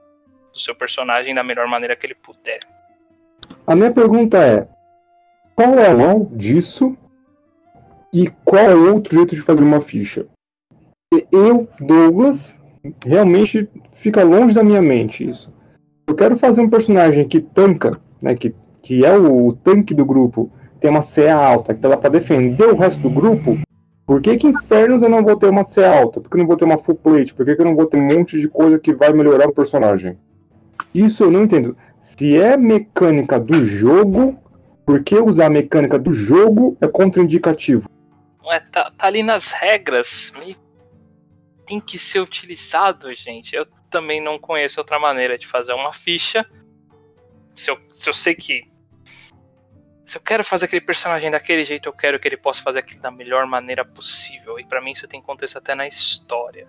do 0.55 0.61
seu 0.61 0.75
personagem 0.75 1.35
da 1.35 1.43
melhor 1.43 1.67
maneira 1.67 1.97
que 1.97 2.07
ele 2.07 2.15
puder. 2.15 2.61
A 3.67 3.75
minha 3.75 3.93
pergunta 3.93 4.39
é: 4.39 4.67
qual 5.55 5.75
é 5.79 5.93
o 5.93 6.25
disso 6.27 6.97
e 8.13 8.31
qual 8.45 8.63
é 8.63 8.75
outro 8.75 9.17
jeito 9.17 9.35
de 9.35 9.43
fazer 9.43 9.63
uma 9.63 9.81
ficha? 9.81 10.27
Eu, 11.31 11.69
Douglas, 11.81 12.59
realmente 13.05 13.69
fica 13.93 14.23
longe 14.23 14.55
da 14.55 14.63
minha 14.63 14.81
mente 14.81 15.29
isso. 15.29 15.53
Eu 16.07 16.15
quero 16.15 16.37
fazer 16.37 16.61
um 16.61 16.71
personagem 16.71 17.27
que 17.27 17.41
tanca, 17.41 18.01
né, 18.21 18.35
que, 18.35 18.55
que 18.83 19.05
é 19.05 19.17
o, 19.17 19.49
o 19.49 19.53
tanque 19.53 19.95
do 19.95 20.05
grupo, 20.05 20.51
tem 20.81 20.91
uma 20.91 21.03
CA 21.03 21.35
alta, 21.35 21.75
que 21.75 21.81
dá 21.81 21.97
para 21.97 22.11
defender 22.11 22.67
o 22.67 22.77
resto 22.77 23.01
do 23.01 23.09
grupo, 23.09 23.59
por 24.07 24.21
que, 24.21 24.37
que 24.37 24.47
infernos 24.47 25.03
eu 25.03 25.09
não 25.09 25.25
vou 25.25 25.37
ter 25.37 25.49
uma 25.49 25.65
C 25.65 25.83
alta? 25.83 26.21
Por 26.21 26.29
que 26.29 26.37
eu 26.37 26.41
não 26.41 26.47
vou 26.47 26.57
ter 26.57 26.67
uma 26.67 26.77
full 26.77 26.95
plate? 26.95 27.33
Por 27.33 27.47
que, 27.47 27.57
que 27.57 27.63
eu 27.63 27.65
não 27.65 27.75
vou 27.75 27.87
ter 27.87 27.97
um 27.97 28.07
monte 28.07 28.39
de 28.39 28.49
coisa 28.49 28.79
que 28.79 28.93
vai 28.93 29.13
melhorar 29.13 29.49
o 29.49 29.55
personagem? 29.55 30.19
Isso 30.95 31.25
eu 31.25 31.31
não 31.31 31.43
entendo. 31.43 31.77
Se 32.01 32.37
é 32.39 32.57
mecânica 32.57 33.41
do 33.41 33.65
jogo, 33.65 34.41
por 34.87 35.03
que 35.03 35.17
usar 35.17 35.47
a 35.47 35.51
mecânica 35.51 35.99
do 35.99 36.13
jogo 36.13 36.79
é 36.81 36.87
contraindicativo? 36.87 37.91
É, 38.47 38.61
tá, 38.61 38.93
tá 38.97 39.07
ali 39.07 39.23
nas 39.23 39.51
regras. 39.51 40.33
Tem 41.67 41.81
que 41.81 41.99
ser 41.99 42.21
utilizado, 42.21 43.13
gente. 43.15 43.57
Eu 43.57 43.67
também 43.91 44.21
não 44.21 44.39
conheço 44.39 44.81
outra 44.81 44.99
maneira 45.01 45.39
de 45.39 45.47
fazer 45.47 45.73
uma 45.73 45.93
ficha 45.93 46.45
Se 47.55 47.71
eu, 47.71 47.79
se 47.91 48.09
eu 48.09 48.15
sei 48.15 48.35
que. 48.35 48.71
Se 50.05 50.19
eu 50.19 50.21
quero 50.21 50.45
fazer 50.45 50.67
aquele 50.67 50.83
personagem 50.83 51.31
daquele 51.31 51.65
jeito, 51.65 51.89
eu 51.89 51.93
quero 51.93 52.21
que 52.21 52.29
ele 52.29 52.37
possa 52.37 52.61
fazer 52.61 52.81
aquilo 52.81 53.01
da 53.01 53.11
melhor 53.11 53.47
maneira 53.47 53.85
possível. 53.85 54.61
E 54.61 54.65
para 54.67 54.81
mim 54.83 54.93
isso 54.93 55.09
tem 55.09 55.23
contexto 55.23 55.57
até 55.57 55.75
na 55.75 55.87
história 55.87 56.69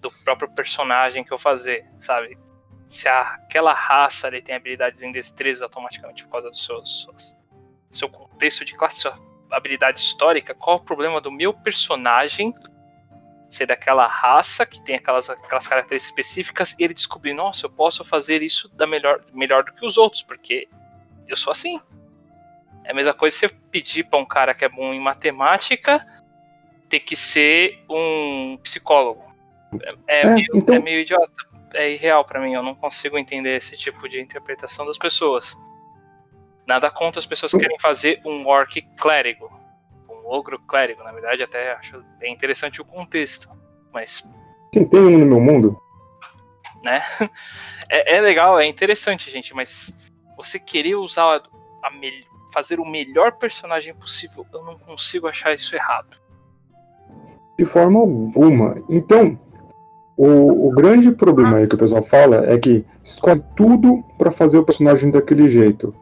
do 0.00 0.10
próprio 0.24 0.50
personagem 0.50 1.22
que 1.22 1.32
eu 1.32 1.38
fazer, 1.38 1.84
sabe? 2.00 2.38
Se 2.94 3.08
aquela 3.08 3.74
raça 3.74 4.28
ele 4.28 4.40
tem 4.40 4.54
habilidades 4.54 5.02
em 5.02 5.10
destreza 5.10 5.64
automaticamente 5.64 6.22
por 6.22 6.30
causa 6.30 6.48
do 6.48 6.56
seu, 6.56 6.80
seu 7.92 8.08
contexto 8.08 8.64
de 8.64 8.72
classe, 8.76 9.00
sua 9.00 9.18
habilidade 9.50 9.98
histórica, 9.98 10.54
qual 10.54 10.76
o 10.76 10.80
problema 10.80 11.20
do 11.20 11.28
meu 11.28 11.52
personagem 11.52 12.54
ser 13.48 13.66
daquela 13.66 14.06
raça 14.06 14.64
que 14.64 14.80
tem 14.80 14.94
aquelas, 14.94 15.28
aquelas 15.28 15.66
características 15.66 16.10
específicas 16.10 16.76
e 16.78 16.84
ele 16.84 16.94
descobrir, 16.94 17.34
nossa, 17.34 17.66
eu 17.66 17.70
posso 17.70 18.04
fazer 18.04 18.42
isso 18.42 18.68
da 18.76 18.86
melhor, 18.86 19.24
melhor 19.32 19.64
do 19.64 19.72
que 19.72 19.84
os 19.84 19.98
outros, 19.98 20.22
porque 20.22 20.68
eu 21.26 21.36
sou 21.36 21.52
assim. 21.52 21.80
É 22.84 22.92
a 22.92 22.94
mesma 22.94 23.12
coisa 23.12 23.36
você 23.36 23.48
pedir 23.48 24.04
para 24.04 24.20
um 24.20 24.24
cara 24.24 24.54
que 24.54 24.64
é 24.64 24.68
bom 24.68 24.94
em 24.94 25.00
matemática 25.00 26.06
ter 26.88 27.00
que 27.00 27.16
ser 27.16 27.82
um 27.90 28.56
psicólogo. 28.62 29.24
É, 30.06 30.20
é, 30.20 30.20
é 30.20 30.26
meio, 30.32 30.50
então... 30.54 30.76
é 30.76 30.78
meio 30.78 31.00
idiota. 31.00 31.53
É 31.74 31.90
irreal 31.90 32.24
para 32.24 32.40
mim. 32.40 32.54
Eu 32.54 32.62
não 32.62 32.74
consigo 32.74 33.18
entender 33.18 33.56
esse 33.56 33.76
tipo 33.76 34.08
de 34.08 34.20
interpretação 34.20 34.86
das 34.86 34.98
pessoas. 34.98 35.56
Nada 36.66 36.90
contra 36.90 37.18
as 37.20 37.26
pessoas 37.26 37.52
que 37.52 37.58
querem 37.58 37.78
fazer 37.78 38.20
um 38.24 38.46
orc 38.46 38.80
clérigo 38.96 39.64
ogro 40.24 40.58
clérigo. 40.60 41.02
Na 41.02 41.12
verdade, 41.12 41.42
até 41.42 41.72
acho 41.72 42.02
bem 42.18 42.32
interessante 42.32 42.80
o 42.80 42.84
contexto. 42.84 43.48
Mas. 43.92 44.26
Sim, 44.72 44.84
tem 44.86 45.00
um 45.00 45.18
no 45.18 45.26
meu 45.26 45.40
mundo. 45.40 45.80
Né? 46.82 47.02
É, 47.86 48.16
é 48.16 48.20
legal, 48.22 48.58
é 48.58 48.64
interessante, 48.64 49.30
gente, 49.30 49.54
mas 49.54 49.94
você 50.38 50.58
querer 50.58 50.94
usar 50.94 51.42
a 51.82 51.90
me... 51.90 52.24
fazer 52.50 52.80
o 52.80 52.84
melhor 52.84 53.32
personagem 53.32 53.94
possível, 53.94 54.46
eu 54.54 54.64
não 54.64 54.78
consigo 54.78 55.28
achar 55.28 55.54
isso 55.54 55.76
errado. 55.76 56.16
De 57.58 57.66
forma 57.66 58.00
alguma. 58.00 58.82
Então, 58.88 59.38
o, 60.16 60.68
o 60.68 60.70
grande 60.70 61.10
problema 61.10 61.56
aí 61.56 61.66
que 61.66 61.74
o 61.74 61.78
pessoal 61.78 62.02
fala 62.02 62.44
é 62.46 62.58
que 62.58 62.84
escolhe 63.02 63.42
tudo 63.56 64.02
para 64.16 64.30
fazer 64.30 64.58
o 64.58 64.64
personagem 64.64 65.10
daquele 65.10 65.48
jeito. 65.48 65.94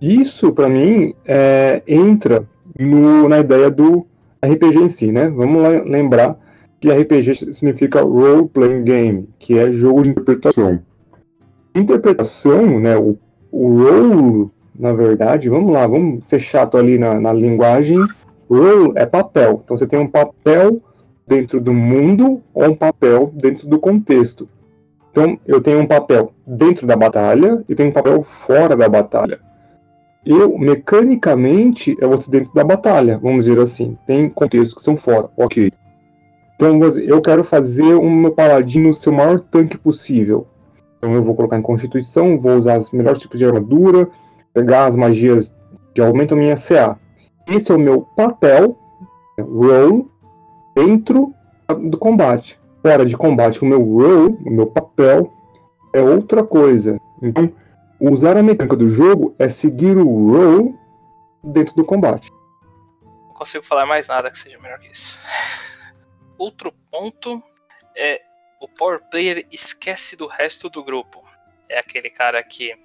Isso, 0.00 0.52
para 0.52 0.68
mim, 0.68 1.14
é, 1.24 1.82
entra 1.86 2.44
no, 2.78 3.28
na 3.28 3.40
ideia 3.40 3.70
do 3.70 4.06
RPG 4.44 4.78
em 4.78 4.88
si, 4.88 5.10
né? 5.10 5.28
Vamos 5.30 5.62
lembrar 5.86 6.38
que 6.80 6.90
RPG 6.90 7.54
significa 7.54 8.02
Role 8.02 8.48
Playing 8.48 8.84
Game, 8.84 9.28
que 9.38 9.58
é 9.58 9.72
jogo 9.72 10.02
de 10.02 10.10
interpretação. 10.10 10.80
Interpretação, 11.74 12.78
né? 12.78 12.96
O, 12.96 13.16
o 13.50 13.82
role, 13.82 14.50
na 14.78 14.92
verdade, 14.92 15.48
vamos 15.48 15.72
lá, 15.72 15.86
vamos 15.86 16.26
ser 16.26 16.40
chato 16.40 16.76
ali 16.76 16.98
na, 16.98 17.18
na 17.18 17.32
linguagem. 17.32 17.98
Role 18.50 18.92
é 18.96 19.06
papel. 19.06 19.62
Então 19.64 19.76
você 19.76 19.86
tem 19.86 19.98
um 19.98 20.06
papel 20.06 20.82
dentro 21.26 21.60
do 21.60 21.72
mundo 21.72 22.42
ou 22.52 22.64
um 22.64 22.74
papel 22.74 23.32
dentro 23.34 23.68
do 23.68 23.78
contexto. 23.78 24.48
Então 25.10 25.38
eu 25.46 25.60
tenho 25.60 25.80
um 25.80 25.86
papel 25.86 26.32
dentro 26.46 26.86
da 26.86 26.96
batalha 26.96 27.64
e 27.68 27.74
tenho 27.74 27.90
um 27.90 27.92
papel 27.92 28.22
fora 28.22 28.76
da 28.76 28.88
batalha 28.88 29.40
eu, 30.24 30.58
mecanicamente, 30.58 31.96
é 32.00 32.06
você 32.06 32.30
dentro 32.30 32.52
da 32.54 32.64
batalha, 32.64 33.18
vamos 33.18 33.44
dizer 33.44 33.60
assim. 33.60 33.96
Tem 34.06 34.28
contextos 34.28 34.74
que 34.74 34.82
são 34.82 34.96
fora, 34.96 35.28
ok. 35.36 35.70
Então 36.54 36.80
eu 36.98 37.20
quero 37.20 37.44
fazer 37.44 37.94
um 37.96 38.10
meu 38.10 38.30
paladino 38.30 38.94
ser 38.94 39.10
o 39.10 39.12
maior 39.12 39.38
tanque 39.38 39.76
possível. 39.76 40.46
Então 40.96 41.12
eu 41.12 41.22
vou 41.22 41.34
colocar 41.34 41.58
em 41.58 41.62
constituição, 41.62 42.40
vou 42.40 42.56
usar 42.56 42.78
os 42.78 42.90
melhores 42.90 43.20
tipos 43.20 43.38
de 43.38 43.44
armadura, 43.44 44.08
pegar 44.54 44.86
as 44.86 44.96
magias 44.96 45.52
que 45.92 46.00
aumentam 46.00 46.38
minha 46.38 46.56
CA. 46.56 46.98
Esse 47.46 47.70
é 47.70 47.74
o 47.74 47.78
meu 47.78 48.02
papel, 48.16 48.78
role, 49.38 50.06
dentro 50.74 51.34
do 51.90 51.98
combate. 51.98 52.58
Fora 52.82 53.06
de 53.06 53.16
combate, 53.16 53.62
o 53.62 53.66
meu 53.66 53.82
role, 53.82 54.36
o 54.44 54.50
meu 54.50 54.66
papel, 54.66 55.32
é 55.94 56.00
outra 56.00 56.44
coisa. 56.44 57.00
Então, 57.22 57.50
Usar 58.00 58.36
a 58.36 58.42
mecânica 58.42 58.76
do 58.76 58.88
jogo 58.88 59.34
é 59.38 59.48
seguir 59.48 59.96
o 59.96 60.04
role 60.04 60.78
dentro 61.42 61.74
do 61.74 61.84
combate. 61.84 62.30
Não 63.02 63.32
consigo 63.34 63.64
falar 63.64 63.86
mais 63.86 64.08
nada 64.08 64.30
que 64.30 64.38
seja 64.38 64.58
melhor 64.58 64.78
que 64.78 64.90
isso. 64.90 65.18
Outro 66.36 66.70
ponto 66.90 67.42
é 67.96 68.20
o 68.60 68.68
power 68.68 69.00
player 69.10 69.46
esquece 69.50 70.16
do 70.16 70.26
resto 70.26 70.68
do 70.68 70.84
grupo. 70.84 71.24
É 71.66 71.78
aquele 71.78 72.10
cara 72.10 72.42
que 72.42 72.76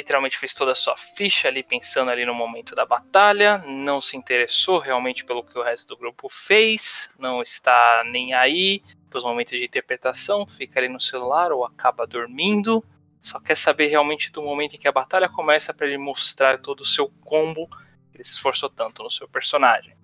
literalmente 0.00 0.38
fez 0.38 0.52
toda 0.52 0.72
a 0.72 0.74
sua 0.74 0.96
ficha 0.96 1.48
ali 1.48 1.62
pensando 1.62 2.10
ali 2.10 2.24
no 2.24 2.34
momento 2.34 2.74
da 2.74 2.84
batalha, 2.84 3.58
não 3.58 4.00
se 4.00 4.16
interessou 4.16 4.78
realmente 4.78 5.24
pelo 5.24 5.44
que 5.44 5.58
o 5.58 5.62
resto 5.62 5.88
do 5.88 5.96
grupo 5.96 6.28
fez, 6.28 7.10
não 7.18 7.42
está 7.42 8.02
nem 8.06 8.34
aí 8.34 8.82
para 9.08 9.18
os 9.18 9.24
momentos 9.24 9.58
de 9.58 9.64
interpretação, 9.64 10.46
fica 10.46 10.78
ali 10.78 10.88
no 10.88 11.00
celular 11.00 11.52
ou 11.52 11.64
acaba 11.64 12.06
dormindo 12.06 12.84
só 13.22 13.38
quer 13.38 13.56
saber 13.56 13.88
realmente 13.88 14.32
do 14.32 14.42
momento 14.42 14.74
em 14.74 14.78
que 14.78 14.88
a 14.88 14.92
batalha 14.92 15.28
começa 15.28 15.74
para 15.74 15.86
ele 15.86 15.98
mostrar 15.98 16.58
todo 16.58 16.80
o 16.80 16.86
seu 16.86 17.08
combo 17.20 17.68
que 18.10 18.16
ele 18.16 18.24
se 18.24 18.32
esforçou 18.32 18.70
tanto 18.70 19.02
no 19.02 19.10
seu 19.10 19.28
personagem. 19.28 19.94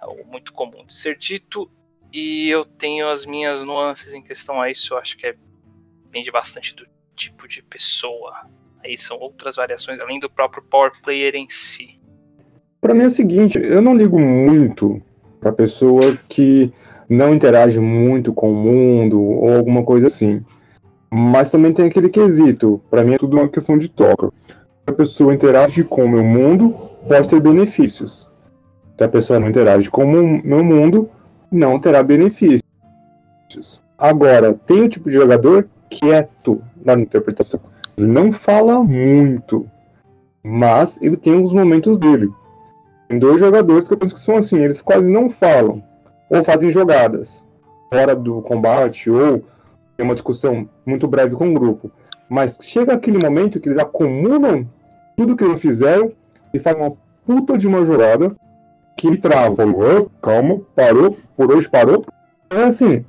É 0.00 0.04
algo 0.04 0.24
muito 0.24 0.52
comum 0.52 0.84
de 0.84 0.94
ser 0.94 1.18
dito 1.18 1.70
e 2.12 2.48
eu 2.48 2.64
tenho 2.64 3.08
as 3.08 3.26
minhas 3.26 3.62
nuances 3.62 4.14
em 4.14 4.22
questão 4.22 4.60
a 4.60 4.70
isso. 4.70 4.94
Eu 4.94 4.98
acho 4.98 5.16
que 5.16 5.26
é, 5.26 5.36
depende 6.04 6.30
bastante 6.30 6.74
do 6.74 6.86
tipo 7.14 7.46
de 7.46 7.62
pessoa. 7.62 8.48
Aí 8.84 8.96
são 8.98 9.18
outras 9.18 9.56
variações 9.56 10.00
além 10.00 10.18
do 10.18 10.30
próprio 10.30 10.62
power 10.62 10.92
player 11.02 11.34
em 11.34 11.46
si. 11.48 12.00
Para 12.80 12.94
mim 12.94 13.04
é 13.04 13.06
o 13.08 13.10
seguinte, 13.10 13.58
eu 13.58 13.82
não 13.82 13.94
ligo 13.94 14.18
muito 14.18 15.02
para 15.38 15.52
pessoa 15.52 16.16
que 16.28 16.72
não 17.08 17.34
interage 17.34 17.80
muito 17.80 18.32
com 18.32 18.50
o 18.50 18.54
mundo 18.54 19.20
ou 19.20 19.52
alguma 19.52 19.84
coisa 19.84 20.06
assim. 20.06 20.42
Mas 21.10 21.50
também 21.50 21.72
tem 21.72 21.86
aquele 21.86 22.08
quesito. 22.08 22.80
Para 22.88 23.02
mim 23.02 23.14
é 23.14 23.18
tudo 23.18 23.36
uma 23.36 23.48
questão 23.48 23.76
de 23.76 23.88
toca. 23.88 24.30
Se 24.48 24.86
a 24.86 24.92
pessoa 24.92 25.34
interage 25.34 25.82
com 25.82 26.04
o 26.04 26.08
meu 26.08 26.22
mundo, 26.22 26.70
pode 27.06 27.28
ter 27.28 27.40
benefícios. 27.40 28.30
Se 28.96 29.04
a 29.04 29.08
pessoa 29.08 29.40
não 29.40 29.48
interage 29.48 29.90
com 29.90 30.04
o 30.04 30.08
meu 30.08 30.64
mundo, 30.64 31.10
não 31.50 31.80
terá 31.80 32.02
benefícios. 32.02 32.62
Agora, 33.98 34.54
tem 34.54 34.82
o 34.82 34.88
tipo 34.88 35.10
de 35.10 35.16
jogador 35.16 35.68
quieto 35.90 36.62
na 36.82 36.94
interpretação. 36.94 37.60
Ele 38.00 38.08
não 38.08 38.32
fala 38.32 38.82
muito, 38.82 39.66
mas 40.42 40.98
ele 41.02 41.18
tem 41.18 41.42
os 41.42 41.52
momentos 41.52 41.98
dele. 41.98 42.30
Tem 43.06 43.18
dois 43.18 43.38
jogadores 43.38 43.86
que 43.86 43.92
eu 43.92 43.98
penso 43.98 44.14
que 44.14 44.20
são 44.20 44.38
assim, 44.38 44.58
eles 44.58 44.80
quase 44.80 45.12
não 45.12 45.28
falam, 45.28 45.82
ou 46.30 46.42
fazem 46.42 46.70
jogadas 46.70 47.44
fora 47.92 48.16
do 48.16 48.40
combate, 48.40 49.10
ou 49.10 49.44
tem 49.98 50.06
uma 50.06 50.14
discussão 50.14 50.66
muito 50.86 51.06
breve 51.06 51.36
com 51.36 51.50
o 51.50 51.52
grupo. 51.52 51.90
Mas 52.26 52.56
chega 52.62 52.94
aquele 52.94 53.18
momento 53.22 53.60
que 53.60 53.68
eles 53.68 53.76
acumulam 53.76 54.66
tudo 55.14 55.36
que 55.36 55.44
eles 55.44 55.60
fizeram 55.60 56.10
e 56.54 56.58
fazem 56.58 56.80
uma 56.80 56.96
puta 57.26 57.58
de 57.58 57.68
uma 57.68 57.84
jogada 57.84 58.34
que 58.96 59.08
ele 59.08 59.18
trava. 59.18 59.56
Falou, 59.56 60.10
calma, 60.22 60.58
parou, 60.74 61.18
por 61.36 61.54
hoje 61.54 61.68
parou. 61.68 62.06
Então, 62.46 62.64
assim, 62.64 63.04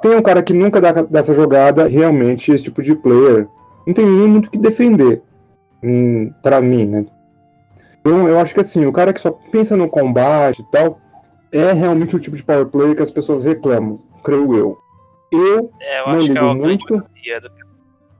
tem 0.00 0.14
um 0.14 0.22
cara 0.22 0.40
que 0.40 0.52
nunca 0.52 0.80
dá 0.80 1.02
dessa 1.02 1.34
jogada, 1.34 1.88
realmente, 1.88 2.52
esse 2.52 2.62
tipo 2.62 2.80
de 2.80 2.94
player. 2.94 3.48
Não 3.86 3.94
tem 3.94 4.04
nem 4.04 4.28
muito 4.28 4.46
o 4.46 4.50
que 4.50 4.58
defender. 4.58 5.22
Hum, 5.82 6.32
para 6.42 6.60
mim, 6.60 6.86
né? 6.86 7.06
Então, 8.00 8.28
eu 8.28 8.38
acho 8.38 8.54
que 8.54 8.60
assim, 8.60 8.86
o 8.86 8.92
cara 8.92 9.12
que 9.12 9.20
só 9.20 9.30
pensa 9.30 9.76
no 9.76 9.88
combate 9.88 10.62
e 10.62 10.70
tal, 10.70 11.00
é 11.52 11.72
realmente 11.72 12.16
o 12.16 12.20
tipo 12.20 12.36
de 12.36 12.42
power 12.42 12.66
player 12.66 12.96
que 12.96 13.02
as 13.02 13.10
pessoas 13.10 13.44
reclamam, 13.44 13.98
creio 14.22 14.54
eu. 14.56 14.78
Eu, 15.32 15.70
é, 15.80 16.00
eu 16.00 16.12
não 16.12 16.20
ligo 16.20 16.38
é 16.38 16.54
muito. 16.54 17.02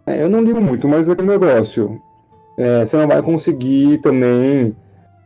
É, 0.07 0.22
eu 0.22 0.29
não 0.29 0.42
ligo 0.42 0.61
muito, 0.61 0.88
mas 0.88 1.09
é 1.09 1.12
um 1.12 1.24
negócio. 1.24 2.00
É, 2.59 2.85
você 2.85 2.96
não 2.96 3.07
vai 3.07 3.22
conseguir 3.22 3.98
também 3.98 4.74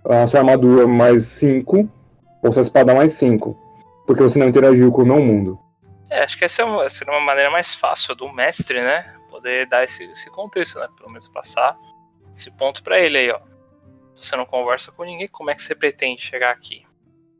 a 0.04 0.26
sua 0.26 0.40
armadura 0.40 0.86
mais 0.86 1.24
5 1.24 1.88
ou 2.42 2.52
sua 2.52 2.62
espada 2.62 2.94
mais 2.94 3.12
5. 3.12 3.56
Porque 4.06 4.22
você 4.22 4.38
não 4.38 4.48
interagiu 4.48 4.90
com 4.90 5.02
o 5.02 5.06
meu 5.06 5.20
mundo. 5.20 5.58
É, 6.10 6.24
acho 6.24 6.36
que 6.36 6.44
essa 6.44 6.62
é 6.62 6.64
uma, 6.64 6.88
seria 6.88 7.14
uma 7.14 7.24
maneira 7.24 7.50
mais 7.50 7.72
fácil 7.72 8.14
do 8.14 8.32
mestre, 8.32 8.80
né? 8.80 9.04
Poder 9.40 9.66
dar 9.66 9.84
esse, 9.84 10.04
esse 10.04 10.28
contexto, 10.28 10.78
né? 10.78 10.86
Pelo 10.98 11.08
menos 11.08 11.26
passar 11.28 11.74
esse 12.36 12.50
ponto 12.50 12.82
para 12.82 13.00
ele 13.00 13.16
aí, 13.16 13.30
ó. 13.30 13.40
Você 14.14 14.36
não 14.36 14.44
conversa 14.44 14.92
com 14.92 15.02
ninguém, 15.02 15.28
como 15.28 15.50
é 15.50 15.54
que 15.54 15.62
você 15.62 15.74
pretende 15.74 16.20
chegar 16.20 16.50
aqui? 16.50 16.82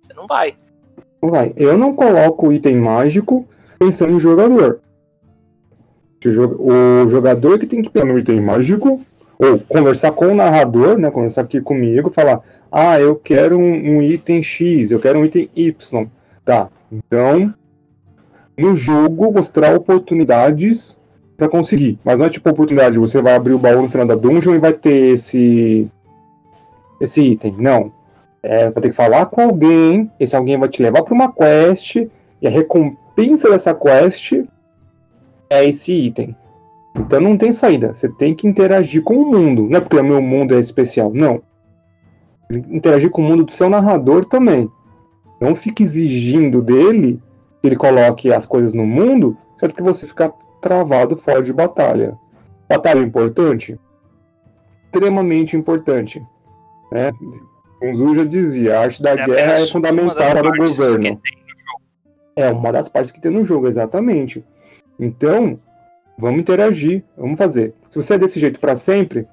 Você 0.01 0.15
não 0.15 0.27
vai. 0.27 0.57
Não 1.23 1.31
vai. 1.31 1.53
Eu 1.57 1.77
não 1.77 1.95
coloco 1.95 2.55
item 2.55 2.77
mágico 2.77 3.47
pensando 3.79 4.15
em 4.15 4.21
jogador. 4.21 4.81
O 6.59 7.07
jogador 7.11 7.59
que 7.59 7.67
tem 7.67 7.83
que 7.83 7.91
pensar 7.91 8.07
no 8.07 8.19
item 8.19 8.41
mágico, 8.41 9.05
ou 9.39 9.59
conversar 9.59 10.13
com 10.13 10.29
o 10.29 10.35
narrador, 10.35 10.97
né? 10.97 11.11
Conversar 11.11 11.43
aqui 11.43 11.61
comigo, 11.61 12.11
falar: 12.11 12.41
Ah, 12.73 12.99
eu 12.99 13.15
quero 13.15 13.59
um, 13.59 13.97
um 13.97 14.03
item 14.03 14.43
X, 14.43 14.91
eu 14.91 15.01
quero 15.01 15.19
um 15.19 15.25
item 15.27 15.51
Y. 15.55 16.09
Tá, 16.47 16.71
então 16.91 17.55
no 18.57 18.75
jogo 18.75 19.33
mostrar 19.33 19.75
oportunidades 19.75 21.00
para 21.41 21.49
conseguir. 21.49 21.99
Mas 22.05 22.19
não 22.19 22.27
é 22.27 22.31
tipo 22.31 22.51
oportunidade, 22.51 22.99
você 22.99 23.23
vai 23.23 23.35
abrir 23.35 23.55
o 23.55 23.59
baú 23.59 23.81
no 23.81 23.89
final 23.89 24.07
da 24.07 24.15
dungeon 24.15 24.55
e 24.55 24.59
vai 24.59 24.75
ter 24.75 25.15
esse 25.15 25.89
esse 27.01 27.23
item. 27.23 27.55
Não. 27.57 27.91
É, 28.43 28.71
vai 28.71 28.83
ter 28.83 28.91
que 28.91 28.95
falar 28.95 29.27
com 29.27 29.41
alguém, 29.41 30.11
esse 30.21 30.37
alguém 30.37 30.59
vai 30.59 30.69
te 30.69 30.83
levar 30.83 31.03
para 31.03 31.15
uma 31.15 31.33
quest 31.33 31.97
e 31.97 32.47
a 32.47 32.51
recompensa 32.51 33.49
dessa 33.49 33.75
quest 33.75 34.45
é 35.49 35.65
esse 35.65 35.93
item. 35.93 36.37
Então 36.95 37.21
não 37.21 37.39
tem 37.39 37.55
saída. 37.55 37.95
Você 37.95 38.09
tem 38.09 38.35
que 38.35 38.47
interagir 38.47 39.03
com 39.03 39.15
o 39.15 39.31
mundo. 39.33 39.67
Não 39.69 39.79
é 39.79 39.81
porque 39.81 39.97
o 39.97 40.05
meu 40.05 40.21
mundo 40.21 40.55
é 40.55 40.61
especial. 40.61 41.11
Não. 41.15 41.43
Interagir 42.51 43.11
com 43.11 43.23
o 43.23 43.25
mundo 43.25 43.45
do 43.45 43.53
seu 43.53 43.71
narrador 43.71 44.27
também. 44.27 44.71
Não 45.41 45.55
fique 45.55 45.85
exigindo 45.85 46.61
dele 46.61 47.19
que 47.63 47.69
ele 47.69 47.77
coloque 47.77 48.31
as 48.31 48.45
coisas 48.45 48.75
no 48.75 48.87
mundo, 48.87 49.37
certo 49.59 49.75
que 49.75 49.83
você 49.83 50.07
fica 50.07 50.33
travado 50.61 51.17
fora 51.17 51.43
de 51.43 51.53
batalha. 51.53 52.17
Batalha 52.69 53.01
importante? 53.01 53.79
Extremamente 54.85 55.57
importante. 55.57 56.23
Né? 56.93 57.13
Kunzu 57.81 58.19
já 58.19 58.25
dizia, 58.25 58.79
a 58.79 58.83
arte 58.83 59.03
da 59.03 59.11
é 59.11 59.27
guerra 59.27 59.53
é 59.59 59.67
fundamental 59.67 60.15
para 60.17 60.49
o 60.49 60.57
governo. 60.57 61.21
É 62.37 62.51
uma 62.51 62.73
das 62.73 62.89
partes 62.89 63.11
que 63.11 63.21
tem 63.21 63.31
no 63.31 63.45
jogo, 63.45 63.67
exatamente. 63.67 64.45
Então, 64.99 65.59
vamos 66.19 66.41
interagir, 66.41 67.03
vamos 67.17 67.39
fazer. 67.39 67.75
Se 67.89 67.97
você 67.97 68.15
é 68.15 68.19
desse 68.19 68.39
jeito 68.39 68.61
para 68.61 68.77
sempre, 68.77 69.27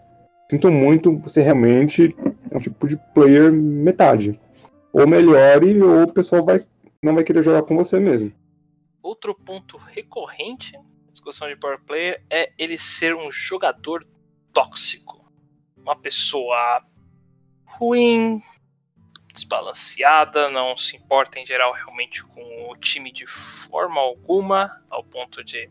sinto 0.49 0.71
muito, 0.71 1.17
você 1.17 1.41
realmente 1.41 2.15
é 2.49 2.57
um 2.57 2.61
tipo 2.61 2.87
de 2.87 2.97
player 3.13 3.51
metade. 3.51 4.39
Ou 4.93 5.05
melhore, 5.05 5.81
ou 5.81 6.03
o 6.03 6.13
pessoal 6.13 6.43
vai, 6.43 6.61
não 7.03 7.13
vai 7.13 7.23
querer 7.23 7.43
jogar 7.43 7.63
com 7.63 7.75
você 7.75 7.99
mesmo. 7.99 8.31
Outro 9.03 9.35
ponto 9.35 9.77
recorrente 9.77 10.73
discussão 11.17 11.47
de 11.47 11.55
power 11.55 11.79
player 11.79 12.23
é 12.29 12.51
ele 12.57 12.77
ser 12.77 13.15
um 13.15 13.31
jogador 13.31 14.07
tóxico. 14.53 15.29
Uma 15.75 15.95
pessoa 15.95 16.83
ruim, 17.65 18.41
desbalanceada, 19.33 20.49
não 20.49 20.77
se 20.77 20.95
importa 20.95 21.39
em 21.39 21.45
geral 21.45 21.73
realmente 21.73 22.23
com 22.23 22.71
o 22.71 22.77
time 22.77 23.11
de 23.11 23.25
forma 23.27 23.99
alguma, 23.99 24.83
ao 24.89 25.03
ponto 25.03 25.43
de 25.43 25.69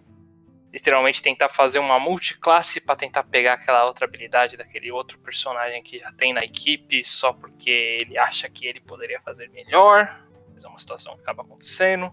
literalmente 0.73 1.23
tentar 1.23 1.49
fazer 1.49 1.79
uma 1.79 1.99
multiclasse 1.99 2.81
para 2.81 2.97
tentar 2.97 3.25
pegar 3.25 3.55
aquela 3.55 3.85
outra 3.85 4.05
habilidade 4.05 4.57
daquele 4.57 4.93
outro 4.93 5.19
personagem 5.19 5.83
que 5.83 6.01
já 6.01 6.13
tem 6.13 6.35
na 6.35 6.45
equipe 6.45 7.03
só 7.03 7.33
porque 7.33 7.71
ele 7.71 8.19
acha 8.19 8.49
que 8.51 8.67
ele 8.67 8.81
poderia 8.81 9.21
fazer 9.21 9.49
melhor. 9.51 10.23
Mas 10.53 10.65
é 10.65 10.69
uma 10.69 10.79
situação 10.79 11.15
que 11.15 11.23
acaba 11.23 11.43
acontecendo. 11.43 12.13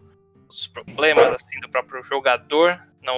Os 0.53 0.67
problemas 0.67 1.33
assim 1.33 1.59
do 1.59 1.67
próprio 1.67 2.03
jogador 2.03 2.79
não 3.01 3.15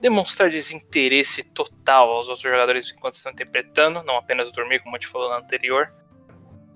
demonstrar 0.00 0.48
desinteresse 0.48 1.42
total 1.42 2.08
aos 2.10 2.28
outros 2.28 2.48
jogadores 2.48 2.94
enquanto 2.96 3.16
estão 3.16 3.32
interpretando, 3.32 4.00
não 4.04 4.16
apenas 4.16 4.52
dormir, 4.52 4.78
como 4.80 4.94
a 4.94 4.98
gente 4.98 5.08
falou 5.08 5.28
no 5.28 5.34
anterior. 5.34 5.92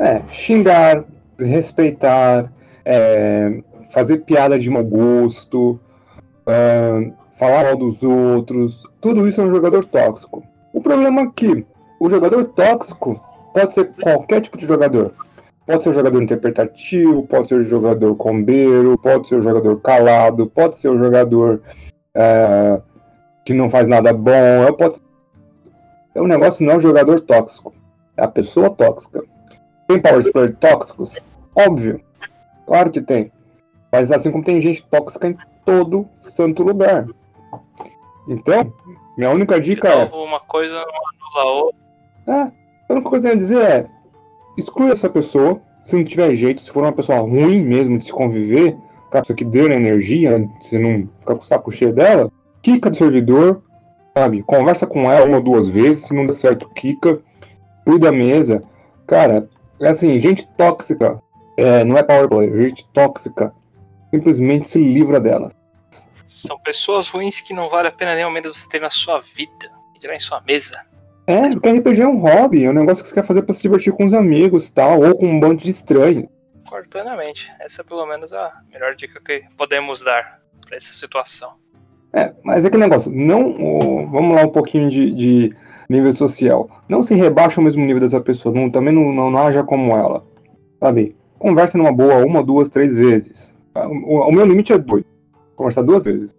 É, 0.00 0.20
xingar, 0.32 1.04
respeitar, 1.38 2.52
é, 2.84 3.62
fazer 3.92 4.18
piada 4.18 4.58
de 4.58 4.68
mau 4.68 4.82
gosto, 4.82 5.80
é, 6.46 7.12
falar 7.38 7.62
mal 7.62 7.76
dos 7.76 8.02
outros, 8.02 8.82
tudo 9.00 9.28
isso 9.28 9.40
é 9.40 9.44
um 9.44 9.50
jogador 9.50 9.84
tóxico. 9.84 10.44
O 10.72 10.80
problema 10.80 11.22
é 11.22 11.30
que 11.34 11.64
o 12.00 12.10
jogador 12.10 12.44
tóxico 12.46 13.24
pode 13.54 13.74
ser 13.74 13.92
qualquer 14.02 14.40
tipo 14.40 14.58
de 14.58 14.66
jogador. 14.66 15.14
Pode 15.66 15.82
ser 15.82 15.90
um 15.90 15.94
jogador 15.94 16.22
interpretativo, 16.22 17.26
pode 17.26 17.48
ser 17.48 17.54
um 17.54 17.64
jogador 17.64 18.14
combeiro, 18.16 18.98
pode 18.98 19.28
ser 19.28 19.36
um 19.36 19.42
jogador 19.42 19.80
calado, 19.80 20.46
pode 20.46 20.76
ser 20.76 20.90
um 20.90 20.98
jogador 20.98 21.62
é, 22.14 22.80
que 23.44 23.54
não 23.54 23.70
faz 23.70 23.88
nada 23.88 24.12
bom. 24.12 24.30
É, 24.30 24.70
pode... 24.72 25.00
é 26.14 26.20
um 26.20 26.26
negócio 26.26 26.64
não 26.64 26.74
é 26.74 26.76
um 26.76 26.82
jogador 26.82 27.20
tóxico. 27.22 27.72
É 28.16 28.24
a 28.24 28.28
pessoa 28.28 28.70
tóxica. 28.70 29.24
Tem 29.88 30.00
power 30.00 30.32
player 30.32 30.54
tóxicos? 30.56 31.14
Óbvio. 31.54 32.00
Claro 32.66 32.90
que 32.90 33.00
tem. 33.00 33.32
Mas 33.90 34.10
assim 34.12 34.30
como 34.30 34.44
tem 34.44 34.60
gente 34.60 34.84
tóxica 34.86 35.28
em 35.28 35.36
todo 35.64 36.08
santo 36.20 36.62
lugar. 36.62 37.06
Então, 38.28 38.72
minha 39.16 39.30
única 39.30 39.60
dica 39.60 39.88
é. 39.88 40.04
Uma 40.06 40.40
coisa 40.40 40.74
não 40.74 40.82
anula 40.82 41.40
a 41.40 41.44
outra. 41.44 41.80
É, 42.26 42.52
a 42.88 42.92
única 42.92 43.10
coisa 43.10 43.28
ia 43.28 43.36
dizer 43.36 43.62
é: 43.62 43.86
exclui 44.56 44.90
essa 44.90 45.08
pessoa. 45.08 45.60
Se 45.84 45.96
não 45.96 46.04
tiver 46.04 46.34
jeito, 46.34 46.62
se 46.62 46.70
for 46.70 46.82
uma 46.82 46.92
pessoa 46.92 47.18
ruim 47.18 47.60
mesmo 47.60 47.98
de 47.98 48.06
se 48.06 48.12
conviver, 48.12 48.74
cara, 49.10 49.22
isso 49.22 49.32
aqui 49.32 49.44
deu 49.44 49.70
energia, 49.70 50.48
você 50.60 50.78
não 50.78 51.06
fica 51.20 51.34
com 51.34 51.42
o 51.42 51.44
saco 51.44 51.70
cheio 51.70 51.92
dela, 51.92 52.32
Kika 52.62 52.90
do 52.90 52.96
servidor, 52.96 53.62
sabe? 54.16 54.42
Conversa 54.42 54.86
com 54.86 55.12
ela 55.12 55.26
uma 55.26 55.36
ou 55.36 55.42
duas 55.42 55.68
vezes, 55.68 56.06
se 56.06 56.14
não 56.14 56.24
der 56.24 56.32
certo, 56.34 56.68
Kika. 56.70 57.20
Cuida 57.84 58.06
da 58.06 58.12
mesa. 58.12 58.62
Cara, 59.06 59.46
é 59.78 59.88
assim, 59.88 60.18
gente 60.18 60.48
tóxica. 60.56 61.20
É, 61.56 61.84
não 61.84 61.98
é 61.98 62.02
power 62.02 62.28
player, 62.28 62.68
gente 62.68 62.88
tóxica. 62.94 63.52
Simplesmente 64.10 64.68
se 64.68 64.78
livra 64.78 65.20
dela. 65.20 65.52
São 66.26 66.58
pessoas 66.60 67.08
ruins 67.08 67.40
que 67.40 67.52
não 67.52 67.68
vale 67.68 67.88
a 67.88 67.92
pena 67.92 68.14
nem 68.14 68.24
ao 68.24 68.30
menos 68.30 68.58
você 68.58 68.68
ter 68.68 68.80
na 68.80 68.90
sua 68.90 69.20
vida. 69.20 69.70
Tirar 70.00 70.16
em 70.16 70.20
sua 70.20 70.40
mesa. 70.40 70.80
É, 71.26 71.50
porque 71.50 71.70
RPG 71.70 72.02
é 72.02 72.08
um 72.08 72.18
hobby, 72.18 72.64
é 72.64 72.70
um 72.70 72.74
negócio 72.74 73.02
que 73.02 73.08
você 73.08 73.14
quer 73.14 73.24
fazer 73.24 73.42
para 73.42 73.54
se 73.54 73.62
divertir 73.62 73.92
com 73.92 74.04
os 74.04 74.12
amigos 74.12 74.70
tal, 74.70 75.00
ou 75.00 75.16
com 75.16 75.26
um 75.26 75.40
bando 75.40 75.62
de 75.62 75.70
estranhos. 75.70 76.28
Concordo 76.64 76.88
plenamente. 76.88 77.50
Essa 77.60 77.82
é 77.82 77.84
pelo 77.84 78.06
menos 78.06 78.32
a 78.32 78.52
melhor 78.72 78.94
dica 78.94 79.20
que 79.24 79.44
podemos 79.56 80.02
dar 80.02 80.40
para 80.66 80.76
essa 80.76 80.92
situação. 80.92 81.52
É, 82.12 82.32
mas 82.42 82.64
é 82.64 82.68
aquele 82.68 82.84
negócio, 82.84 83.10
não. 83.10 83.56
Oh, 83.58 84.06
vamos 84.06 84.36
lá 84.36 84.42
um 84.42 84.50
pouquinho 84.50 84.88
de, 84.90 85.10
de, 85.12 85.56
nível 85.88 86.12
social. 86.12 86.68
Não 86.88 87.02
se 87.02 87.14
rebaixa 87.14 87.60
ao 87.60 87.64
mesmo 87.64 87.84
nível 87.84 88.00
dessa 88.00 88.20
pessoa, 88.20 88.54
não, 88.54 88.70
também 88.70 88.94
não, 88.94 89.12
não, 89.12 89.30
não 89.30 89.46
haja 89.46 89.64
como 89.64 89.92
ela. 89.92 90.24
Sabe? 90.78 91.16
Conversa 91.38 91.76
numa 91.78 91.92
boa 91.92 92.24
uma, 92.24 92.42
duas, 92.42 92.68
três 92.68 92.96
vezes. 92.96 93.52
O, 93.74 94.20
o 94.20 94.32
meu 94.32 94.46
limite 94.46 94.72
é 94.72 94.78
dois. 94.78 95.04
Conversar 95.56 95.82
duas 95.82 96.04
vezes. 96.04 96.32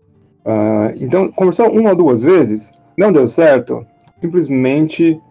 Uh, 0.46 0.94
então, 0.96 1.32
conversou 1.32 1.72
uma 1.72 1.90
ou 1.92 1.96
duas 1.96 2.22
vezes, 2.22 2.72
não 2.98 3.12
deu 3.12 3.28
certo, 3.28 3.86
simplesmente 4.22 5.22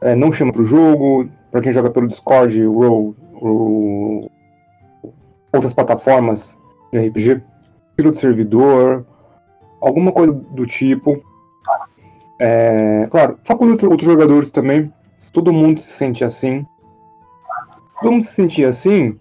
é, 0.00 0.14
não 0.14 0.32
chama 0.32 0.52
pro 0.52 0.64
jogo. 0.64 1.28
Para 1.50 1.60
quem 1.60 1.72
joga 1.72 1.90
pelo 1.90 2.06
Discord, 2.06 2.64
Roll, 2.64 3.16
outras 5.52 5.74
plataformas 5.74 6.56
de 6.92 7.08
RPG, 7.08 7.42
tira 7.96 8.12
do 8.12 8.18
servidor, 8.18 9.04
alguma 9.80 10.12
coisa 10.12 10.32
do 10.32 10.64
tipo. 10.64 11.20
É, 12.38 13.06
claro, 13.10 13.38
fala 13.44 13.58
com 13.58 13.70
outro, 13.70 13.90
outros 13.90 14.08
jogadores 14.08 14.50
também. 14.50 14.92
Todo 15.32 15.52
mundo 15.52 15.80
se 15.80 15.90
sente 15.92 16.24
assim. 16.24 16.64
Todo 18.00 18.12
mundo 18.12 18.24
se 18.24 18.32
sentir 18.32 18.64
assim, 18.64 19.18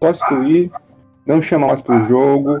só 0.00 0.10
excluir, 0.10 0.70
não 1.26 1.42
chamar 1.42 1.66
mais 1.66 1.80
pro 1.80 2.04
jogo, 2.04 2.60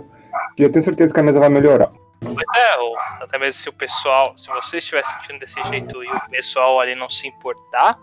que 0.56 0.64
eu 0.64 0.72
tenho 0.72 0.84
certeza 0.84 1.14
que 1.14 1.20
a 1.20 1.22
mesa 1.22 1.38
vai 1.38 1.48
melhorar. 1.48 1.90
Pois 2.20 2.46
é, 2.56 2.76
ou 2.78 2.96
até 3.20 3.38
mesmo 3.38 3.60
se 3.60 3.68
o 3.68 3.72
pessoal, 3.72 4.36
se 4.36 4.48
você 4.48 4.78
estiver 4.78 5.04
sentindo 5.04 5.38
desse 5.38 5.62
jeito 5.64 6.02
e 6.02 6.08
o 6.08 6.30
pessoal 6.30 6.80
ali 6.80 6.94
não 6.94 7.10
se 7.10 7.28
importar, 7.28 7.98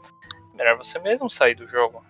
melhor 0.54 0.78
você 0.78 1.00
mesmo 1.00 1.30
sair 1.30 1.56
do 1.56 1.68
jogo. 1.68 2.04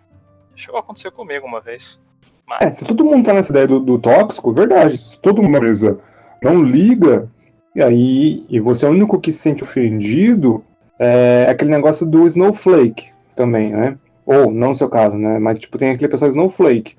Chegou 0.56 0.78
a 0.78 0.80
acontecer 0.82 1.12
comigo 1.12 1.46
uma 1.46 1.62
vez. 1.62 2.00
Mas... 2.46 2.62
É, 2.62 2.74
se 2.74 2.86
todo 2.86 3.06
mundo 3.06 3.26
tá 3.26 3.34
nessa 3.34 3.52
ideia 3.52 3.68
do, 3.68 3.80
do 3.80 3.98
tóxico, 3.98 4.54
verdade. 4.54 4.98
Se 4.98 5.18
todo 5.20 5.42
mundo 5.42 5.62
mesa 5.62 6.00
não 6.42 6.62
liga, 6.62 7.30
e 7.76 7.82
aí 7.82 8.46
e 8.50 8.60
você 8.60 8.86
é 8.86 8.89
o 8.89 8.92
único 8.92 9.20
que 9.20 9.32
se 9.32 9.39
sente 9.39 9.63
ofendido, 9.63 10.63
é 11.00 11.48
aquele 11.50 11.72
negócio 11.72 12.06
do 12.06 12.28
snowflake 12.28 13.12
também, 13.36 13.72
né? 13.72 13.98
Ou, 14.26 14.52
não 14.52 14.70
no 14.70 14.76
seu 14.76 14.89
caso, 14.89 15.18
né? 15.18 15.39
Mas, 15.39 15.60
tipo, 15.60 15.78
tem 15.78 15.92
aquele 15.92 16.10
pessoal 16.10 16.30
snowflake. 16.30 16.96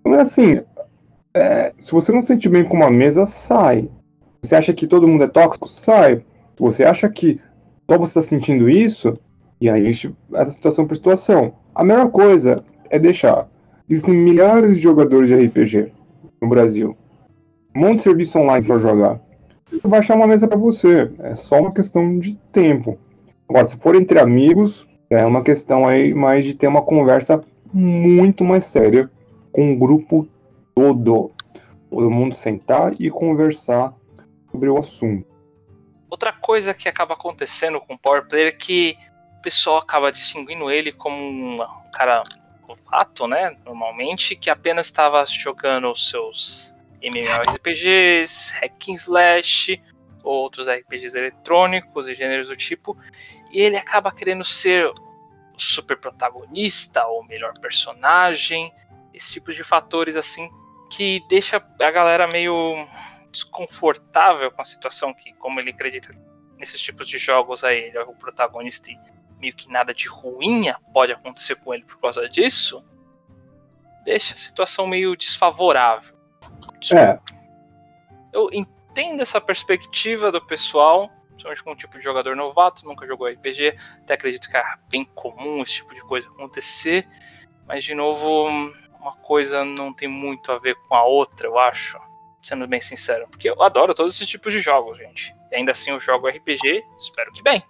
Então 0.00 0.14
é 0.14 0.20
assim, 0.20 0.62
é, 1.34 1.72
se 1.78 1.92
você 1.92 2.12
não 2.12 2.22
se 2.22 2.28
sente 2.28 2.48
bem 2.48 2.64
com 2.64 2.76
uma 2.76 2.90
mesa, 2.90 3.26
sai. 3.26 3.88
Você 4.42 4.54
acha 4.54 4.72
que 4.72 4.86
todo 4.86 5.08
mundo 5.08 5.24
é 5.24 5.28
tóxico? 5.28 5.68
Sai. 5.68 6.22
Você 6.58 6.84
acha 6.84 7.08
que 7.08 7.40
só 7.90 7.98
você 7.98 8.18
está 8.18 8.22
sentindo 8.22 8.68
isso, 8.68 9.18
e 9.60 9.70
aí 9.70 9.88
essa 9.88 10.50
situação 10.50 10.86
por 10.86 10.96
situação. 10.96 11.54
A 11.74 11.82
melhor 11.82 12.10
coisa 12.10 12.64
é 12.90 12.98
deixar. 12.98 13.48
Existem 13.88 14.14
milhares 14.14 14.76
de 14.76 14.82
jogadores 14.82 15.28
de 15.28 15.34
RPG 15.34 15.92
no 16.40 16.48
Brasil 16.48 16.96
um 17.74 17.80
monte 17.80 17.96
de 17.98 18.02
serviço 18.02 18.38
online 18.38 18.66
para 18.66 18.78
jogar. 18.78 19.20
Vai 19.82 20.00
achar 20.00 20.16
uma 20.16 20.26
mesa 20.26 20.46
para 20.46 20.58
você. 20.58 21.10
É 21.20 21.34
só 21.34 21.60
uma 21.60 21.72
questão 21.72 22.18
de 22.18 22.34
tempo. 22.52 22.98
Agora, 23.48 23.66
se 23.66 23.76
for 23.76 23.96
entre 23.96 24.18
amigos, 24.18 24.86
é 25.08 25.24
uma 25.24 25.42
questão 25.42 25.86
aí 25.86 26.14
mais 26.14 26.44
de 26.44 26.54
ter 26.54 26.66
uma 26.66 26.82
conversa 26.82 27.42
muito 27.72 28.44
mais 28.44 28.66
séria 28.66 29.10
com 29.50 29.72
o 29.72 29.78
grupo 29.78 30.26
todo. 30.74 31.30
Todo 31.90 32.10
mundo 32.10 32.34
sentar 32.34 32.94
e 32.98 33.10
conversar 33.10 33.94
sobre 34.52 34.68
o 34.68 34.78
assunto. 34.78 35.26
Outra 36.08 36.32
coisa 36.32 36.74
que 36.74 36.88
acaba 36.88 37.14
acontecendo 37.14 37.80
com 37.80 37.94
o 37.94 37.98
Power 37.98 38.28
Player 38.28 38.48
é 38.48 38.52
que 38.52 38.96
o 39.38 39.42
pessoal 39.42 39.78
acaba 39.78 40.12
distinguindo 40.12 40.70
ele 40.70 40.92
como 40.92 41.16
um 41.16 41.58
cara 41.92 42.22
novato, 42.68 43.26
né? 43.26 43.56
Normalmente, 43.64 44.36
que 44.36 44.50
apenas 44.50 44.86
estava 44.86 45.24
jogando 45.26 45.90
os 45.90 46.10
seus 46.10 46.74
MMORPGs, 47.02 48.52
hack 48.52 48.88
and 48.90 48.94
slash, 48.94 49.82
ou 50.22 50.34
outros 50.34 50.68
RPGs 50.68 51.16
eletrônicos 51.16 52.06
e 52.06 52.14
gêneros 52.14 52.48
do 52.48 52.56
tipo, 52.56 52.96
e 53.50 53.60
ele 53.60 53.76
acaba 53.76 54.12
querendo 54.12 54.44
ser 54.44 54.86
o 54.86 54.94
super 55.56 55.96
protagonista 55.96 57.04
ou 57.06 57.24
melhor 57.24 57.52
personagem, 57.60 58.72
esse 59.12 59.32
tipo 59.32 59.52
de 59.52 59.64
fatores 59.64 60.16
assim 60.16 60.48
que 60.90 61.20
deixa 61.28 61.56
a 61.56 61.90
galera 61.90 62.28
meio 62.28 62.86
desconfortável 63.32 64.50
com 64.52 64.62
a 64.62 64.64
situação 64.64 65.12
que, 65.14 65.32
como 65.34 65.58
ele 65.58 65.70
acredita 65.70 66.14
nesses 66.58 66.80
tipos 66.80 67.08
de 67.08 67.18
jogos 67.18 67.64
aí, 67.64 67.84
ele 67.84 67.98
é 67.98 68.02
o 68.02 68.14
protagonista 68.14 68.90
e 68.90 68.98
meio 69.40 69.54
que 69.54 69.68
nada 69.68 69.92
de 69.92 70.06
ruim 70.06 70.64
pode 70.92 71.10
acontecer 71.10 71.56
com 71.56 71.74
ele 71.74 71.84
por 71.84 71.98
causa 71.98 72.28
disso, 72.28 72.84
deixa 74.04 74.34
a 74.34 74.36
situação 74.36 74.86
meio 74.86 75.16
desfavorável. 75.16 76.14
Desculpa. 76.78 77.02
É. 77.02 77.42
Eu 78.32 78.48
entendo 78.52 79.20
essa 79.20 79.40
perspectiva 79.40 80.30
do 80.30 80.40
pessoal, 80.46 81.10
principalmente 81.30 81.64
com 81.64 81.72
um 81.72 81.76
tipo 81.76 81.98
de 81.98 82.04
jogador 82.04 82.36
novato, 82.36 82.86
nunca 82.86 83.06
jogou 83.06 83.26
RPG, 83.26 83.76
até 84.02 84.14
acredito 84.14 84.48
que 84.48 84.56
é 84.56 84.64
bem 84.88 85.04
comum 85.04 85.62
esse 85.62 85.74
tipo 85.74 85.94
de 85.94 86.00
coisa 86.02 86.28
acontecer, 86.28 87.08
mas 87.66 87.84
de 87.84 87.94
novo, 87.94 88.48
uma 89.00 89.16
coisa 89.16 89.64
não 89.64 89.92
tem 89.92 90.08
muito 90.08 90.52
a 90.52 90.58
ver 90.58 90.76
com 90.88 90.94
a 90.94 91.04
outra, 91.04 91.48
eu 91.48 91.58
acho, 91.58 91.98
sendo 92.42 92.66
bem 92.66 92.80
sincero, 92.80 93.26
porque 93.28 93.48
eu 93.48 93.62
adoro 93.62 93.94
todos 93.94 94.14
esses 94.14 94.28
tipos 94.28 94.52
de 94.52 94.58
jogos, 94.58 94.98
gente. 94.98 95.34
E 95.50 95.56
ainda 95.56 95.72
assim 95.72 95.90
eu 95.90 96.00
jogo 96.00 96.28
RPG, 96.28 96.84
espero 96.98 97.32
que 97.32 97.42
bem. 97.42 97.62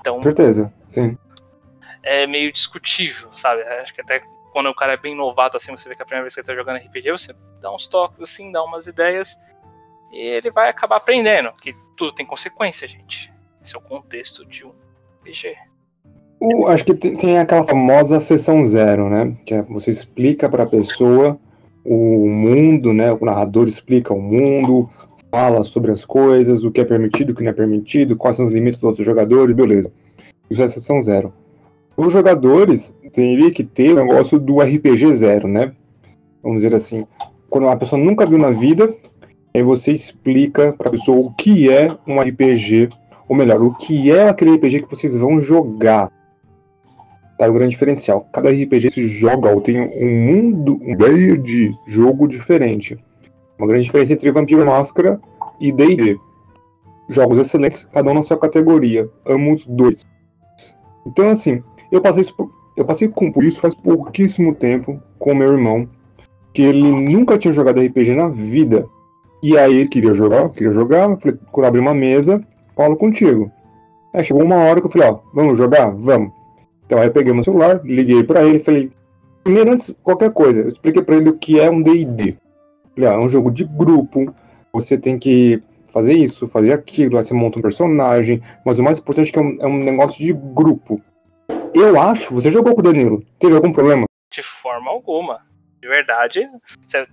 Então, 0.00 0.22
certeza, 0.22 0.72
sim. 0.88 1.16
É 2.02 2.26
meio 2.26 2.52
discutível, 2.52 3.34
sabe? 3.34 3.62
Acho 3.62 3.94
que 3.94 4.00
até 4.00 4.22
quando 4.52 4.68
o 4.68 4.74
cara 4.74 4.92
é 4.92 4.96
bem 4.96 5.14
novato, 5.14 5.56
assim, 5.56 5.72
você 5.72 5.88
vê 5.88 5.96
que 5.96 6.02
a 6.02 6.04
primeira 6.06 6.24
vez 6.24 6.34
que 6.34 6.40
ele 6.40 6.46
tá 6.46 6.54
jogando 6.54 6.78
RPG, 6.78 7.10
você 7.10 7.34
dá 7.60 7.74
uns 7.74 7.86
toques, 7.86 8.22
assim, 8.22 8.52
dá 8.52 8.62
umas 8.62 8.86
ideias, 8.86 9.38
e 10.12 10.18
ele 10.18 10.50
vai 10.50 10.70
acabar 10.70 10.96
aprendendo, 10.96 11.52
que 11.60 11.74
tudo 11.96 12.12
tem 12.12 12.24
consequência, 12.24 12.86
gente. 12.86 13.32
Esse 13.62 13.74
é 13.74 13.78
o 13.78 13.82
contexto 13.82 14.44
de 14.46 14.64
um 14.64 14.72
RPG. 15.20 15.56
O, 16.40 16.68
acho 16.68 16.84
que 16.84 16.94
tem, 16.94 17.16
tem, 17.16 17.38
aquela 17.38 17.64
famosa 17.64 18.20
sessão 18.20 18.62
zero, 18.62 19.08
né? 19.08 19.36
Que 19.44 19.54
é, 19.54 19.62
você 19.62 19.90
explica 19.90 20.48
para 20.48 20.62
a 20.62 20.68
pessoa 20.68 21.38
o 21.86 22.28
mundo, 22.28 22.92
né? 22.92 23.12
O 23.12 23.24
narrador 23.24 23.68
explica 23.68 24.12
o 24.12 24.20
mundo, 24.20 24.88
fala 25.30 25.62
sobre 25.62 25.90
as 25.92 26.04
coisas, 26.04 26.64
o 26.64 26.70
que 26.70 26.80
é 26.80 26.84
permitido, 26.84 27.30
o 27.30 27.34
que 27.34 27.42
não 27.42 27.50
é 27.50 27.54
permitido, 27.54 28.16
quais 28.16 28.36
são 28.36 28.46
os 28.46 28.52
limites 28.52 28.80
dos 28.80 28.88
outros 28.88 29.06
jogadores, 29.06 29.54
beleza. 29.54 29.90
Isso 30.50 30.62
é 30.62 30.68
sessão 30.68 31.00
zero. 31.02 31.32
Os 31.96 32.12
jogadores 32.12 32.92
teriam 33.12 33.50
que 33.50 33.64
ter 33.64 33.92
o 33.92 33.96
negócio 33.96 34.38
do 34.38 34.60
RPG 34.60 35.16
zero, 35.16 35.48
né? 35.48 35.72
Vamos 36.42 36.62
dizer 36.62 36.74
assim. 36.74 37.06
Quando 37.48 37.68
a 37.68 37.76
pessoa 37.76 38.02
nunca 38.02 38.26
viu 38.26 38.38
na 38.38 38.50
vida, 38.50 38.94
aí 39.54 39.62
você 39.62 39.92
explica 39.92 40.72
para 40.72 40.88
a 40.88 40.90
pessoa 40.90 41.18
o 41.18 41.32
que 41.32 41.70
é 41.70 41.96
um 42.06 42.20
RPG, 42.20 42.88
ou 43.28 43.36
melhor, 43.36 43.62
o 43.62 43.74
que 43.74 44.10
é 44.10 44.28
aquele 44.28 44.56
RPG 44.56 44.82
que 44.82 44.90
vocês 44.90 45.16
vão 45.16 45.40
jogar. 45.40 46.10
Tá, 47.38 47.48
o 47.48 47.52
grande 47.52 47.72
diferencial. 47.72 48.26
Cada 48.32 48.50
RPG 48.50 48.90
se 48.90 49.08
joga 49.08 49.50
ou 49.50 49.60
tem 49.60 49.80
um 49.80 50.26
mundo, 50.26 50.80
um 50.82 50.96
meio 50.96 51.36
de 51.36 51.74
jogo 51.86 52.26
diferente. 52.26 52.98
Uma 53.58 53.68
grande 53.68 53.84
diferença 53.84 54.12
entre 54.14 54.30
Vampiro 54.30 54.64
Máscara 54.64 55.20
e 55.60 55.70
D&D. 55.70 56.18
Jogos 57.08 57.38
excelentes, 57.38 57.84
cada 57.92 58.10
um 58.10 58.14
na 58.14 58.22
sua 58.22 58.38
categoria. 58.38 59.08
Amo 59.24 59.54
os 59.54 59.66
dois. 59.66 60.06
Então, 61.06 61.28
assim, 61.28 61.62
eu 61.92 62.00
passei, 62.00 62.24
por, 62.24 62.50
eu 62.76 62.84
passei 62.84 63.08
por 63.08 63.44
isso 63.44 63.60
faz 63.60 63.74
pouquíssimo 63.74 64.54
tempo 64.54 65.00
com 65.18 65.34
meu 65.34 65.52
irmão, 65.52 65.88
que 66.52 66.62
ele 66.62 66.82
nunca 66.82 67.38
tinha 67.38 67.52
jogado 67.52 67.80
RPG 67.80 68.14
na 68.14 68.28
vida. 68.28 68.86
E 69.42 69.56
aí 69.58 69.76
ele 69.76 69.88
queria 69.88 70.14
jogar, 70.14 70.48
queria 70.50 70.72
jogar, 70.72 71.10
eu 71.10 71.16
falei, 71.18 71.38
quando 71.52 71.66
abrir 71.66 71.80
uma 71.80 71.94
mesa, 71.94 72.42
falo 72.74 72.96
contigo. 72.96 73.50
Aí 74.12 74.24
chegou 74.24 74.42
uma 74.42 74.56
hora 74.56 74.80
que 74.80 74.86
eu 74.86 74.90
falei, 74.90 75.08
ó, 75.08 75.18
vamos 75.34 75.58
jogar? 75.58 75.90
Vamos. 75.90 76.35
Então 76.86 76.98
aí 76.98 77.08
eu 77.08 77.12
peguei 77.12 77.32
meu 77.32 77.44
celular, 77.44 77.80
liguei 77.84 78.22
para 78.22 78.44
ele, 78.44 78.60
falei, 78.60 78.90
primeiro 79.42 79.72
antes 79.72 79.94
qualquer 80.02 80.32
coisa, 80.32 80.60
eu 80.60 80.68
expliquei 80.68 81.02
para 81.02 81.16
ele 81.16 81.30
o 81.30 81.38
que 81.38 81.60
é 81.60 81.68
um 81.68 81.82
D&D. 81.82 82.36
Falei, 82.94 83.10
ah, 83.10 83.14
é 83.14 83.18
um 83.18 83.28
jogo 83.28 83.50
de 83.50 83.64
grupo, 83.64 84.34
você 84.72 84.96
tem 84.96 85.18
que 85.18 85.62
fazer 85.92 86.12
isso, 86.12 86.48
fazer 86.48 86.72
aquilo, 86.72 87.18
aí 87.18 87.24
você 87.24 87.34
monta 87.34 87.58
um 87.58 87.62
personagem, 87.62 88.42
mas 88.64 88.78
o 88.78 88.82
mais 88.82 88.98
importante 88.98 89.30
é 89.30 89.32
que 89.32 89.38
é 89.38 89.42
um, 89.42 89.56
é 89.60 89.66
um 89.66 89.82
negócio 89.82 90.24
de 90.24 90.32
grupo. 90.32 91.02
Eu 91.74 92.00
acho, 92.00 92.34
você 92.34 92.50
jogou 92.50 92.74
com 92.74 92.80
o 92.80 92.84
Danilo, 92.84 93.24
teve 93.38 93.54
algum 93.54 93.72
problema? 93.72 94.04
De 94.32 94.42
forma 94.42 94.90
alguma. 94.90 95.40
De 95.80 95.88
verdade, 95.88 96.46
você, 96.86 97.06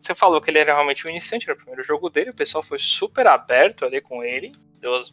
você 0.00 0.14
falou 0.14 0.40
que 0.40 0.50
ele 0.50 0.58
era 0.58 0.74
realmente 0.74 1.06
um 1.06 1.10
iniciante, 1.10 1.48
era 1.48 1.54
o 1.54 1.56
primeiro 1.56 1.82
jogo 1.82 2.08
dele, 2.08 2.30
o 2.30 2.34
pessoal 2.34 2.62
foi 2.62 2.78
super 2.78 3.26
aberto 3.26 3.84
ali 3.84 4.00
com 4.00 4.22
ele, 4.22 4.52
Deus. 4.80 5.10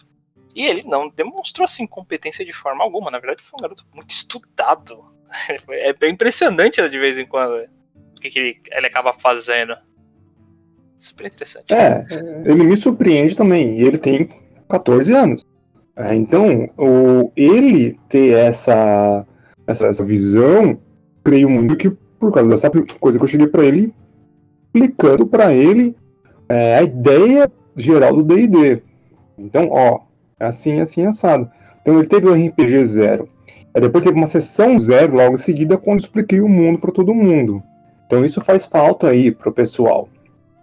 E 0.55 0.65
ele 0.65 0.83
não 0.83 1.09
demonstrou 1.09 1.65
assim 1.65 1.87
competência 1.87 2.45
de 2.45 2.53
forma 2.53 2.83
alguma. 2.83 3.09
Na 3.09 3.19
verdade, 3.19 3.43
foi 3.43 3.57
um 3.57 3.61
garoto 3.61 3.85
muito 3.93 4.11
estudado. 4.11 5.11
É 5.67 5.91
bem 5.93 6.13
impressionante 6.13 6.87
de 6.87 6.99
vez 6.99 7.17
em 7.17 7.25
quando 7.25 7.55
o 8.15 8.21
que, 8.21 8.29
que 8.29 8.37
ele, 8.37 8.61
ele 8.71 8.85
acaba 8.85 9.13
fazendo. 9.13 9.75
Super 10.99 11.25
interessante. 11.25 11.73
É, 11.73 12.05
ele 12.45 12.63
me 12.63 12.77
surpreende 12.77 13.35
também. 13.35 13.79
Ele 13.79 13.97
tem 13.97 14.29
14 14.69 15.11
anos. 15.11 15.43
É, 15.95 16.13
então, 16.13 16.69
o, 16.77 17.31
ele 17.35 17.99
ter 18.09 18.33
essa, 18.35 19.25
essa, 19.65 19.87
essa 19.87 20.03
visão, 20.03 20.79
creio 21.23 21.49
muito 21.49 21.75
que 21.75 21.89
por 22.19 22.31
causa 22.31 22.49
dessa 22.49 22.71
coisa 22.99 23.17
que 23.17 23.23
eu 23.23 23.27
cheguei 23.27 23.47
para 23.47 23.65
ele, 23.65 23.93
explicando 24.67 25.27
para 25.27 25.53
ele 25.53 25.95
é, 26.47 26.77
a 26.77 26.83
ideia 26.83 27.51
geral 27.75 28.15
do 28.15 28.23
D&D. 28.23 28.81
Então, 29.37 29.69
ó, 29.71 30.01
assim, 30.47 30.79
assim, 30.79 31.05
assado. 31.05 31.49
Então 31.81 31.97
ele 31.97 32.07
teve 32.07 32.27
o 32.27 32.33
RPG 32.33 32.85
zero. 32.85 33.29
Aí 33.73 33.81
depois 33.81 34.03
teve 34.03 34.17
uma 34.17 34.27
sessão 34.27 34.77
zero 34.77 35.15
logo 35.15 35.35
em 35.35 35.37
seguida, 35.37 35.77
quando 35.77 35.99
expliquei 35.99 36.39
o 36.39 36.47
mundo 36.47 36.79
para 36.79 36.91
todo 36.91 37.13
mundo. 37.13 37.61
Então 38.05 38.23
isso 38.23 38.41
faz 38.41 38.65
falta 38.65 39.09
aí 39.09 39.31
pro 39.31 39.51
pessoal. 39.51 40.07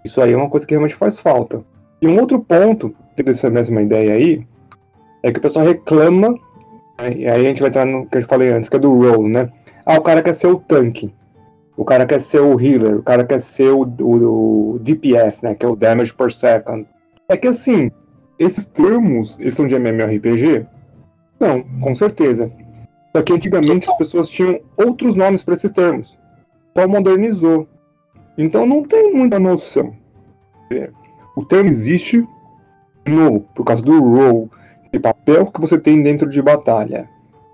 Isso 0.04 0.20
aí 0.20 0.32
é 0.32 0.36
uma 0.36 0.48
coisa 0.48 0.66
que 0.66 0.72
realmente 0.72 0.94
faz 0.94 1.18
falta. 1.18 1.62
E 2.00 2.06
um 2.06 2.18
outro 2.18 2.40
ponto 2.40 2.94
dessa 3.16 3.50
mesma 3.50 3.82
ideia 3.82 4.14
aí 4.14 4.46
é 5.22 5.30
que 5.30 5.38
o 5.38 5.42
pessoal 5.42 5.66
reclama, 5.66 6.34
e 7.00 7.26
aí 7.26 7.46
a 7.46 7.48
gente 7.48 7.60
vai 7.60 7.68
entrar 7.68 7.84
no 7.84 8.06
que 8.06 8.18
eu 8.18 8.22
falei 8.22 8.50
antes, 8.50 8.70
que 8.70 8.76
é 8.76 8.78
do 8.78 8.94
role, 8.94 9.28
né? 9.28 9.50
Ah, 9.84 9.96
o 9.96 10.02
cara 10.02 10.22
quer 10.22 10.32
ser 10.32 10.46
o 10.46 10.58
tanque, 10.58 11.12
o 11.76 11.84
cara 11.84 12.06
quer 12.06 12.20
ser 12.20 12.40
o 12.40 12.58
healer, 12.60 12.96
o 12.96 13.02
cara 13.02 13.24
quer 13.24 13.40
ser 13.40 13.70
o, 13.70 13.82
o, 13.82 14.74
o 14.74 14.78
DPS, 14.78 15.42
né? 15.42 15.54
Que 15.54 15.66
é 15.66 15.68
o 15.68 15.76
damage 15.76 16.14
per 16.14 16.32
second. 16.32 16.86
É 17.28 17.36
que 17.36 17.48
assim, 17.48 17.90
esses 18.40 18.64
termos, 18.64 19.38
eles 19.38 19.54
são 19.54 19.66
de 19.66 19.76
MMORPG? 19.76 20.66
Não, 21.38 21.62
com 21.80 21.94
certeza. 21.94 22.50
Só 23.14 23.22
que 23.22 23.32
antigamente 23.32 23.88
as 23.88 23.96
pessoas 23.98 24.30
tinham 24.30 24.60
outros 24.76 25.14
nomes 25.14 25.44
para 25.44 25.54
esses 25.54 25.70
termos. 25.70 26.18
Só 26.76 26.88
modernizou. 26.88 27.68
Então 28.38 28.64
não 28.64 28.82
tem 28.82 29.14
muita 29.14 29.38
noção. 29.38 29.94
O 31.36 31.44
termo 31.44 31.68
existe, 31.68 32.26
de 33.04 33.12
novo, 33.12 33.40
por 33.54 33.64
causa 33.64 33.82
do 33.82 34.00
role, 34.00 34.50
de 34.92 34.98
papel 34.98 35.46
que 35.46 35.60
você 35.60 35.78
tem 35.78 36.02
dentro 36.02 36.28
de 36.28 36.40
batalha. 36.40 37.08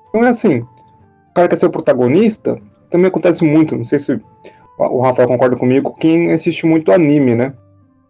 Então 0.09 0.25
é 0.25 0.29
assim, 0.29 0.59
o 0.59 1.35
cara 1.35 1.49
quer 1.49 1.57
ser 1.57 1.67
o 1.67 1.71
protagonista, 1.71 2.61
também 2.91 3.09
acontece 3.09 3.45
muito, 3.45 3.77
não 3.77 3.85
sei 3.85 3.99
se 3.99 4.21
o 4.79 5.01
Rafael 5.01 5.29
concorda 5.29 5.57
comigo, 5.57 5.95
quem 5.95 6.31
assiste 6.33 6.67
muito 6.67 6.93
anime, 6.93 7.35
né? 7.35 7.55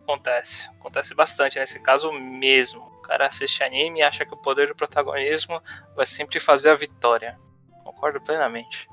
Acontece, 0.02 0.68
acontece 0.96 1.14
bastante 1.14 1.58
nesse 1.58 1.78
caso 1.78 2.10
mesmo. 2.12 2.80
O 2.80 3.02
cara 3.02 3.26
assiste 3.26 3.62
anime 3.62 4.00
e 4.00 4.02
acha 4.02 4.24
que 4.24 4.32
o 4.32 4.36
poder 4.36 4.68
do 4.68 4.74
protagonismo 4.74 5.60
vai 5.94 6.06
sempre 6.06 6.40
fazer 6.40 6.70
a 6.70 6.74
vitória. 6.74 7.36
Concordo 7.84 8.20
plenamente. 8.20 8.88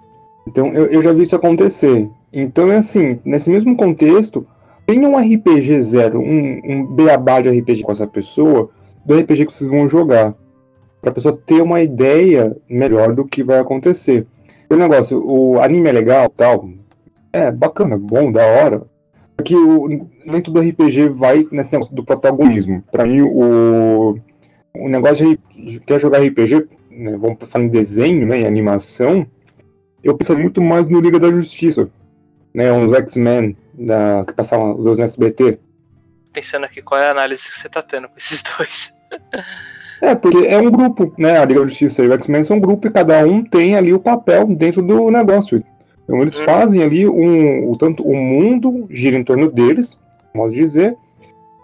Então 0.47 0.73
eu, 0.73 0.87
eu 0.87 1.01
já 1.01 1.13
vi 1.13 1.23
isso 1.23 1.35
acontecer. 1.35 2.09
Então 2.31 2.71
é 2.71 2.77
assim, 2.77 3.19
nesse 3.23 3.49
mesmo 3.49 3.75
contexto, 3.77 4.45
tem 4.85 5.05
um 5.05 5.17
RPG 5.17 5.81
zero, 5.81 6.19
um, 6.19 6.61
um 6.65 6.85
beabá 6.87 7.39
de 7.41 7.49
RPG 7.49 7.83
com 7.83 7.91
essa 7.91 8.05
pessoa, 8.05 8.69
do 9.05 9.17
RPG 9.17 9.45
que 9.45 9.53
vocês 9.53 9.69
vão 9.69 9.87
jogar. 9.87 10.35
Pra 11.01 11.11
pessoa 11.11 11.37
ter 11.45 11.61
uma 11.61 11.81
ideia 11.81 12.55
melhor 12.69 13.13
do 13.13 13.25
que 13.25 13.43
vai 13.43 13.59
acontecer. 13.59 14.27
O 14.69 14.75
negócio, 14.75 15.23
o 15.25 15.61
anime 15.61 15.89
é 15.89 15.93
legal 15.93 16.29
tal. 16.29 16.67
É 17.31 17.51
bacana, 17.51 17.97
bom, 17.97 18.31
da 18.31 18.45
hora. 18.45 18.92
Porque 19.35 19.55
o, 19.55 20.07
nem 20.25 20.41
todo 20.41 20.59
RPG 20.59 21.09
vai 21.09 21.47
nesse 21.51 21.71
negócio 21.71 21.95
do 21.95 22.03
protagonismo. 22.03 22.83
Pra 22.91 23.05
mim, 23.05 23.21
o, 23.21 24.19
o 24.75 24.89
negócio 24.89 25.37
de 25.55 25.79
quer 25.79 25.99
jogar 25.99 26.19
RPG, 26.19 26.67
né, 26.91 27.17
vamos 27.17 27.37
falar 27.47 27.65
em 27.65 27.69
desenho, 27.69 28.27
né, 28.27 28.41
em 28.41 28.45
animação, 28.45 29.25
eu 30.03 30.15
penso 30.15 30.37
muito 30.37 30.61
mais 30.61 30.87
no 30.87 30.99
Liga 30.99 31.19
da 31.19 31.31
Justiça. 31.31 31.89
Né, 32.53 32.71
uns 32.71 32.93
X-Men 32.93 33.57
que 34.27 34.33
passavam 34.33 34.75
os 34.75 34.83
dois 34.83 34.99
no 34.99 35.05
SBT 35.05 35.59
pensando 36.33 36.65
aqui 36.65 36.81
qual 36.81 36.99
é 36.99 37.07
a 37.07 37.11
análise 37.11 37.49
que 37.49 37.57
você 37.57 37.69
tá 37.69 37.81
tendo 37.81 38.09
com 38.09 38.17
esses 38.17 38.43
dois. 38.57 38.93
É, 40.01 40.15
porque 40.15 40.47
é 40.47 40.57
um 40.57 40.69
grupo, 40.69 41.13
né? 41.17 41.37
A 41.37 41.45
Liga 41.45 41.61
da 41.61 41.67
Justiça 41.67 42.03
e 42.03 42.09
o 42.09 42.13
X-Men 42.13 42.43
são 42.43 42.57
um 42.57 42.59
grupo 42.59 42.87
e 42.87 42.91
cada 42.91 43.19
um 43.25 43.43
tem 43.43 43.77
ali 43.77 43.93
o 43.93 43.99
papel 43.99 44.47
dentro 44.47 44.81
do 44.81 45.09
negócio. 45.09 45.63
Então 46.03 46.21
eles 46.21 46.37
hum. 46.37 46.45
fazem 46.45 46.83
ali 46.83 47.07
um. 47.07 47.69
O, 47.69 47.77
tanto 47.77 48.03
o 48.03 48.15
mundo 48.15 48.87
gira 48.89 49.17
em 49.17 49.23
torno 49.23 49.49
deles, 49.49 49.97
modo 50.33 50.51
de 50.51 50.59
dizer, 50.59 50.97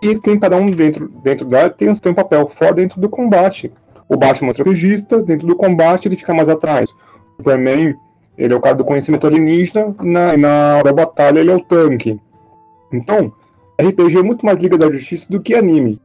e 0.01 0.17
tem 0.19 0.39
cada 0.39 0.55
um 0.55 0.71
dentro, 0.71 1.09
dentro 1.23 1.45
dela 1.45 1.69
tem 1.69 1.93
seu 1.93 2.13
papel 2.13 2.47
fora 2.49 2.73
dentro 2.73 2.99
do 3.01 3.09
combate. 3.09 3.71
O 4.07 4.17
Batman 4.17 4.49
é 4.49 4.51
estrategista, 4.51 5.21
dentro 5.21 5.45
do 5.45 5.55
combate 5.55 6.07
ele 6.07 6.17
fica 6.17 6.33
mais 6.33 6.49
atrás. 6.49 6.89
O 6.89 7.37
Superman, 7.37 7.95
ele 8.37 8.53
é 8.53 8.57
o 8.57 8.61
cara 8.61 8.75
do 8.75 8.85
conhecimento 8.85 9.27
alienígena, 9.27 9.93
na, 10.01 10.35
na 10.35 10.77
hora 10.77 10.85
da 10.85 10.93
batalha 10.93 11.39
ele 11.39 11.51
é 11.51 11.55
o 11.55 11.63
tanque. 11.63 12.19
Então, 12.91 13.31
RPG 13.79 14.17
é 14.17 14.23
muito 14.23 14.45
mais 14.45 14.57
Liga 14.57 14.77
da 14.77 14.91
Justiça 14.91 15.31
do 15.31 15.39
que 15.39 15.53
anime. 15.53 16.01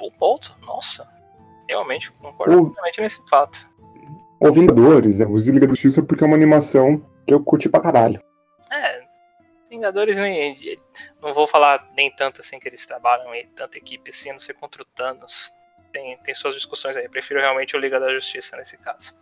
Bom 0.00 0.10
ponto, 0.18 0.56
nossa. 0.66 1.06
Realmente, 1.68 2.10
concordo 2.20 2.74
o, 2.74 3.00
nesse 3.00 3.20
fato. 3.28 3.66
O 4.40 4.52
Vingadores, 4.52 5.18
né? 5.18 5.26
Os 5.26 5.44
de 5.44 5.52
Liga 5.52 5.66
da 5.66 5.72
Justiça 5.74 6.02
porque 6.02 6.24
é 6.24 6.26
uma 6.26 6.36
animação 6.36 7.00
que 7.26 7.34
eu 7.34 7.42
curti 7.42 7.68
pra 7.68 7.80
caralho. 7.80 8.22
É, 8.70 9.02
Vingadores 9.70 10.18
nem. 10.18 10.56
Não 11.22 11.32
vou 11.34 11.46
falar 11.46 11.90
nem 11.96 12.10
tanto 12.10 12.40
assim 12.40 12.58
que 12.58 12.68
eles 12.68 12.86
trabalham 12.86 13.34
em 13.34 13.46
tanta 13.48 13.78
equipe 13.78 14.10
assim, 14.10 14.32
não 14.32 14.40
sei 14.40 14.54
contra 14.54 14.82
o 14.82 14.84
Thanos 14.84 15.52
tem, 15.94 16.18
tem 16.18 16.34
suas 16.34 16.56
discussões 16.56 16.96
aí. 16.96 17.04
Eu 17.04 17.10
prefiro 17.10 17.40
realmente 17.40 17.76
o 17.76 17.78
Liga 17.78 18.00
da 18.00 18.12
Justiça 18.12 18.56
nesse 18.56 18.76
caso. 18.76 19.14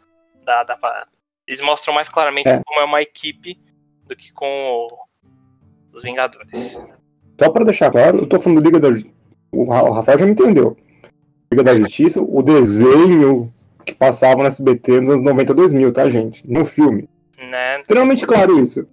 Dá, 0.45 0.65
dá 0.65 0.77
pra... 0.77 1.07
Eles 1.47 1.61
mostram 1.61 1.95
mais 1.95 2.09
claramente 2.09 2.49
é. 2.49 2.63
como 2.65 2.81
é 2.81 2.85
uma 2.85 3.03
equipe 3.03 3.61
do 4.07 4.17
que 4.17 4.33
com 4.33 4.47
o... 4.49 4.89
os 5.93 6.03
Vingadores. 6.03 6.81
Só 7.39 7.51
pra 7.51 7.65
deixar 7.65 7.91
claro, 7.91 8.19
eu 8.19 8.27
tô 8.27 8.41
falando 8.41 8.61
do 8.61 8.65
Liga 8.65 8.81
da 8.81 8.91
Justiça. 8.91 9.15
O 9.53 9.65
Rafael 9.65 10.19
já 10.19 10.25
me 10.25 10.33
entendeu. 10.33 10.77
Liga 11.53 11.63
da 11.63 11.75
Justiça, 11.75 12.21
o 12.23 12.43
desenho 12.43 13.53
que 13.85 13.95
passava 13.95 14.43
no 14.43 14.47
SBT 14.47 15.01
nos 15.01 15.11
anos 15.11 15.23
90 15.23 15.55
2000, 15.55 15.93
tá, 15.93 16.09
gente? 16.09 16.49
No 16.51 16.65
filme. 16.65 17.09
Né? 17.51 17.81
Extremamente 17.81 18.27
claro 18.27 18.59
isso. 18.59 18.87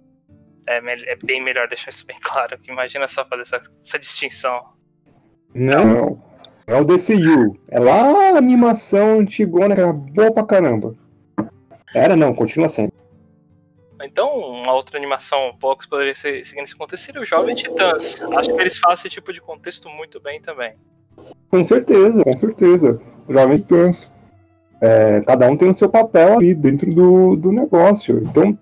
É, 0.66 0.78
é, 1.12 1.16
bem 1.16 1.42
melhor 1.42 1.68
deixar 1.68 1.90
isso 1.90 2.06
bem 2.06 2.18
claro. 2.22 2.58
Que 2.58 2.70
imagina 2.70 3.06
só 3.08 3.24
fazer 3.24 3.42
essa, 3.42 3.60
essa 3.82 3.98
distinção. 3.98 4.62
Não. 5.54 6.22
É 6.66 6.80
o 6.80 6.84
DCU. 6.84 7.56
É 7.68 7.80
lá 7.80 8.30
a 8.34 8.38
animação 8.38 9.20
antigona 9.20 9.74
que 9.74 9.80
era 9.80 9.92
boa 9.92 10.32
pra 10.32 10.44
caramba. 10.44 10.94
Era 11.94 12.14
não, 12.14 12.34
continua 12.34 12.68
sendo. 12.68 12.92
Então, 14.02 14.38
uma 14.38 14.72
outra 14.72 14.96
animação 14.96 15.54
poucos 15.60 15.86
poderia 15.86 16.14
ser 16.14 16.44
seguindo 16.46 16.64
esse 16.64 16.76
contexto 16.76 17.04
seria 17.04 17.20
o 17.20 17.24
Jovem 17.24 17.54
Titãs. 17.54 18.20
Acho 18.36 18.54
que 18.54 18.60
eles 18.60 18.78
fazem 18.78 18.94
esse 18.94 19.10
tipo 19.10 19.32
de 19.32 19.40
contexto 19.40 19.88
muito 19.90 20.20
bem 20.20 20.40
também. 20.40 20.74
Com 21.50 21.64
certeza, 21.64 22.22
com 22.22 22.36
certeza. 22.36 23.00
O 23.28 23.32
Jovem 23.32 23.58
Titãs. 23.58 24.10
É, 24.80 25.20
cada 25.26 25.48
um 25.50 25.56
tem 25.56 25.68
o 25.68 25.74
seu 25.74 25.88
papel 25.88 26.38
ali 26.38 26.54
dentro 26.54 26.92
do, 26.92 27.36
do 27.36 27.52
negócio. 27.52 28.22
Então, 28.24 28.58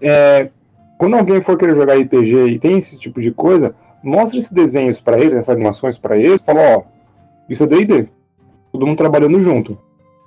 é, 0.00 0.50
quando 0.98 1.16
alguém 1.16 1.42
for 1.42 1.58
querer 1.58 1.76
jogar 1.76 1.96
RPG 1.96 2.46
e 2.46 2.58
tem 2.58 2.78
esse 2.78 2.98
tipo 2.98 3.20
de 3.20 3.30
coisa, 3.30 3.74
mostra 4.02 4.38
esses 4.38 4.52
desenhos 4.52 5.00
para 5.00 5.18
eles, 5.18 5.34
essas 5.34 5.50
animações 5.50 5.98
para 5.98 6.16
eles, 6.16 6.42
fala, 6.42 6.78
ó, 6.78 6.82
isso 7.48 7.64
é 7.64 7.66
D&D. 7.66 8.08
Todo 8.72 8.86
mundo 8.86 8.98
trabalhando 8.98 9.40
junto. 9.42 9.78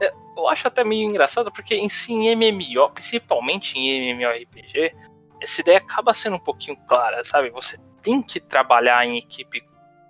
É, 0.01 0.11
eu 0.37 0.47
acho 0.47 0.67
até 0.67 0.83
meio 0.83 1.07
engraçado 1.07 1.51
porque 1.51 1.75
em 1.75 1.89
si 1.89 2.13
em 2.13 2.35
MMO, 2.35 2.89
principalmente 2.91 3.77
em 3.77 4.13
MMORPG, 4.13 4.93
essa 5.41 5.61
ideia 5.61 5.77
acaba 5.77 6.13
sendo 6.13 6.35
um 6.35 6.39
pouquinho 6.39 6.77
clara, 6.87 7.23
sabe? 7.23 7.49
Você 7.49 7.77
tem 8.01 8.21
que 8.21 8.39
trabalhar 8.39 9.05
em 9.05 9.17
equipe 9.17 9.63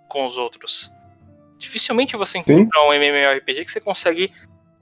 com 0.08 0.26
os 0.26 0.38
outros. 0.38 0.92
Dificilmente 1.58 2.18
você 2.18 2.40
encontrar 2.40 2.82
Sim. 2.82 2.88
um 2.88 2.94
MMORPG 2.94 3.66
que 3.66 3.72
você 3.72 3.80
consegue. 3.80 4.32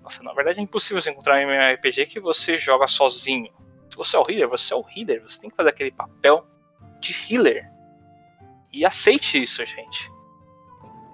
Nossa, 0.10 0.24
na 0.24 0.34
verdade 0.34 0.60
é 0.60 0.64
impossível 0.64 1.00
você 1.00 1.12
encontrar 1.12 1.36
um 1.36 1.42
MMORPG 1.42 2.08
que 2.08 2.20
você 2.20 2.58
joga 2.58 2.88
sozinho. 2.88 3.52
Se 3.92 3.96
você 3.96 4.16
é 4.16 4.20
o 4.20 4.26
healer, 4.28 4.50
você 4.50 4.74
é 4.74 4.76
o 4.76 4.84
healer. 4.96 5.22
Você 5.22 5.40
tem 5.40 5.52
que 5.52 5.56
fazer 5.56 5.70
aquele 5.70 5.92
papel 5.92 6.44
de 7.00 7.16
healer. 7.30 7.70
E 8.74 8.84
aceite 8.84 9.42
isso, 9.42 9.64
gente. 9.64 10.12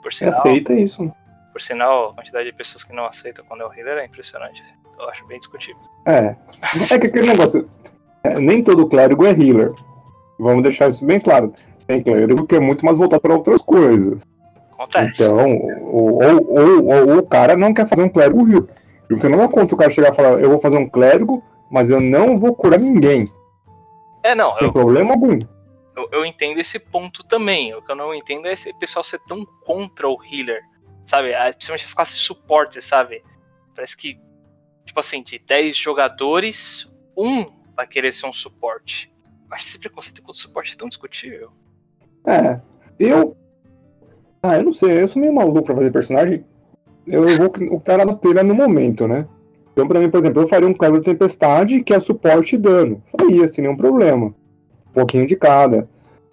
Por 0.02 0.14
sinal, 0.14 0.34
Aceita 0.40 0.74
isso. 0.74 1.12
Por 1.52 1.62
sinal, 1.62 2.12
a 2.12 2.14
quantidade 2.14 2.50
de 2.50 2.56
pessoas 2.56 2.86
que 2.86 2.94
não 2.94 3.06
aceitam 3.06 3.44
quando 3.46 3.64
é 3.64 3.66
o 3.66 3.74
healer 3.74 3.98
é 3.98 4.06
impressionante. 4.06 4.64
Eu 4.98 5.10
acho 5.10 5.26
bem 5.28 5.40
discutível. 5.40 5.82
É. 6.06 6.34
É 6.90 6.98
que 6.98 7.08
aquele 7.08 7.28
negócio. 7.28 7.68
É, 8.24 8.40
nem 8.40 8.64
todo 8.64 8.88
clérigo 8.88 9.26
é 9.26 9.32
healer. 9.32 9.74
Vamos 10.40 10.64
deixar 10.64 10.88
isso 10.88 11.06
bem 11.06 11.20
claro. 11.20 11.54
Tem 11.86 12.02
clérigo 12.02 12.48
que 12.48 12.56
é 12.56 12.62
muito 12.62 12.86
mais 12.86 12.98
voltado 12.98 13.22
para 13.22 13.34
outras 13.34 13.62
coisas. 13.62 14.22
Acontece. 14.72 15.22
Então, 15.22 15.58
ou, 15.82 16.24
ou, 16.24 16.48
ou, 16.50 17.10
ou, 17.10 17.18
o 17.18 17.24
cara 17.28 17.58
não 17.58 17.74
quer 17.74 17.90
fazer 17.90 18.02
um 18.02 18.10
clérigo 18.10 18.48
healer. 18.50 18.85
Porque 19.08 19.30
não 19.30 19.38
dá 19.38 19.48
conta 19.48 19.76
o 19.76 19.78
cara 19.78 19.92
chegar 19.92 20.12
e 20.12 20.16
falar, 20.16 20.40
eu 20.42 20.50
vou 20.50 20.60
fazer 20.60 20.78
um 20.78 20.90
clérigo, 20.90 21.44
mas 21.70 21.90
eu 21.90 22.00
não 22.00 22.40
vou 22.40 22.56
curar 22.56 22.80
ninguém. 22.80 23.32
É, 24.24 24.34
não. 24.34 24.56
Tem 24.56 24.68
eu... 24.68 24.74
problema 24.74 25.14
algum 25.14 25.40
eu, 25.96 26.10
eu 26.12 26.26
entendo 26.26 26.60
esse 26.60 26.78
ponto 26.78 27.24
também. 27.24 27.74
O 27.74 27.82
que 27.82 27.92
eu 27.92 27.96
não 27.96 28.14
entendo 28.14 28.48
é 28.48 28.54
esse 28.54 28.74
pessoal 28.74 29.04
ser 29.04 29.20
tão 29.20 29.46
contra 29.46 30.08
o 30.08 30.18
healer, 30.24 30.62
sabe? 31.06 31.34
Ah, 31.34 31.52
principalmente 31.52 31.86
as 31.86 31.94
classes 31.94 32.20
suporte, 32.20 32.82
sabe? 32.82 33.24
Parece 33.74 33.96
que, 33.96 34.20
tipo 34.86 35.00
assim, 35.00 35.24
de 35.24 35.40
10 35.40 35.76
jogadores, 35.76 36.92
um 37.18 37.46
vai 37.76 37.88
querer 37.88 38.14
ser 38.14 38.26
um 38.26 38.34
suporte. 38.34 39.12
Eu 39.50 39.56
acho 39.56 39.68
esse 39.68 39.80
preconceito 39.80 40.22
com 40.22 40.32
o 40.32 40.36
suporte 40.36 40.74
é 40.74 40.78
tão 40.78 40.90
discutível. 40.90 41.52
É, 42.28 42.60
eu. 43.00 43.38
Ah, 44.44 44.58
eu 44.58 44.64
não 44.64 44.74
sei, 44.74 45.02
eu 45.02 45.08
sou 45.08 45.22
meio 45.22 45.34
maluco 45.34 45.64
pra 45.64 45.76
fazer 45.76 45.92
personagem. 45.92 46.46
Eu, 47.08 47.28
vou 47.38 47.52
o 47.72 47.80
cara 47.80 48.06
na 48.06 48.16
telha 48.16 48.44
no 48.44 48.54
momento, 48.54 49.08
né? 49.08 49.28
Então, 49.74 49.88
pra 49.88 50.00
mim, 50.00 50.10
por 50.10 50.20
exemplo, 50.20 50.42
eu 50.42 50.48
faria 50.48 50.68
um 50.68 50.74
Clever 50.74 51.02
Tempestade 51.02 51.84
que 51.84 51.94
é 51.94 52.00
suporte 52.00 52.56
e 52.56 52.58
dano. 52.58 53.04
Faria, 53.12 53.48
sem 53.48 53.64
nenhum 53.64 53.76
problema 53.76 54.34
pouquinho 54.96 55.28
de 55.28 55.36
cada. 55.36 55.88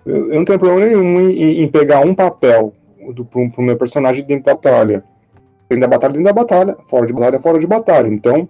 Eu, 0.07 0.33
eu 0.33 0.37
não 0.37 0.45
tenho 0.45 0.59
problema 0.59 0.87
nenhum 0.87 1.29
em, 1.29 1.63
em 1.63 1.69
pegar 1.69 2.01
um 2.01 2.15
papel 2.15 2.73
do, 3.13 3.25
pro, 3.25 3.51
pro 3.51 3.63
meu 3.63 3.77
personagem 3.77 4.25
dentro 4.25 4.45
da 4.45 4.55
batalha. 4.55 5.05
Dentro 5.69 5.81
da 5.81 5.89
batalha, 5.89 6.13
dentro 6.13 6.25
da 6.25 6.33
batalha. 6.33 6.77
Fora 6.89 7.07
de 7.07 7.13
batalha, 7.13 7.41
fora 7.41 7.59
de 7.59 7.67
batalha. 7.67 8.07
Então, 8.07 8.49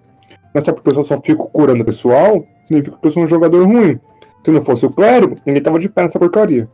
não 0.53 0.61
é 0.61 0.63
só 0.63 0.71
porque 0.71 0.95
eu 0.95 1.03
só 1.03 1.19
fico 1.19 1.49
curando 1.49 1.81
o 1.81 1.85
pessoal, 1.85 2.45
significa 2.63 2.95
que 3.01 3.07
eu 3.07 3.11
sou 3.11 3.23
um 3.23 3.27
jogador 3.27 3.65
ruim. 3.65 3.99
Se 4.43 4.51
não 4.51 4.63
fosse 4.63 4.85
o 4.85 4.91
clérigo, 4.91 5.35
ninguém 5.45 5.63
tava 5.63 5.79
de 5.79 5.89
pé 5.89 6.03
nessa 6.03 6.19
porcaria. 6.19 6.69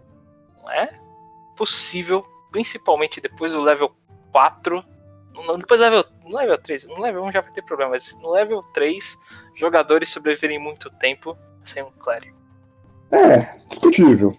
Não 0.63 0.71
é 0.71 0.89
possível, 1.55 2.25
principalmente 2.51 3.21
depois 3.21 3.53
do 3.53 3.61
level 3.61 3.91
4. 4.31 4.83
Depois 5.57 5.79
level, 5.79 6.05
no 6.23 6.37
level 6.37 6.57
3, 6.57 6.87
no 6.87 6.99
level 6.99 7.23
1 7.23 7.31
já 7.31 7.41
vai 7.41 7.51
ter 7.51 7.61
problema, 7.63 7.91
mas 7.91 8.15
no 8.17 8.31
level 8.31 8.63
3, 8.73 9.19
jogadores 9.55 10.09
sobreviverem 10.09 10.59
muito 10.59 10.89
tempo 10.91 11.37
sem 11.63 11.83
um 11.83 11.91
clérigo. 11.91 12.37
É, 13.11 13.39
discutível. 13.69 14.35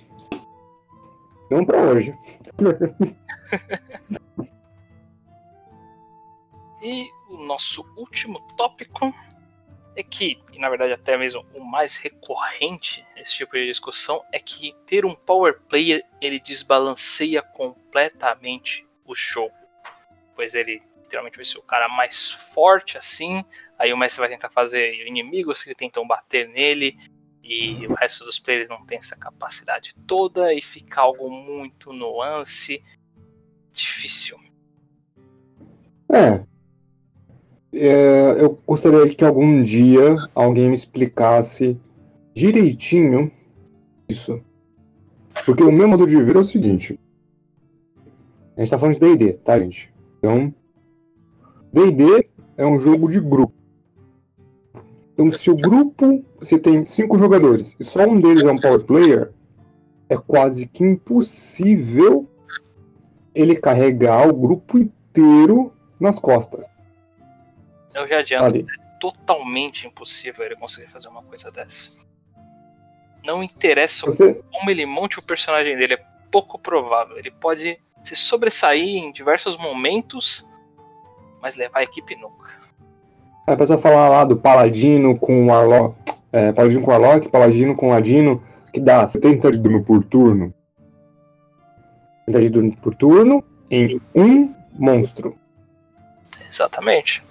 Não 1.51 1.65
para 1.65 1.81
hoje. 1.81 2.17
e 6.83 7.11
o 7.29 7.39
nosso 7.39 7.85
último 7.97 8.41
tópico 8.57 9.13
é 9.97 10.03
que, 10.03 10.41
e 10.53 10.59
na 10.59 10.69
verdade 10.69 10.93
até 10.93 11.17
mesmo 11.17 11.45
o 11.55 11.65
mais 11.65 11.97
recorrente 11.97 13.05
nesse 13.17 13.35
tipo 13.35 13.55
de 13.55 13.67
discussão, 13.67 14.25
é 14.33 14.39
que 14.39 14.75
ter 14.87 15.05
um 15.05 15.15
power 15.15 15.61
player 15.69 16.05
ele 16.21 16.39
desbalanceia 16.39 17.43
completamente 17.43 18.87
o 19.05 19.15
jogo. 19.15 19.55
Pois 20.37 20.55
ele 20.55 20.81
literalmente 21.11 21.37
vai 21.37 21.45
ser 21.45 21.59
o 21.59 21.63
cara 21.63 21.89
mais 21.89 22.31
forte 22.31 22.97
assim, 22.97 23.45
aí 23.77 23.93
o 23.93 23.97
mestre 23.97 24.21
vai 24.21 24.29
tentar 24.29 24.49
fazer 24.49 24.95
inimigos 25.05 25.63
que 25.63 25.75
tentam 25.75 26.07
bater 26.07 26.49
nele, 26.49 26.97
e 27.43 27.85
o 27.89 27.95
resto 27.95 28.25
dos 28.25 28.39
players 28.39 28.69
não 28.69 28.87
tem 28.87 28.99
essa 28.99 29.17
capacidade 29.17 29.93
toda 30.07 30.55
e 30.55 30.63
fica 30.63 31.01
algo 31.01 31.29
muito 31.29 31.93
nuance 31.93 32.81
difícil. 33.73 34.39
É. 36.09 36.45
é. 37.73 38.43
Eu 38.43 38.51
gostaria 38.65 39.09
que 39.09 39.25
algum 39.25 39.63
dia 39.63 40.17
alguém 40.33 40.69
me 40.69 40.75
explicasse 40.75 41.81
direitinho 42.35 43.33
isso. 44.09 44.41
Porque 45.45 45.65
o 45.65 45.73
meu 45.73 45.89
modo 45.89 46.07
de 46.07 46.23
ver 46.23 46.37
é 46.37 46.41
o 46.41 46.45
seguinte. 46.45 46.99
A 48.57 48.61
gente 48.61 48.71
tá 48.71 48.79
falando 48.79 48.95
de 48.95 49.01
DD, 49.01 49.33
tá, 49.39 49.59
gente? 49.59 49.93
Então, 50.19 50.55
DD 51.73 52.29
é 52.57 52.67
um 52.67 52.81
jogo 52.81 53.09
de 53.09 53.21
grupo. 53.21 53.55
Então, 55.13 55.33
se 55.33 55.51
o 55.51 55.57
grupo, 55.57 56.25
se 56.43 56.59
tem 56.59 56.85
cinco 56.85 57.19
jogadores 57.19 57.77
e 57.79 57.85
só 57.85 58.05
um 58.05 58.21
deles 58.21 58.45
é 58.45 58.53
um 58.53 58.59
power 58.59 58.81
player, 58.85 59.33
é 60.09 60.17
quase 60.17 60.67
que 60.67 60.83
impossível 60.83 62.29
ele 63.35 63.55
carregar 63.57 64.29
o 64.29 64.33
grupo 64.33 64.79
inteiro 64.79 65.73
nas 66.01 66.19
costas. 66.19 66.67
Eu 67.95 68.09
já 68.09 68.19
adianto, 68.19 68.45
Ali. 68.45 68.61
é 68.69 68.99
totalmente 68.99 69.87
impossível 69.87 70.45
ele 70.45 70.57
conseguir 70.57 70.91
fazer 70.91 71.09
uma 71.09 71.23
coisa 71.23 71.51
dessa. 71.51 71.91
Não 73.25 73.43
interessa 73.43 74.07
Você... 74.07 74.43
como 74.51 74.71
ele 74.71 74.87
monte 74.87 75.19
o 75.19 75.23
personagem 75.23 75.77
dele, 75.77 75.95
é 75.95 76.05
pouco 76.31 76.59
provável. 76.59 77.19
Ele 77.19 77.31
pode 77.31 77.79
se 78.03 78.17
sobressair 78.17 78.97
em 78.97 79.13
diversos 79.13 79.57
momentos, 79.57 80.47
mas 81.41 81.57
levar 81.57 81.81
a 81.81 81.83
equipe 81.83 82.17
nunca. 82.17 82.51
A 83.47 83.57
pessoa 83.57 83.79
fala 83.79 84.09
lá 84.09 84.25
do 84.25 84.37
Paladino 84.37 85.19
com 85.19 85.45
o 85.45 85.47
Warlock, 85.47 85.97
é, 86.33 86.53
Paladino 86.53 86.83
com 86.83 86.91
Warlock, 86.91 87.29
Paladino 87.29 87.75
com 87.75 87.89
Ladino, 87.89 88.43
que 88.73 88.81
dá 88.81 89.07
70 89.07 89.51
de 89.53 89.59
dano 89.59 89.83
por 89.83 90.05
turno. 90.05 90.55
70 92.27 92.41
de 92.41 92.51
dano 92.51 92.77
por 92.77 92.95
turno, 92.95 93.43
em 93.71 94.01
um 94.15 94.55
monstro. 94.79 95.37
Exatamente. 96.49 97.25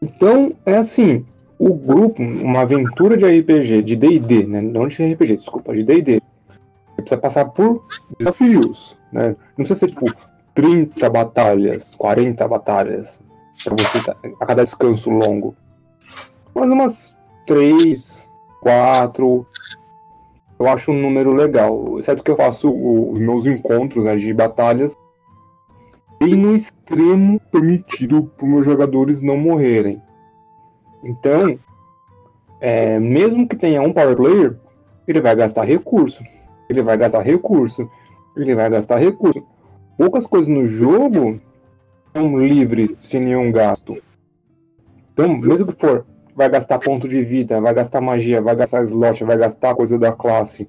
Então, 0.00 0.52
é 0.64 0.76
assim, 0.76 1.26
o 1.58 1.74
grupo, 1.74 2.22
uma 2.22 2.62
aventura 2.62 3.16
de 3.16 3.26
RPG, 3.26 3.82
de 3.82 3.96
D&D, 3.96 4.46
né? 4.46 4.62
Não 4.62 4.88
de 4.88 5.12
RPG, 5.12 5.36
desculpa, 5.36 5.74
de 5.74 5.82
D&D. 5.84 6.22
Você 6.96 7.02
precisa 7.02 7.20
passar 7.20 7.44
por 7.46 7.86
desafios, 8.18 8.96
né? 9.12 9.36
Não 9.58 9.66
precisa 9.66 9.80
ser, 9.80 9.88
tipo, 9.88 10.06
30 10.54 11.08
batalhas, 11.10 11.94
40 11.94 12.48
batalhas, 12.48 13.20
pra 13.64 13.74
você 13.74 14.10
a 14.40 14.46
cada 14.46 14.64
descanso 14.64 15.10
longo. 15.10 15.54
Mas 16.54 16.68
umas 16.68 17.14
3, 17.46 18.28
4, 18.60 19.46
eu 20.58 20.68
acho 20.68 20.92
um 20.92 21.00
número 21.00 21.32
legal. 21.32 21.98
Exceto 21.98 22.22
que 22.22 22.30
eu 22.30 22.36
faço 22.36 22.70
os 22.70 23.18
meus 23.18 23.46
encontros 23.46 24.04
né, 24.04 24.16
de 24.16 24.32
batalhas 24.32 24.96
bem 26.20 26.34
no 26.34 26.54
extremo 26.54 27.40
permitido 27.50 28.24
para 28.36 28.44
os 28.44 28.50
meus 28.50 28.64
jogadores 28.66 29.22
não 29.22 29.38
morrerem. 29.38 30.02
Então, 31.02 31.58
é, 32.60 32.98
mesmo 32.98 33.48
que 33.48 33.56
tenha 33.56 33.80
um 33.80 33.92
power 33.92 34.14
player, 34.14 34.58
ele 35.08 35.20
vai 35.20 35.34
gastar 35.34 35.64
recurso. 35.64 36.22
Ele 36.68 36.82
vai 36.82 36.98
gastar 36.98 37.22
recurso. 37.22 37.90
Ele 38.36 38.54
vai 38.54 38.68
gastar 38.68 38.98
recurso. 38.98 39.42
Poucas 40.00 40.26
coisas 40.26 40.48
no 40.48 40.64
jogo 40.64 41.38
são 42.16 42.42
livres 42.42 42.96
sem 43.00 43.20
nenhum 43.20 43.52
gasto. 43.52 44.02
Então, 45.12 45.36
mesmo 45.36 45.66
que 45.66 45.78
for, 45.78 46.06
vai 46.34 46.48
gastar 46.48 46.78
ponto 46.78 47.06
de 47.06 47.22
vida, 47.22 47.60
vai 47.60 47.74
gastar 47.74 48.00
magia, 48.00 48.40
vai 48.40 48.56
gastar 48.56 48.82
slot, 48.84 49.22
vai 49.24 49.36
gastar 49.36 49.74
coisa 49.74 49.98
da 49.98 50.10
classe. 50.10 50.66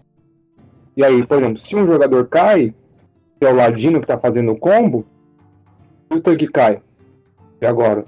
E 0.98 1.06
aí, 1.06 1.26
por 1.26 1.38
exemplo, 1.38 1.60
se 1.60 1.74
um 1.78 1.88
jogador 1.88 2.28
cai, 2.28 2.76
que 3.40 3.48
é 3.48 3.50
o 3.50 3.56
ladino 3.56 4.02
que 4.02 4.08
tá 4.08 4.18
fazendo 4.18 4.52
o 4.52 4.60
combo, 4.60 5.08
o 6.12 6.20
tanque 6.20 6.50
cai. 6.50 6.82
E 7.62 7.66
agora? 7.66 8.04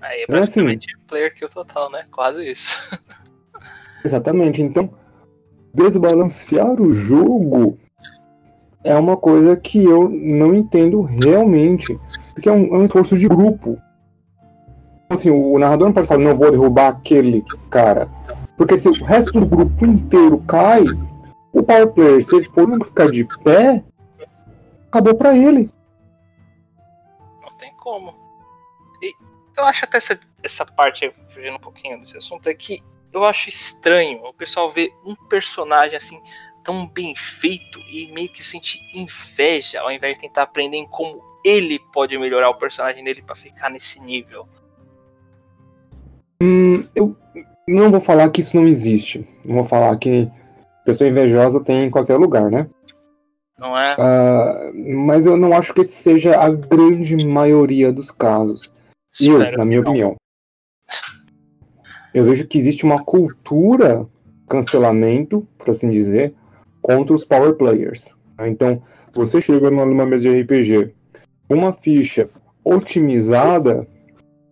Aí 0.00 0.22
é 0.22 0.26
praticamente 0.28 0.88
é 0.88 0.94
assim, 0.94 1.04
player 1.06 1.34
kill 1.34 1.50
total, 1.50 1.90
né? 1.90 2.06
Quase 2.10 2.42
isso. 2.42 2.74
Exatamente. 4.02 4.62
Então, 4.62 4.88
desbalancear 5.74 6.80
o 6.80 6.90
jogo 6.90 7.78
é 8.84 8.94
uma 8.96 9.16
coisa 9.16 9.56
que 9.56 9.82
eu 9.84 10.08
não 10.08 10.54
entendo 10.54 11.02
realmente. 11.02 11.98
Porque 12.34 12.48
é 12.48 12.52
um, 12.52 12.74
é 12.74 12.78
um 12.78 12.84
esforço 12.84 13.16
de 13.16 13.28
grupo. 13.28 13.80
Assim, 15.08 15.30
o 15.30 15.58
narrador 15.58 15.88
não 15.88 15.94
pode 15.94 16.06
falar, 16.06 16.20
não 16.20 16.36
vou 16.36 16.50
derrubar 16.50 16.88
aquele 16.88 17.44
cara. 17.70 18.08
Porque 18.56 18.78
se 18.78 18.88
o 18.88 19.04
resto 19.04 19.32
do 19.32 19.46
grupo 19.46 19.84
inteiro 19.84 20.38
cai, 20.46 20.84
o 21.52 21.62
power 21.62 21.88
player, 21.88 22.22
se 22.22 22.34
ele 22.34 22.46
for 22.46 22.66
não 22.66 22.84
ficar 22.84 23.10
de 23.10 23.24
pé, 23.44 23.84
acabou 24.88 25.14
pra 25.14 25.36
ele. 25.36 25.70
Não 27.42 27.50
tem 27.58 27.72
como. 27.74 28.14
E 29.02 29.14
eu 29.56 29.64
acho 29.64 29.84
até 29.84 29.98
essa, 29.98 30.18
essa 30.42 30.64
parte, 30.64 31.12
fugindo 31.30 31.56
um 31.56 31.60
pouquinho 31.60 32.00
desse 32.00 32.16
assunto, 32.16 32.48
é 32.48 32.54
que 32.54 32.82
eu 33.12 33.24
acho 33.24 33.48
estranho 33.48 34.24
o 34.24 34.32
pessoal 34.32 34.70
ver 34.70 34.92
um 35.04 35.14
personagem 35.14 35.96
assim 35.96 36.20
tão 36.62 36.86
bem 36.86 37.14
feito 37.16 37.78
e 37.80 38.10
meio 38.12 38.28
que 38.28 38.42
sentir 38.42 38.80
inveja 38.94 39.80
ao 39.80 39.90
invés 39.90 40.14
de 40.14 40.22
tentar 40.22 40.42
aprender 40.42 40.76
em 40.76 40.86
como 40.86 41.22
ele 41.44 41.78
pode 41.92 42.16
melhorar 42.18 42.50
o 42.50 42.54
personagem 42.54 43.02
dele 43.02 43.22
para 43.22 43.36
ficar 43.36 43.70
nesse 43.70 44.00
nível. 44.00 44.48
Hum, 46.40 46.84
eu 46.94 47.16
não 47.66 47.90
vou 47.90 48.00
falar 48.00 48.30
que 48.30 48.40
isso 48.40 48.56
não 48.56 48.66
existe. 48.66 49.26
Não 49.44 49.56
vou 49.56 49.64
falar 49.64 49.96
que 49.96 50.30
pessoa 50.84 51.08
invejosa 51.08 51.62
tem 51.62 51.84
em 51.84 51.90
qualquer 51.90 52.16
lugar, 52.16 52.50
né? 52.50 52.68
Não 53.58 53.78
é? 53.78 53.94
Uh, 53.94 54.96
mas 55.06 55.26
eu 55.26 55.36
não 55.36 55.52
acho 55.52 55.72
que 55.72 55.82
esse 55.82 55.92
seja 55.92 56.36
a 56.38 56.48
grande 56.50 57.26
maioria 57.26 57.92
dos 57.92 58.10
casos. 58.10 58.72
Eu, 59.20 59.38
na 59.56 59.64
minha 59.64 59.80
opinião. 59.80 60.16
Eu 62.12 62.24
vejo 62.24 62.46
que 62.46 62.58
existe 62.58 62.84
uma 62.84 63.02
cultura 63.02 64.06
cancelamento, 64.48 65.46
por 65.56 65.70
assim 65.70 65.90
dizer, 65.90 66.34
contra 66.82 67.14
os 67.14 67.24
power 67.24 67.54
players. 67.54 68.10
Então, 68.40 68.82
se 69.10 69.18
você 69.18 69.40
chega 69.40 69.70
numa 69.70 70.04
mesa 70.04 70.22
de 70.22 70.42
RPG 70.42 70.92
uma 71.48 71.72
ficha 71.72 72.28
otimizada, 72.64 73.86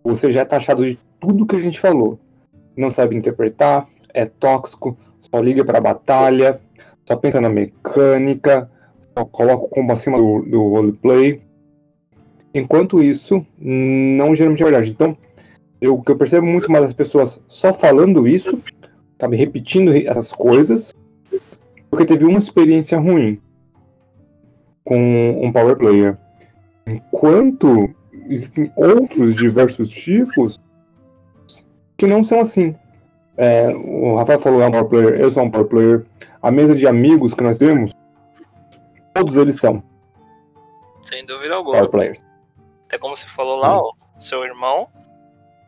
você 0.03 0.31
já 0.31 0.41
é 0.41 0.45
taxado 0.45 0.83
de 0.83 0.97
tudo 1.19 1.45
que 1.45 1.55
a 1.55 1.59
gente 1.59 1.79
falou. 1.79 2.19
Não 2.75 2.89
sabe 2.89 3.15
interpretar, 3.15 3.87
é 4.13 4.25
tóxico, 4.25 4.97
só 5.19 5.39
liga 5.39 5.63
para 5.65 5.81
batalha, 5.81 6.59
só 7.07 7.15
pensa 7.15 7.41
na 7.41 7.49
mecânica, 7.49 8.69
só 9.17 9.25
coloca 9.25 9.65
o 9.65 9.69
combo 9.69 9.93
acima 9.93 10.17
do, 10.17 10.41
do 10.43 10.69
roleplay. 10.69 11.41
Enquanto 12.53 13.01
isso, 13.01 13.45
não 13.59 14.35
geralmente 14.35 14.61
é 14.61 14.65
verdade. 14.65 14.91
Então, 14.91 15.17
o 15.83 16.01
que 16.01 16.11
eu 16.11 16.17
percebo 16.17 16.45
muito 16.45 16.71
mais 16.71 16.85
as 16.85 16.93
pessoas 16.93 17.41
só 17.47 17.73
falando 17.73 18.27
isso, 18.27 18.61
sabe, 19.19 19.37
repetindo 19.37 19.93
essas 19.93 20.31
coisas, 20.31 20.93
porque 21.91 22.05
teve 22.05 22.23
uma 22.23 22.39
experiência 22.39 22.97
ruim 22.97 23.39
com 24.85 25.45
um 25.45 25.51
power 25.51 25.75
player. 25.75 26.17
Enquanto 26.87 27.93
existem 28.29 28.71
outros 28.77 29.35
diversos 29.35 29.89
tipos 29.89 30.57
que 31.97 32.07
não 32.07 32.23
são 32.23 32.39
assim. 32.39 32.75
É, 33.37 33.67
o 33.75 34.15
Rafael 34.15 34.39
falou 34.39 34.61
é 34.61 34.67
um 34.67 34.71
power 34.71 34.87
player, 34.87 35.19
eu 35.19 35.31
sou 35.31 35.43
um 35.43 35.51
power 35.51 35.67
player. 35.67 36.05
A 36.41 36.49
mesa 36.49 36.73
de 36.73 36.87
amigos 36.87 37.33
que 37.33 37.43
nós 37.43 37.57
temos, 37.57 37.93
todos 39.13 39.35
eles 39.35 39.57
são. 39.57 39.83
Sem 41.03 41.25
dúvida 41.25 41.55
alguma. 41.55 41.75
Power 41.75 41.91
players. 41.91 42.25
Até 42.87 42.97
como 42.97 43.17
você 43.17 43.27
falou 43.27 43.57
lá, 43.57 43.79
o 43.81 43.93
seu 44.17 44.43
irmão 44.43 44.87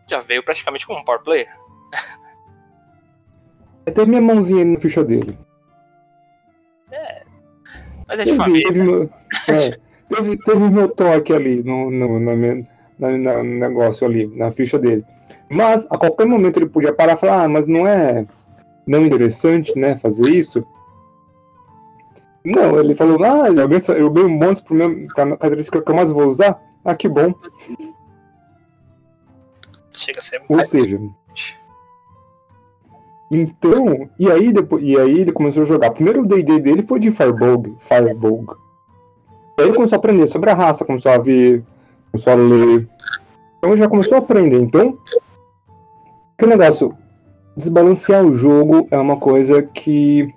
já 0.07 0.21
veio 0.21 0.41
praticamente 0.41 0.87
como 0.87 0.99
um 0.99 1.03
power 1.03 1.21
player. 1.21 1.49
Até 3.85 4.05
minha 4.05 4.21
mãozinha 4.21 4.63
na 4.63 4.79
ficha 4.79 5.03
dele. 5.03 5.37
É. 8.13 8.17
Mas 8.17 8.19
é 8.19 8.23
de 8.23 8.29
teve, 8.29 8.37
família. 8.37 8.67
Teve, 8.67 8.83
meu, 8.83 9.09
é, 9.47 9.79
teve, 10.07 10.37
teve 10.37 10.69
meu 10.69 10.87
toque 10.89 11.33
ali 11.33 11.63
no, 11.63 11.89
no, 11.89 12.19
no, 12.19 13.43
negócio 13.43 14.05
ali, 14.05 14.27
na 14.37 14.51
ficha 14.51 14.77
dele. 14.77 15.03
Mas 15.49 15.85
a 15.89 15.97
qualquer 15.97 16.27
momento 16.27 16.57
ele 16.57 16.69
podia 16.69 16.93
parar 16.93 17.13
e 17.13 17.17
falar, 17.17 17.43
ah, 17.43 17.49
mas 17.49 17.67
não 17.67 17.87
é 17.87 18.25
não 18.85 19.05
interessante, 19.05 19.77
né, 19.77 19.97
fazer 19.97 20.29
isso? 20.29 20.65
Não, 22.45 22.79
ele 22.79 22.93
falou, 22.93 23.17
ah, 23.23 23.47
eu 23.47 24.09
ganho, 24.09 24.27
um 24.27 24.37
monstro 24.37 24.75
para 25.15 25.23
a 25.23 25.37
característica 25.37 25.81
que 25.81 25.89
eu 25.89 25.95
mais 25.95 26.11
vou 26.11 26.25
usar. 26.25 26.61
Ah, 26.83 26.95
que 26.95 27.07
bom. 27.07 27.33
Chega 29.91 30.19
a 30.19 30.21
ser 30.21 30.41
Ou 30.49 30.65
seja, 30.65 30.99
então, 33.35 34.09
e 34.19 34.29
aí, 34.29 34.53
depois, 34.53 34.83
e 34.83 34.97
aí 34.97 35.19
ele 35.19 35.31
começou 35.31 35.63
a 35.63 35.65
jogar. 35.65 35.91
Primeiro 35.91 36.21
o 36.21 36.25
D&D 36.25 36.59
dele 36.59 36.81
foi 36.83 36.99
de 36.99 37.11
Firebug, 37.11 37.75
Firebug. 37.79 38.53
Aí 39.57 39.65
ele 39.65 39.73
começou 39.73 39.95
a 39.95 39.99
aprender 39.99 40.27
sobre 40.27 40.49
a 40.49 40.53
raça, 40.53 40.85
começou 40.85 41.11
a 41.11 41.17
ver, 41.17 41.63
começou 42.11 42.33
a 42.33 42.35
ler. 42.35 42.87
Então 43.57 43.77
já 43.77 43.87
começou 43.87 44.15
a 44.15 44.19
aprender. 44.19 44.59
Então, 44.59 44.97
que 46.37 46.45
negócio, 46.45 46.95
desbalancear 47.55 48.25
o 48.25 48.33
jogo 48.33 48.87
é 48.91 48.97
uma 48.97 49.17
coisa 49.17 49.61
que 49.61 50.33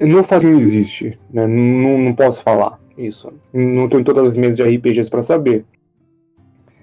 no 0.00 0.22
fato 0.24 0.46
não 0.46 0.58
existe, 0.58 1.18
né? 1.30 1.46
Não, 1.46 1.98
não 1.98 2.14
posso 2.14 2.42
falar 2.42 2.78
isso. 2.96 3.32
Não 3.52 3.84
estou 3.84 4.00
em 4.00 4.04
todas 4.04 4.28
as 4.28 4.36
mesas 4.36 4.56
de 4.56 4.62
RPGs 4.62 5.08
para 5.08 5.22
saber. 5.22 5.64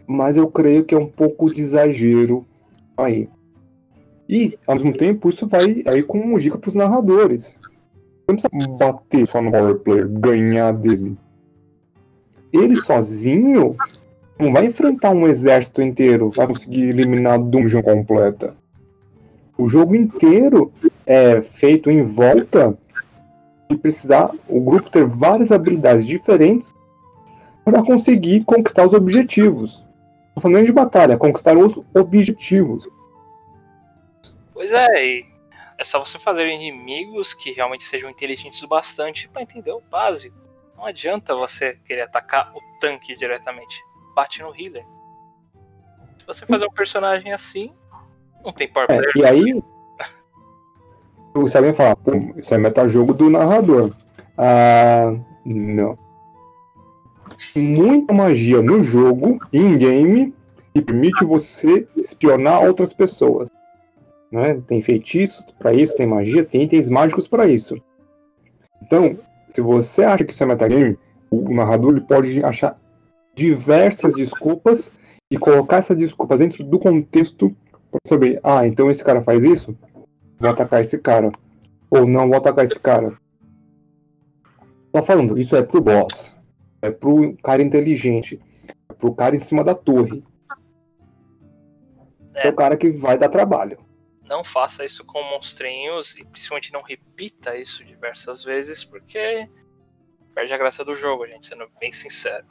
Mas 0.07 0.37
eu 0.37 0.47
creio 0.47 0.83
que 0.83 0.95
é 0.95 0.97
um 0.97 1.07
pouco 1.07 1.53
de 1.53 1.61
exagero 1.61 2.45
aí. 2.97 3.29
E, 4.31 4.57
ao 4.65 4.75
mesmo 4.75 4.93
tempo, 4.93 5.27
isso 5.27 5.45
vai 5.45 5.83
aí 5.85 6.01
como 6.01 6.39
dica 6.39 6.57
para 6.57 6.69
os 6.69 6.73
narradores. 6.73 7.57
Não 8.25 8.37
precisa 8.37 8.77
bater 8.77 9.27
só 9.27 9.41
no 9.41 9.51
power 9.51 9.75
player, 9.79 10.07
ganhar 10.07 10.71
dele. 10.71 11.17
Ele 12.53 12.77
sozinho 12.77 13.75
não 14.39 14.53
vai 14.53 14.67
enfrentar 14.67 15.11
um 15.11 15.27
exército 15.27 15.81
inteiro, 15.81 16.29
vai 16.29 16.47
conseguir 16.47 16.83
eliminar 16.83 17.33
a 17.33 17.37
dungeon 17.37 17.81
completa. 17.81 18.55
O 19.57 19.67
jogo 19.67 19.95
inteiro 19.95 20.71
é 21.05 21.41
feito 21.41 21.91
em 21.91 22.01
volta 22.01 22.77
de 23.69 23.75
precisar 23.75 24.31
o 24.47 24.61
grupo 24.61 24.89
ter 24.89 25.05
várias 25.05 25.51
habilidades 25.51 26.05
diferentes 26.05 26.73
para 27.65 27.83
conseguir 27.83 28.45
conquistar 28.45 28.87
os 28.87 28.93
objetivos. 28.93 29.85
Não 30.33 30.41
falando 30.41 30.65
de 30.65 30.71
batalha, 30.71 31.17
conquistar 31.17 31.57
os 31.57 31.77
objetivos. 31.93 32.87
Pois 34.53 34.71
é, 34.71 35.05
e 35.05 35.25
é 35.77 35.83
só 35.83 36.03
você 36.03 36.19
fazer 36.19 36.47
inimigos 36.47 37.33
que 37.33 37.51
realmente 37.51 37.83
sejam 37.83 38.09
inteligentes 38.09 38.61
o 38.61 38.67
bastante 38.67 39.27
para 39.27 39.41
entender 39.41 39.71
o 39.71 39.81
básico. 39.81 40.35
Não 40.77 40.85
adianta 40.85 41.35
você 41.35 41.77
querer 41.85 42.03
atacar 42.03 42.51
o 42.55 42.59
tanque 42.79 43.15
diretamente 43.15 43.81
bate 44.15 44.41
no 44.41 44.53
healer. 44.55 44.85
Se 46.19 46.25
você 46.27 46.45
fazer 46.45 46.65
um 46.65 46.71
personagem 46.71 47.33
assim, 47.33 47.71
não 48.43 48.53
tem 48.53 48.67
power 48.67 48.87
é, 48.89 49.01
E 49.15 49.25
aí, 49.25 49.63
você 51.33 51.61
vai 51.61 51.73
falar, 51.73 51.95
pô, 51.95 52.11
isso 52.37 52.53
é 52.53 52.57
metajogo 52.57 53.13
do 53.13 53.29
narrador. 53.29 53.95
Ah, 54.37 55.13
Não. 55.45 55.97
Muita 57.55 58.13
magia 58.13 58.61
no 58.61 58.83
jogo, 58.83 59.39
in-game, 59.51 60.33
que 60.73 60.81
permite 60.81 61.25
você 61.25 61.87
espionar 61.95 62.63
outras 62.63 62.93
pessoas. 62.93 63.49
Né? 64.31 64.61
Tem 64.67 64.81
feitiços 64.81 65.45
para 65.59 65.73
isso, 65.73 65.95
tem 65.95 66.07
magias, 66.07 66.45
tem 66.45 66.63
itens 66.63 66.89
mágicos 66.89 67.27
para 67.27 67.47
isso. 67.47 67.75
Então, 68.81 69.17
se 69.49 69.61
você 69.61 70.03
acha 70.03 70.23
que 70.23 70.31
isso 70.31 70.43
é 70.43 70.45
metagame, 70.45 70.97
o 71.29 71.53
narrador 71.53 71.91
ele 71.91 72.01
pode 72.01 72.43
achar 72.43 72.79
diversas 73.35 74.13
desculpas 74.13 74.91
e 75.29 75.37
colocar 75.37 75.77
essas 75.77 75.97
desculpas 75.97 76.39
dentro 76.39 76.63
do 76.63 76.79
contexto 76.79 77.55
para 77.89 77.99
saber, 78.07 78.39
ah, 78.43 78.65
então 78.65 78.89
esse 78.89 79.03
cara 79.03 79.21
faz 79.21 79.43
isso, 79.43 79.77
vou 80.39 80.49
atacar 80.49 80.81
esse 80.81 80.97
cara. 80.97 81.31
Ou 81.89 82.07
não, 82.07 82.27
vou 82.27 82.37
atacar 82.37 82.63
esse 82.63 82.79
cara. 82.79 83.13
Tô 84.91 85.03
falando, 85.03 85.37
isso 85.37 85.55
é 85.55 85.61
pro 85.61 85.81
boss. 85.81 86.33
É 86.81 86.89
pro 86.89 87.35
cara 87.43 87.61
inteligente. 87.61 88.39
É 88.89 88.93
pro 88.93 89.13
cara 89.13 89.35
em 89.35 89.39
cima 89.39 89.63
da 89.63 89.75
torre. 89.75 90.23
É, 92.35 92.47
é 92.47 92.49
o 92.49 92.53
cara 92.53 92.75
que 92.75 92.89
vai 92.89 93.17
dar 93.17 93.29
trabalho. 93.29 93.77
Não 94.31 94.45
faça 94.45 94.85
isso 94.85 95.03
com 95.03 95.21
monstrinhos 95.23 96.15
e 96.15 96.23
principalmente 96.23 96.71
não 96.71 96.81
repita 96.81 97.57
isso 97.57 97.83
diversas 97.83 98.41
vezes, 98.41 98.81
porque 98.81 99.45
perde 100.33 100.53
a 100.53 100.57
graça 100.57 100.85
do 100.85 100.95
jogo, 100.95 101.27
gente, 101.27 101.47
sendo 101.47 101.67
bem 101.81 101.91
sincero. 101.91 102.45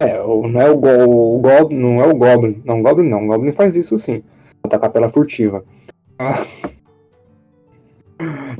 É, 0.00 0.16
não 0.16 0.58
é 0.58 0.70
o, 0.70 0.76
o, 0.76 1.36
o 1.36 1.38
Goblin, 1.38 1.76
não 1.76 2.00
é 2.00 2.06
o 2.06 2.16
Goblin. 2.16 2.62
Não, 2.64 2.80
o 2.80 2.82
Goblin 2.82 3.10
não. 3.10 3.24
O 3.24 3.26
Goblin 3.26 3.52
faz 3.52 3.76
isso 3.76 3.98
sim. 3.98 4.24
Atacar 4.64 4.88
pela 4.90 5.10
furtiva. 5.10 5.62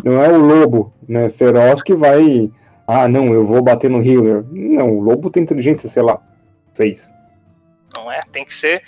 Não 0.05 0.23
é 0.23 0.29
o 0.29 0.37
lobo, 0.37 0.93
né, 1.09 1.31
feroz 1.31 1.83
que 1.83 1.95
vai. 1.95 2.53
Ah, 2.87 3.09
não, 3.09 3.33
eu 3.33 3.47
vou 3.47 3.63
bater 3.63 3.91
no 3.91 4.03
healer. 4.05 4.45
Não, 4.53 4.99
o 4.99 5.01
lobo 5.01 5.31
tem 5.31 5.43
inteligência, 5.43 5.89
sei 5.89 6.03
lá, 6.03 6.21
seis. 6.75 7.11
Não 7.97 8.13
é? 8.13 8.21
Tem 8.31 8.45
que 8.45 8.55
ser 8.55 8.85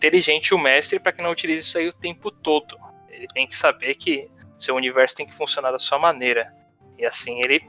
inteligente 0.00 0.54
o 0.54 0.58
mestre 0.58 0.98
para 0.98 1.12
que 1.12 1.20
não 1.20 1.30
utilize 1.30 1.62
isso 1.62 1.76
aí 1.76 1.86
o 1.86 1.92
tempo 1.92 2.30
todo. 2.30 2.78
Ele 3.10 3.28
tem 3.28 3.46
que 3.46 3.54
saber 3.54 3.94
que 3.96 4.30
seu 4.58 4.74
universo 4.74 5.14
tem 5.14 5.26
que 5.26 5.34
funcionar 5.34 5.70
da 5.70 5.78
sua 5.78 5.98
maneira. 5.98 6.50
E 6.98 7.04
assim 7.04 7.38
ele 7.44 7.62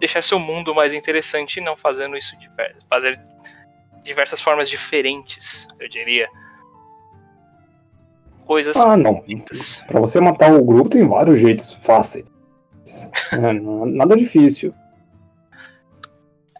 deixar 0.00 0.24
seu 0.24 0.38
mundo 0.38 0.74
mais 0.74 0.94
interessante 0.94 1.58
e 1.58 1.60
não 1.60 1.76
fazendo 1.76 2.16
isso 2.16 2.36
de 2.38 2.50
fazer 2.88 3.20
diversas 4.02 4.40
formas 4.40 4.68
diferentes, 4.68 5.68
eu 5.78 5.88
diria. 5.88 6.28
Coisas 8.46 8.76
ah, 8.76 8.96
não. 8.96 9.22
Para 9.86 10.00
você 10.00 10.20
matar 10.20 10.52
o 10.52 10.64
grupo 10.64 10.88
tem 10.88 11.06
vários 11.06 11.38
jeitos 11.38 11.74
fáceis. 11.74 12.24
É, 13.32 13.52
nada 13.86 14.16
difícil. 14.16 14.74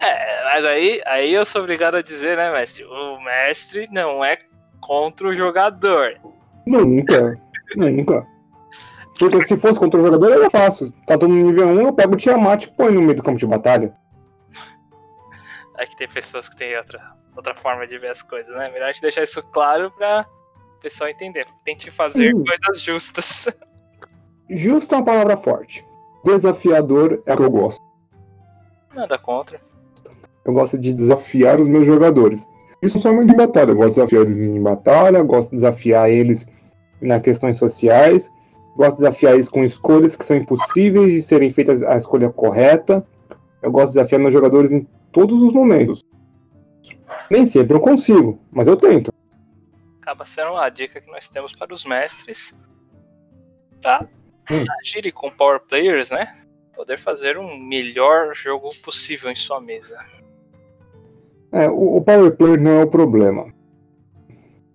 É, 0.01 0.45
mas 0.45 0.65
aí, 0.67 1.03
aí 1.07 1.33
eu 1.33 1.47
sou 1.47 1.63
obrigado 1.63 1.97
a 1.97 2.03
dizer, 2.03 2.37
né, 2.37 2.53
mestre? 2.53 2.85
O 2.85 3.21
mestre 3.21 3.89
não 3.91 4.25
é 4.25 4.39
contra 4.83 5.29
o 5.29 5.35
jogador. 5.35 6.21
Nunca. 6.67 7.41
Nunca. 7.75 8.27
Porque 9.19 9.45
se 9.45 9.57
fosse 9.57 9.79
contra 9.79 10.01
o 10.01 10.05
jogador, 10.05 10.33
era 10.33 10.51
fácil. 10.51 10.93
Tá 11.07 11.17
todo 11.17 11.31
mundo 11.31 11.51
nível 11.51 11.69
1, 11.69 11.81
eu 11.81 11.93
pego 11.93 12.15
o 12.15 12.17
Tiamat 12.17 12.65
e 12.65 12.71
põe 12.71 12.93
no 12.93 13.01
meio 13.01 13.15
do 13.15 13.23
campo 13.23 13.39
de 13.39 13.47
batalha. 13.47 13.95
É 15.79 15.87
que 15.87 15.97
tem 15.97 16.09
pessoas 16.09 16.49
que 16.49 16.57
têm 16.57 16.77
outra, 16.77 17.15
outra 17.35 17.55
forma 17.55 17.87
de 17.87 17.99
ver 17.99 18.11
as 18.11 18.23
coisas, 18.23 18.55
né? 18.57 18.69
Melhor 18.71 18.89
a 18.89 18.93
gente 18.93 19.03
deixar 19.03 19.23
isso 19.23 19.43
claro 19.45 19.91
pra 19.93 20.27
o 20.77 20.81
pessoal 20.83 21.09
entender. 21.09 21.47
Tente 21.65 21.91
fazer 21.91 22.35
hum. 22.35 22.45
coisas 22.45 22.83
justas. 22.83 23.49
Justo 24.51 24.95
é 24.95 24.99
uma 24.99 25.05
palavra 25.05 25.37
forte. 25.37 25.85
Desafiador 26.25 27.23
é 27.25 27.33
o 27.33 27.37
que 27.37 27.43
eu 27.43 27.51
gosto. 27.51 27.83
Nada 28.95 29.19
contra. 29.19 29.61
Eu 30.45 30.53
gosto 30.53 30.79
de 30.79 30.93
desafiar 30.93 31.61
os 31.61 31.67
meus 31.67 31.87
jogadores. 31.87 32.47
Isso 32.83 32.97
não 32.97 33.03
somente 33.03 33.33
em 33.33 33.37
batalha. 33.37 33.71
Eu 33.71 33.77
gosto 33.77 33.91
de 33.91 33.95
desafiar 33.97 34.23
eles 34.23 34.37
em 34.37 34.61
batalha, 34.61 35.23
gosto 35.23 35.51
de 35.51 35.57
desafiar 35.57 36.11
eles 36.11 36.47
nas 37.01 37.23
questões 37.23 37.57
sociais 37.57 38.31
Gosto 38.75 38.97
de 38.97 39.05
desafiar 39.05 39.35
eles 39.35 39.49
com 39.49 39.63
escolhas 39.63 40.17
que 40.17 40.25
são 40.25 40.37
impossíveis 40.37 41.13
de 41.13 41.23
serem 41.23 41.53
feitas 41.53 41.83
a 41.83 41.97
escolha 41.97 42.31
correta. 42.31 43.07
Eu 43.61 43.71
gosto 43.71 43.89
de 43.89 43.99
desafiar 43.99 44.21
meus 44.21 44.33
jogadores 44.33 44.73
em 44.73 44.87
todos 45.13 45.41
os 45.43 45.53
momentos. 45.53 46.03
Nem 47.31 47.45
sempre 47.45 47.77
eu 47.77 47.81
consigo, 47.81 48.41
mas 48.51 48.67
eu 48.67 48.77
tento. 48.77 49.13
Acaba 50.01 50.25
sendo 50.25 50.57
a 50.57 50.69
dica 50.69 51.01
que 51.01 51.11
nós 51.11 51.29
temos 51.29 51.53
para 51.53 51.73
os 51.73 51.85
mestres 51.85 52.57
para 53.81 54.09
hum. 54.51 54.65
agirem 54.81 55.13
com 55.13 55.31
power 55.31 55.61
players, 55.61 56.11
né? 56.11 56.35
Poder 56.75 56.99
fazer 56.99 57.37
um 57.37 57.59
melhor 57.59 58.35
jogo 58.35 58.71
possível 58.83 59.31
em 59.31 59.37
sua 59.37 59.61
mesa. 59.61 59.99
É, 61.53 61.69
o, 61.69 61.97
o 61.97 62.03
power 62.03 62.35
player 62.37 62.61
não 62.61 62.81
é 62.81 62.85
o 62.85 62.91
problema. 62.91 63.53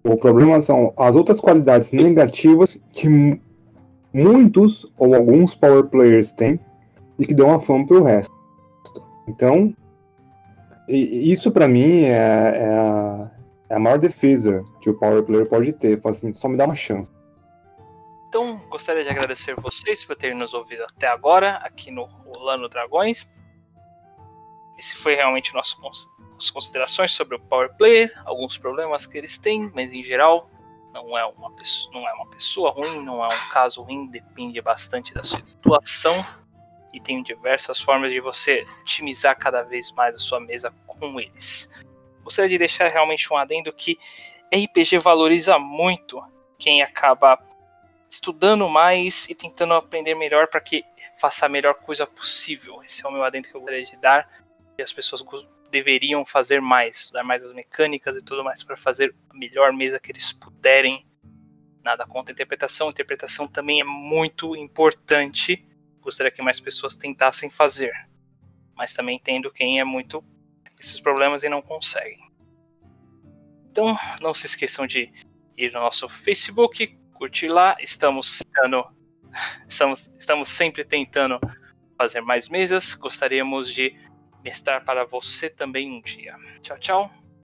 O 0.03 0.15
problema 0.15 0.61
são 0.61 0.93
as 0.95 1.15
outras 1.15 1.39
qualidades 1.39 1.91
negativas 1.91 2.79
que 2.93 3.41
muitos 4.13 4.85
ou 4.97 5.13
alguns 5.13 5.53
power 5.53 5.83
players 5.85 6.31
têm 6.31 6.59
e 7.19 7.25
que 7.25 7.33
dão 7.33 7.53
a 7.53 7.59
fama 7.59 7.85
para 7.85 7.97
o 7.97 8.03
resto. 8.03 8.33
Então, 9.27 9.75
isso 10.87 11.51
para 11.51 11.67
mim 11.67 12.03
é, 12.03 12.11
é, 12.11 12.69
a, 12.69 13.31
é, 13.69 13.75
a, 13.75 13.79
maior 13.79 13.99
defesa 13.99 14.63
que 14.81 14.89
o 14.89 14.97
power 14.97 15.23
player 15.23 15.47
pode 15.47 15.73
ter. 15.73 15.99
Assim, 16.05 16.33
só 16.33 16.47
me 16.47 16.55
dá 16.55 16.65
uma 16.65 16.75
chance. 16.75 17.11
Então, 18.29 18.61
gostaria 18.69 19.03
de 19.03 19.09
agradecer 19.09 19.55
vocês 19.55 20.05
por 20.05 20.15
terem 20.15 20.37
nos 20.37 20.53
ouvido 20.53 20.83
até 20.83 21.07
agora 21.07 21.57
aqui 21.57 21.91
no 21.91 22.03
Rolando 22.03 22.69
Dragões. 22.69 23.29
Esse 24.77 24.95
foi 24.95 25.15
realmente 25.15 25.53
nosso 25.53 25.81
nossas 26.37 26.51
considerações 26.51 27.11
sobre 27.11 27.35
o 27.35 27.39
power 27.39 27.73
player, 27.75 28.13
alguns 28.25 28.57
problemas 28.57 29.05
que 29.05 29.17
eles 29.17 29.37
têm, 29.37 29.71
mas 29.73 29.91
em 29.91 30.03
geral 30.03 30.49
não 30.93 31.17
é 31.17 31.25
uma 31.25 31.51
pessoa, 31.51 31.93
não 31.93 32.07
é 32.07 32.13
uma 32.13 32.27
pessoa 32.27 32.71
ruim, 32.71 33.03
não 33.03 33.23
é 33.23 33.27
um 33.27 33.49
caso 33.51 33.81
ruim, 33.81 34.07
depende 34.07 34.61
bastante 34.61 35.13
da 35.13 35.23
situação 35.23 36.25
e 36.93 36.99
tem 36.99 37.21
diversas 37.21 37.81
formas 37.81 38.11
de 38.11 38.19
você 38.19 38.65
otimizar 38.81 39.37
cada 39.37 39.63
vez 39.63 39.91
mais 39.91 40.15
a 40.15 40.19
sua 40.19 40.39
mesa 40.39 40.73
com 40.85 41.19
eles. 41.19 41.69
Gostaria 42.23 42.49
de 42.49 42.57
deixar 42.57 42.89
realmente 42.89 43.31
um 43.31 43.37
adendo 43.37 43.71
que 43.73 43.97
RPG 44.53 44.99
valoriza 44.99 45.59
muito 45.59 46.23
quem 46.57 46.81
acaba 46.81 47.39
estudando 48.09 48.67
mais 48.69 49.27
e 49.29 49.35
tentando 49.35 49.73
aprender 49.73 50.15
melhor 50.15 50.47
para 50.47 50.61
que 50.61 50.85
faça 51.19 51.45
a 51.45 51.49
melhor 51.49 51.75
coisa 51.75 52.07
possível. 52.07 52.81
Esse 52.83 53.05
é 53.05 53.09
o 53.09 53.11
meu 53.11 53.23
adendo 53.23 53.47
que 53.47 53.55
eu 53.55 53.61
gostaria 53.61 53.85
de 53.85 53.97
dar 53.97 54.29
e 54.77 54.81
as 54.81 54.93
pessoas 54.93 55.21
deveriam 55.71 56.25
fazer 56.25 56.61
mais, 56.61 56.97
estudar 56.97 57.23
mais 57.23 57.43
as 57.43 57.53
mecânicas 57.53 58.15
e 58.15 58.23
tudo 58.23 58.43
mais 58.43 58.63
para 58.63 58.77
fazer 58.77 59.13
a 59.29 59.37
melhor 59.37 59.73
mesa 59.73 59.99
que 59.99 60.11
eles 60.11 60.31
puderem. 60.33 61.05
Nada 61.83 62.05
contra 62.05 62.31
a 62.31 62.33
interpretação, 62.33 62.87
a 62.87 62.91
interpretação 62.91 63.47
também 63.47 63.79
é 63.79 63.83
muito 63.83 64.55
importante. 64.55 65.65
Gostaria 66.01 66.31
que 66.31 66.41
mais 66.41 66.59
pessoas 66.59 66.95
tentassem 66.95 67.49
fazer, 67.49 67.93
mas 68.75 68.93
também 68.93 69.17
entendo 69.17 69.51
quem 69.51 69.79
é 69.79 69.83
muito 69.83 70.23
esses 70.79 70.99
problemas 70.99 71.43
e 71.43 71.49
não 71.49 71.61
consegue. 71.61 72.21
Então, 73.71 73.97
não 74.21 74.33
se 74.33 74.45
esqueçam 74.45 74.87
de 74.87 75.11
ir 75.57 75.71
no 75.71 75.79
nosso 75.79 76.07
Facebook, 76.07 76.97
curtir 77.13 77.47
lá. 77.47 77.75
Estamos 77.79 78.39
tentando, 78.39 78.85
estamos, 79.67 80.11
estamos 80.17 80.49
sempre 80.49 80.83
tentando 80.83 81.39
fazer 81.97 82.21
mais 82.21 82.47
mesas. 82.47 82.95
Gostaríamos 82.95 83.73
de 83.73 83.95
mestrar 84.47 84.85
para 84.85 85.03
você 85.03 85.49
também 85.49 85.91
um 85.91 86.01
dia. 86.01 86.37
Tchau, 86.61 86.79
tchau. 86.79 87.26